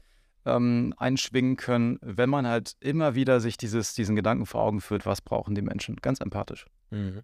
ähm, 0.47 0.95
einschwingen 0.97 1.57
können, 1.57 1.99
wenn 2.01 2.31
man 2.31 2.47
halt 2.47 2.77
immer 2.81 3.15
wieder 3.15 3.41
sich 3.41 3.57
dieses, 3.57 3.95
diesen 3.95 4.17
Gedanken 4.17 4.47
vor 4.47 4.63
Augen 4.63 4.81
führt, 4.81 5.05
was 5.05 5.21
brauchen 5.21 5.55
die 5.55 5.63
Menschen. 5.63 5.97
Ganz 5.97 6.21
empathisch. 6.21 6.67
Mhm. 6.91 7.23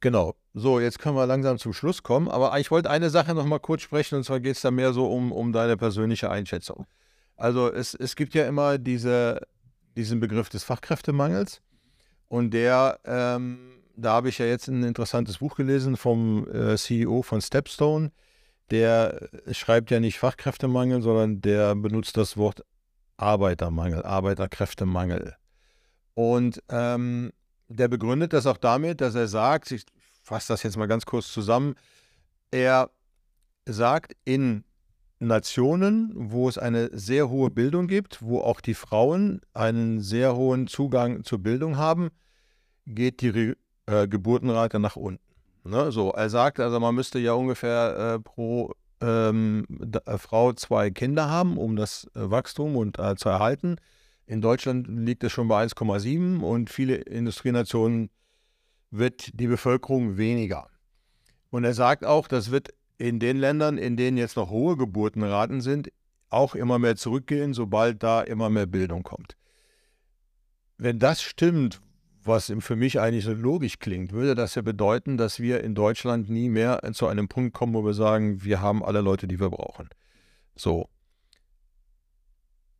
Genau. 0.00 0.36
So, 0.54 0.78
jetzt 0.78 0.98
können 0.98 1.16
wir 1.16 1.26
langsam 1.26 1.58
zum 1.58 1.72
Schluss 1.72 2.02
kommen. 2.02 2.28
Aber 2.28 2.58
ich 2.60 2.70
wollte 2.70 2.90
eine 2.90 3.10
Sache 3.10 3.34
noch 3.34 3.46
mal 3.46 3.58
kurz 3.58 3.82
sprechen, 3.82 4.16
und 4.16 4.24
zwar 4.24 4.40
geht 4.40 4.56
es 4.56 4.62
da 4.62 4.70
mehr 4.70 4.92
so 4.92 5.10
um, 5.10 5.32
um 5.32 5.52
deine 5.52 5.76
persönliche 5.76 6.30
Einschätzung. 6.30 6.86
Also 7.36 7.72
es, 7.72 7.94
es 7.94 8.16
gibt 8.16 8.34
ja 8.34 8.46
immer 8.46 8.78
diese, 8.78 9.40
diesen 9.96 10.20
Begriff 10.20 10.48
des 10.48 10.64
Fachkräftemangels. 10.64 11.62
Und 12.28 12.52
der, 12.52 13.00
ähm, 13.04 13.58
da 13.96 14.12
habe 14.12 14.28
ich 14.28 14.38
ja 14.38 14.46
jetzt 14.46 14.68
ein 14.68 14.82
interessantes 14.82 15.38
Buch 15.38 15.56
gelesen 15.56 15.96
vom 15.96 16.46
äh, 16.50 16.76
CEO 16.76 17.22
von 17.22 17.40
Stepstone. 17.40 18.12
Der 18.70 19.28
schreibt 19.52 19.90
ja 19.90 20.00
nicht 20.00 20.18
Fachkräftemangel, 20.18 21.02
sondern 21.02 21.40
der 21.40 21.74
benutzt 21.74 22.16
das 22.16 22.36
Wort 22.36 22.64
Arbeitermangel, 23.16 24.02
Arbeiterkräftemangel. 24.04 25.34
Und 26.14 26.62
ähm, 26.68 27.32
der 27.68 27.88
begründet 27.88 28.32
das 28.32 28.46
auch 28.46 28.56
damit, 28.56 29.00
dass 29.00 29.14
er 29.14 29.28
sagt, 29.28 29.70
ich 29.70 29.84
fasse 30.22 30.52
das 30.52 30.62
jetzt 30.62 30.76
mal 30.76 30.86
ganz 30.86 31.06
kurz 31.06 31.32
zusammen, 31.32 31.74
er 32.50 32.90
sagt, 33.66 34.16
in 34.24 34.64
Nationen, 35.20 36.12
wo 36.14 36.48
es 36.48 36.58
eine 36.58 36.90
sehr 36.96 37.28
hohe 37.28 37.50
Bildung 37.50 37.88
gibt, 37.88 38.22
wo 38.22 38.40
auch 38.40 38.60
die 38.60 38.74
Frauen 38.74 39.40
einen 39.52 40.00
sehr 40.00 40.36
hohen 40.36 40.66
Zugang 40.68 41.24
zur 41.24 41.38
Bildung 41.40 41.76
haben, 41.76 42.10
geht 42.86 43.20
die 43.20 43.54
äh, 43.86 44.06
Geburtenrate 44.06 44.78
nach 44.78 44.96
unten. 44.96 45.27
Ne? 45.64 45.92
So, 45.92 46.10
er 46.10 46.30
sagt 46.30 46.60
also, 46.60 46.80
man 46.80 46.94
müsste 46.94 47.18
ja 47.18 47.32
ungefähr 47.32 48.14
äh, 48.16 48.20
pro 48.20 48.72
ähm, 49.00 49.66
äh, 50.06 50.18
Frau 50.18 50.52
zwei 50.52 50.90
Kinder 50.90 51.28
haben, 51.30 51.56
um 51.56 51.76
das 51.76 52.08
äh, 52.14 52.30
Wachstum 52.30 52.76
und 52.76 52.98
äh, 52.98 53.16
zu 53.16 53.28
erhalten. 53.28 53.76
In 54.26 54.40
Deutschland 54.40 54.86
liegt 54.88 55.24
es 55.24 55.32
schon 55.32 55.48
bei 55.48 55.64
1,7 55.64 56.40
und 56.40 56.70
viele 56.70 56.96
Industrienationen 56.96 58.10
wird 58.90 59.38
die 59.38 59.46
Bevölkerung 59.46 60.16
weniger. 60.16 60.68
Und 61.50 61.64
er 61.64 61.74
sagt 61.74 62.04
auch, 62.04 62.28
das 62.28 62.50
wird 62.50 62.68
in 62.98 63.20
den 63.20 63.38
Ländern, 63.38 63.78
in 63.78 63.96
denen 63.96 64.16
jetzt 64.16 64.36
noch 64.36 64.50
hohe 64.50 64.76
Geburtenraten 64.76 65.60
sind, 65.60 65.90
auch 66.30 66.54
immer 66.54 66.78
mehr 66.78 66.96
zurückgehen, 66.96 67.54
sobald 67.54 68.02
da 68.02 68.20
immer 68.20 68.50
mehr 68.50 68.66
Bildung 68.66 69.02
kommt. 69.02 69.36
Wenn 70.76 70.98
das 70.98 71.22
stimmt, 71.22 71.80
was 72.28 72.52
für 72.60 72.76
mich 72.76 73.00
eigentlich 73.00 73.24
so 73.24 73.32
logisch 73.32 73.78
klingt, 73.78 74.12
würde 74.12 74.34
das 74.34 74.54
ja 74.54 74.62
bedeuten, 74.62 75.16
dass 75.16 75.40
wir 75.40 75.64
in 75.64 75.74
Deutschland 75.74 76.30
nie 76.30 76.48
mehr 76.48 76.80
zu 76.92 77.06
einem 77.06 77.28
Punkt 77.28 77.54
kommen, 77.54 77.74
wo 77.74 77.84
wir 77.84 77.94
sagen, 77.94 78.44
wir 78.44 78.60
haben 78.60 78.84
alle 78.84 79.00
Leute, 79.00 79.26
die 79.26 79.40
wir 79.40 79.50
brauchen. 79.50 79.88
So. 80.54 80.88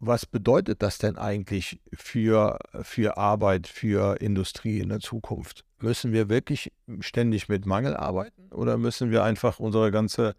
Was 0.01 0.27
bedeutet 0.27 0.81
das 0.81 0.99
denn 0.99 1.19
eigentlich 1.19 1.81
für, 1.93 2.59
für 2.83 3.17
Arbeit, 3.17 3.67
für 3.67 4.21
Industrie 4.21 4.79
in 4.79 4.91
der 4.91 5.01
Zukunft? 5.01 5.65
Müssen 5.81 6.13
wir 6.13 6.29
wirklich 6.29 6.73
ständig 7.01 7.49
mit 7.49 7.67
Mangel 7.67 7.97
arbeiten 7.97 8.53
oder 8.53 8.79
müssen 8.79 9.11
wir 9.11 9.25
einfach 9.25 9.59
unsere 9.59 9.91
ganze 9.91 10.37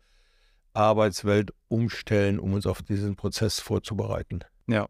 Arbeitswelt 0.73 1.51
umstellen, 1.67 2.39
um 2.39 2.53
uns 2.53 2.65
auf 2.65 2.81
diesen 2.81 3.17
Prozess 3.17 3.59
vorzubereiten? 3.59 4.39
Ja, 4.67 4.87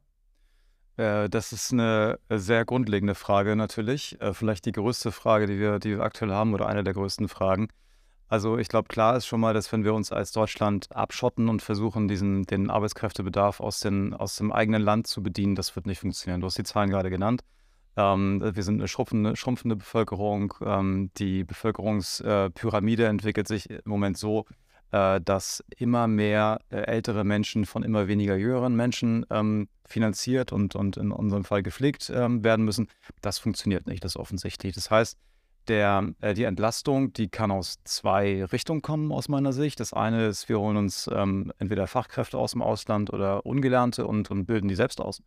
das 0.99 1.53
ist 1.53 1.71
eine 1.71 2.19
sehr 2.29 2.65
grundlegende 2.65 3.15
Frage 3.15 3.55
natürlich. 3.55 4.19
Äh, 4.19 4.33
vielleicht 4.33 4.65
die 4.65 4.71
größte 4.71 5.11
Frage, 5.11 5.47
die 5.47 5.59
wir, 5.59 5.79
die 5.79 5.91
wir 5.91 6.01
aktuell 6.01 6.31
haben 6.31 6.53
oder 6.53 6.67
eine 6.67 6.83
der 6.83 6.93
größten 6.93 7.29
Fragen. 7.29 7.69
Also 8.27 8.57
ich 8.57 8.67
glaube, 8.67 8.89
klar 8.89 9.15
ist 9.15 9.25
schon 9.25 9.39
mal, 9.39 9.53
dass 9.53 9.71
wenn 9.71 9.83
wir 9.83 9.93
uns 9.93 10.11
als 10.11 10.31
Deutschland 10.31 10.95
abschotten 10.95 11.49
und 11.49 11.61
versuchen, 11.61 12.07
diesen, 12.07 12.43
den 12.43 12.69
Arbeitskräftebedarf 12.69 13.59
aus, 13.59 13.79
den, 13.79 14.13
aus 14.13 14.35
dem 14.35 14.51
eigenen 14.51 14.81
Land 14.81 15.07
zu 15.07 15.23
bedienen, 15.23 15.55
das 15.55 15.75
wird 15.75 15.87
nicht 15.87 15.99
funktionieren. 15.99 16.41
Du 16.41 16.47
hast 16.47 16.57
die 16.57 16.63
Zahlen 16.63 16.89
gerade 16.89 17.09
genannt. 17.09 17.43
Ähm, 17.95 18.41
wir 18.53 18.63
sind 18.63 18.79
eine 18.79 18.87
schrumpfende, 18.87 19.35
schrumpfende 19.35 19.75
Bevölkerung. 19.77 20.53
Ähm, 20.63 21.11
die 21.17 21.43
Bevölkerungspyramide 21.43 23.05
entwickelt 23.05 23.47
sich 23.47 23.69
im 23.69 23.81
Moment 23.85 24.17
so, 24.17 24.41
äh, 24.41 24.53
dass 24.91 25.63
immer 25.77 26.07
mehr 26.07 26.59
äh, 26.69 26.77
ältere 26.77 27.23
Menschen 27.23 27.65
von 27.65 27.83
immer 27.83 28.07
weniger 28.07 28.35
jüngeren 28.35 28.75
Menschen 28.75 29.25
ähm, 29.29 29.67
finanziert 29.85 30.51
und, 30.51 30.75
und 30.75 30.97
in 30.97 31.11
unserem 31.11 31.43
Fall 31.43 31.63
gepflegt 31.63 32.11
ähm, 32.13 32.43
werden 32.43 32.65
müssen. 32.65 32.87
Das 33.21 33.39
funktioniert 33.39 33.87
nicht, 33.87 34.03
das 34.03 34.13
ist 34.13 34.17
offensichtlich. 34.17 34.75
Das 34.75 34.89
heißt, 34.89 35.17
der, 35.67 36.13
äh, 36.21 36.33
die 36.33 36.43
Entlastung, 36.43 37.13
die 37.13 37.29
kann 37.29 37.51
aus 37.51 37.79
zwei 37.83 38.43
Richtungen 38.45 38.81
kommen, 38.81 39.11
aus 39.11 39.29
meiner 39.29 39.53
Sicht. 39.53 39.79
Das 39.79 39.93
eine 39.93 40.27
ist, 40.27 40.49
wir 40.49 40.59
holen 40.59 40.77
uns 40.77 41.09
ähm, 41.13 41.53
entweder 41.59 41.87
Fachkräfte 41.87 42.37
aus 42.37 42.51
dem 42.51 42.61
Ausland 42.61 43.13
oder 43.13 43.45
Ungelernte 43.45 44.07
und, 44.07 44.31
und 44.31 44.45
bilden 44.45 44.67
die 44.67 44.75
selbst 44.75 44.99
aus. 44.99 45.21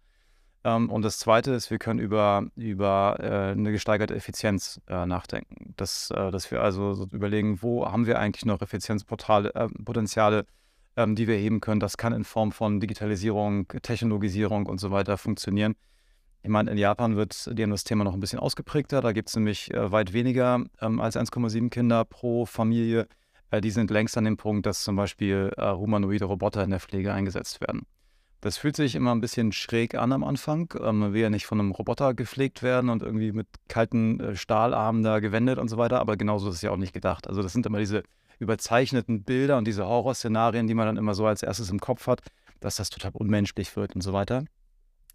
Ähm, 0.64 0.90
und 0.90 1.02
das 1.02 1.18
Zweite 1.18 1.52
ist, 1.52 1.70
wir 1.70 1.78
können 1.78 1.98
über, 1.98 2.44
über 2.56 3.16
äh, 3.18 3.52
eine 3.52 3.72
gesteigerte 3.72 4.14
Effizienz 4.14 4.80
äh, 4.88 5.06
nachdenken. 5.06 5.74
Das, 5.76 6.10
äh, 6.10 6.30
dass 6.30 6.50
wir 6.50 6.62
also 6.62 6.94
so 6.94 7.06
überlegen, 7.10 7.62
wo 7.62 7.90
haben 7.90 8.06
wir 8.06 8.18
eigentlich 8.18 8.44
noch 8.44 8.62
Effizienzpotenziale, 8.62 10.38
äh, 10.40 10.44
ähm, 10.96 11.16
die 11.16 11.26
wir 11.26 11.36
heben 11.36 11.60
können. 11.60 11.80
Das 11.80 11.96
kann 11.96 12.12
in 12.12 12.24
Form 12.24 12.52
von 12.52 12.78
Digitalisierung, 12.80 13.66
Technologisierung 13.82 14.66
und 14.66 14.78
so 14.78 14.90
weiter 14.90 15.18
funktionieren. 15.18 15.74
Ich 16.44 16.50
meine, 16.50 16.70
in 16.70 16.78
Japan 16.78 17.16
wird 17.16 17.56
die 17.56 17.62
haben 17.62 17.70
das 17.70 17.84
Thema 17.84 18.04
noch 18.04 18.14
ein 18.14 18.20
bisschen 18.20 18.40
ausgeprägter. 18.40 19.00
Da 19.00 19.12
gibt 19.12 19.28
es 19.28 19.36
nämlich 19.36 19.72
äh, 19.74 19.90
weit 19.90 20.12
weniger 20.12 20.64
ähm, 20.80 21.00
als 21.00 21.16
1,7 21.16 21.70
Kinder 21.70 22.04
pro 22.04 22.46
Familie. 22.46 23.08
Äh, 23.50 23.60
die 23.60 23.70
sind 23.70 23.90
längst 23.90 24.16
an 24.16 24.24
dem 24.24 24.36
Punkt, 24.36 24.66
dass 24.66 24.82
zum 24.82 24.94
Beispiel 24.94 25.50
humanoide 25.58 26.24
Roboter 26.26 26.62
in 26.62 26.70
der 26.70 26.80
Pflege 26.80 27.12
eingesetzt 27.12 27.60
werden. 27.60 27.86
Das 28.42 28.56
fühlt 28.56 28.74
sich 28.74 28.96
immer 28.96 29.14
ein 29.14 29.20
bisschen 29.20 29.52
schräg 29.52 29.94
an 29.94 30.10
am 30.10 30.24
Anfang. 30.24 30.74
Ähm, 30.80 30.98
man 30.98 31.12
will 31.12 31.22
ja 31.22 31.30
nicht 31.30 31.46
von 31.46 31.60
einem 31.60 31.70
Roboter 31.70 32.12
gepflegt 32.12 32.64
werden 32.64 32.90
und 32.90 33.00
irgendwie 33.00 33.30
mit 33.30 33.46
kalten 33.68 34.18
äh, 34.18 34.36
Stahlarmen 34.36 35.04
da 35.04 35.20
gewendet 35.20 35.58
und 35.58 35.68
so 35.68 35.78
weiter, 35.78 36.00
aber 36.00 36.16
genauso 36.16 36.48
ist 36.48 36.56
es 36.56 36.62
ja 36.62 36.72
auch 36.72 36.76
nicht 36.76 36.92
gedacht. 36.92 37.28
Also 37.28 37.40
das 37.40 37.52
sind 37.52 37.64
immer 37.66 37.78
diese 37.78 38.02
überzeichneten 38.40 39.22
Bilder 39.22 39.58
und 39.58 39.64
diese 39.68 39.86
Horrorszenarien, 39.86 40.66
die 40.66 40.74
man 40.74 40.86
dann 40.86 40.96
immer 40.96 41.14
so 41.14 41.24
als 41.24 41.44
erstes 41.44 41.70
im 41.70 41.78
Kopf 41.78 42.08
hat, 42.08 42.20
dass 42.58 42.74
das 42.74 42.90
total 42.90 43.12
unmenschlich 43.14 43.76
wird 43.76 43.94
und 43.94 44.00
so 44.00 44.12
weiter. 44.12 44.44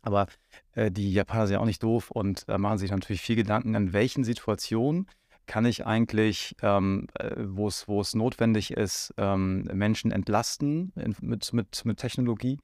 Aber 0.02 0.28
äh, 0.72 0.90
die 0.90 1.12
Japaner 1.12 1.48
sind 1.48 1.56
ja 1.56 1.60
auch 1.60 1.66
nicht 1.66 1.84
doof 1.84 2.12
und 2.12 2.48
äh, 2.48 2.58
machen 2.58 2.78
sich 2.78 2.92
natürlich 2.92 3.22
viel 3.22 3.36
Gedanken, 3.36 3.76
in 3.76 3.92
welchen 3.92 4.24
Situationen 4.24 5.06
kann 5.48 5.66
ich 5.66 5.86
eigentlich, 5.86 6.56
ähm, 6.62 7.08
äh, 7.16 7.32
wo 7.36 7.68
es 7.68 8.16
notwendig 8.16 8.72
ist, 8.72 9.14
ähm, 9.18 9.64
Menschen 9.74 10.12
entlasten 10.12 10.94
in, 10.96 11.14
mit, 11.20 11.52
mit, 11.52 11.84
mit 11.84 11.98
Technologie 11.98 12.60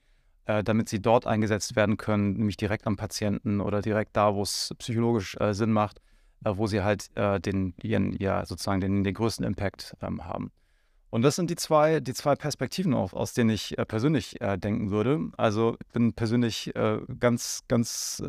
äh, 0.46 0.64
damit 0.64 0.90
sie 0.90 1.02
dort 1.02 1.26
eingesetzt 1.26 1.76
werden 1.76 1.98
können, 1.98 2.34
nämlich 2.34 2.58
direkt 2.58 2.86
am 2.86 2.98
Patienten 2.98 3.62
oder 3.62 3.82
direkt 3.82 4.16
da, 4.18 4.36
wo 4.36 4.42
es 4.42 4.74
psychologisch 4.78 5.38
äh, 5.40 5.54
Sinn 5.54 5.72
macht, 5.72 6.02
äh, 6.44 6.52
wo 6.56 6.68
sie 6.68 6.82
halt 6.82 7.10
äh, 7.16 7.40
den, 7.40 7.74
ihren, 7.82 8.12
ja, 8.20 8.46
sozusagen 8.46 8.82
den, 8.82 9.04
den 9.04 9.14
größten 9.14 9.46
Impact 9.46 9.96
ähm, 10.02 10.26
haben. 10.26 10.52
Und 11.10 11.22
das 11.22 11.36
sind 11.36 11.50
die 11.50 11.56
zwei, 11.56 12.00
die 12.00 12.14
zwei 12.14 12.36
Perspektiven, 12.36 12.94
auf, 12.94 13.14
aus 13.14 13.34
denen 13.34 13.52
ich 13.52 13.78
äh, 13.78 13.86
persönlich 13.86 14.42
äh, 14.42 14.58
denken 14.58 14.90
würde. 14.90 15.30
Also 15.38 15.78
ich 15.80 15.88
bin 15.94 16.14
persönlich 16.14 16.74
ganz, 17.20 17.62
ganz, 17.68 18.22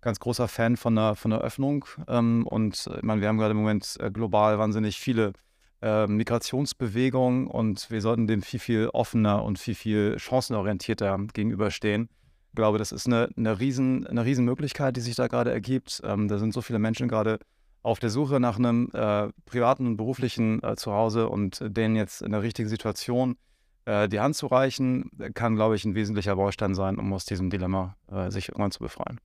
ganz 0.00 0.18
großer 0.18 0.48
Fan 0.48 0.76
von 0.76 0.96
der, 0.96 1.14
von 1.14 1.30
der 1.30 1.40
Öffnung. 1.40 1.84
Ähm, 2.08 2.46
und 2.48 2.88
ich 2.96 3.02
meine, 3.02 3.20
wir 3.20 3.28
haben 3.28 3.38
gerade 3.38 3.52
im 3.52 3.58
Moment 3.58 3.96
global 4.12 4.58
wahnsinnig 4.58 4.98
viele 4.98 5.34
äh, 5.82 6.06
Migrationsbewegung 6.06 7.48
und 7.48 7.90
wir 7.90 8.00
sollten 8.00 8.26
dem 8.26 8.42
viel, 8.42 8.60
viel 8.60 8.88
offener 8.92 9.44
und 9.44 9.58
viel, 9.58 9.74
viel 9.74 10.18
chancenorientierter 10.18 11.18
gegenüberstehen. 11.32 12.08
Ich 12.50 12.56
glaube, 12.56 12.78
das 12.78 12.92
ist 12.92 13.06
eine, 13.06 13.28
eine, 13.36 13.58
riesen, 13.58 14.06
eine 14.06 14.24
riesen 14.24 14.44
Möglichkeit, 14.44 14.96
die 14.96 15.00
sich 15.00 15.16
da 15.16 15.26
gerade 15.26 15.50
ergibt. 15.50 16.00
Ähm, 16.04 16.28
da 16.28 16.38
sind 16.38 16.52
so 16.52 16.60
viele 16.60 16.78
Menschen 16.78 17.08
gerade 17.08 17.38
auf 17.82 17.98
der 17.98 18.10
Suche 18.10 18.38
nach 18.38 18.58
einem 18.58 18.90
äh, 18.92 19.28
privaten 19.44 19.86
und 19.86 19.96
beruflichen 19.96 20.62
äh, 20.62 20.76
Zuhause 20.76 21.28
und 21.28 21.58
denen 21.62 21.96
jetzt 21.96 22.22
in 22.22 22.30
der 22.30 22.42
richtigen 22.42 22.68
Situation 22.68 23.36
äh, 23.84 24.08
die 24.08 24.20
Hand 24.20 24.36
zu 24.36 24.46
reichen, 24.46 25.10
kann, 25.34 25.56
glaube 25.56 25.74
ich, 25.74 25.84
ein 25.84 25.94
wesentlicher 25.94 26.36
Baustein 26.36 26.74
sein, 26.74 26.98
um 26.98 27.12
aus 27.12 27.24
diesem 27.24 27.50
Dilemma 27.50 27.96
äh, 28.10 28.30
sich 28.30 28.50
irgendwann 28.50 28.70
zu 28.70 28.80
befreien. 28.80 29.18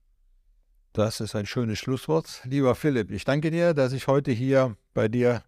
Das 0.92 1.20
ist 1.20 1.36
ein 1.36 1.46
schönes 1.46 1.78
Schlusswort. 1.78 2.40
Lieber 2.44 2.74
Philipp, 2.74 3.10
ich 3.12 3.24
danke 3.24 3.52
dir, 3.52 3.74
dass 3.74 3.92
ich 3.92 4.08
heute 4.08 4.32
hier 4.32 4.76
bei 4.94 5.06
dir 5.06 5.42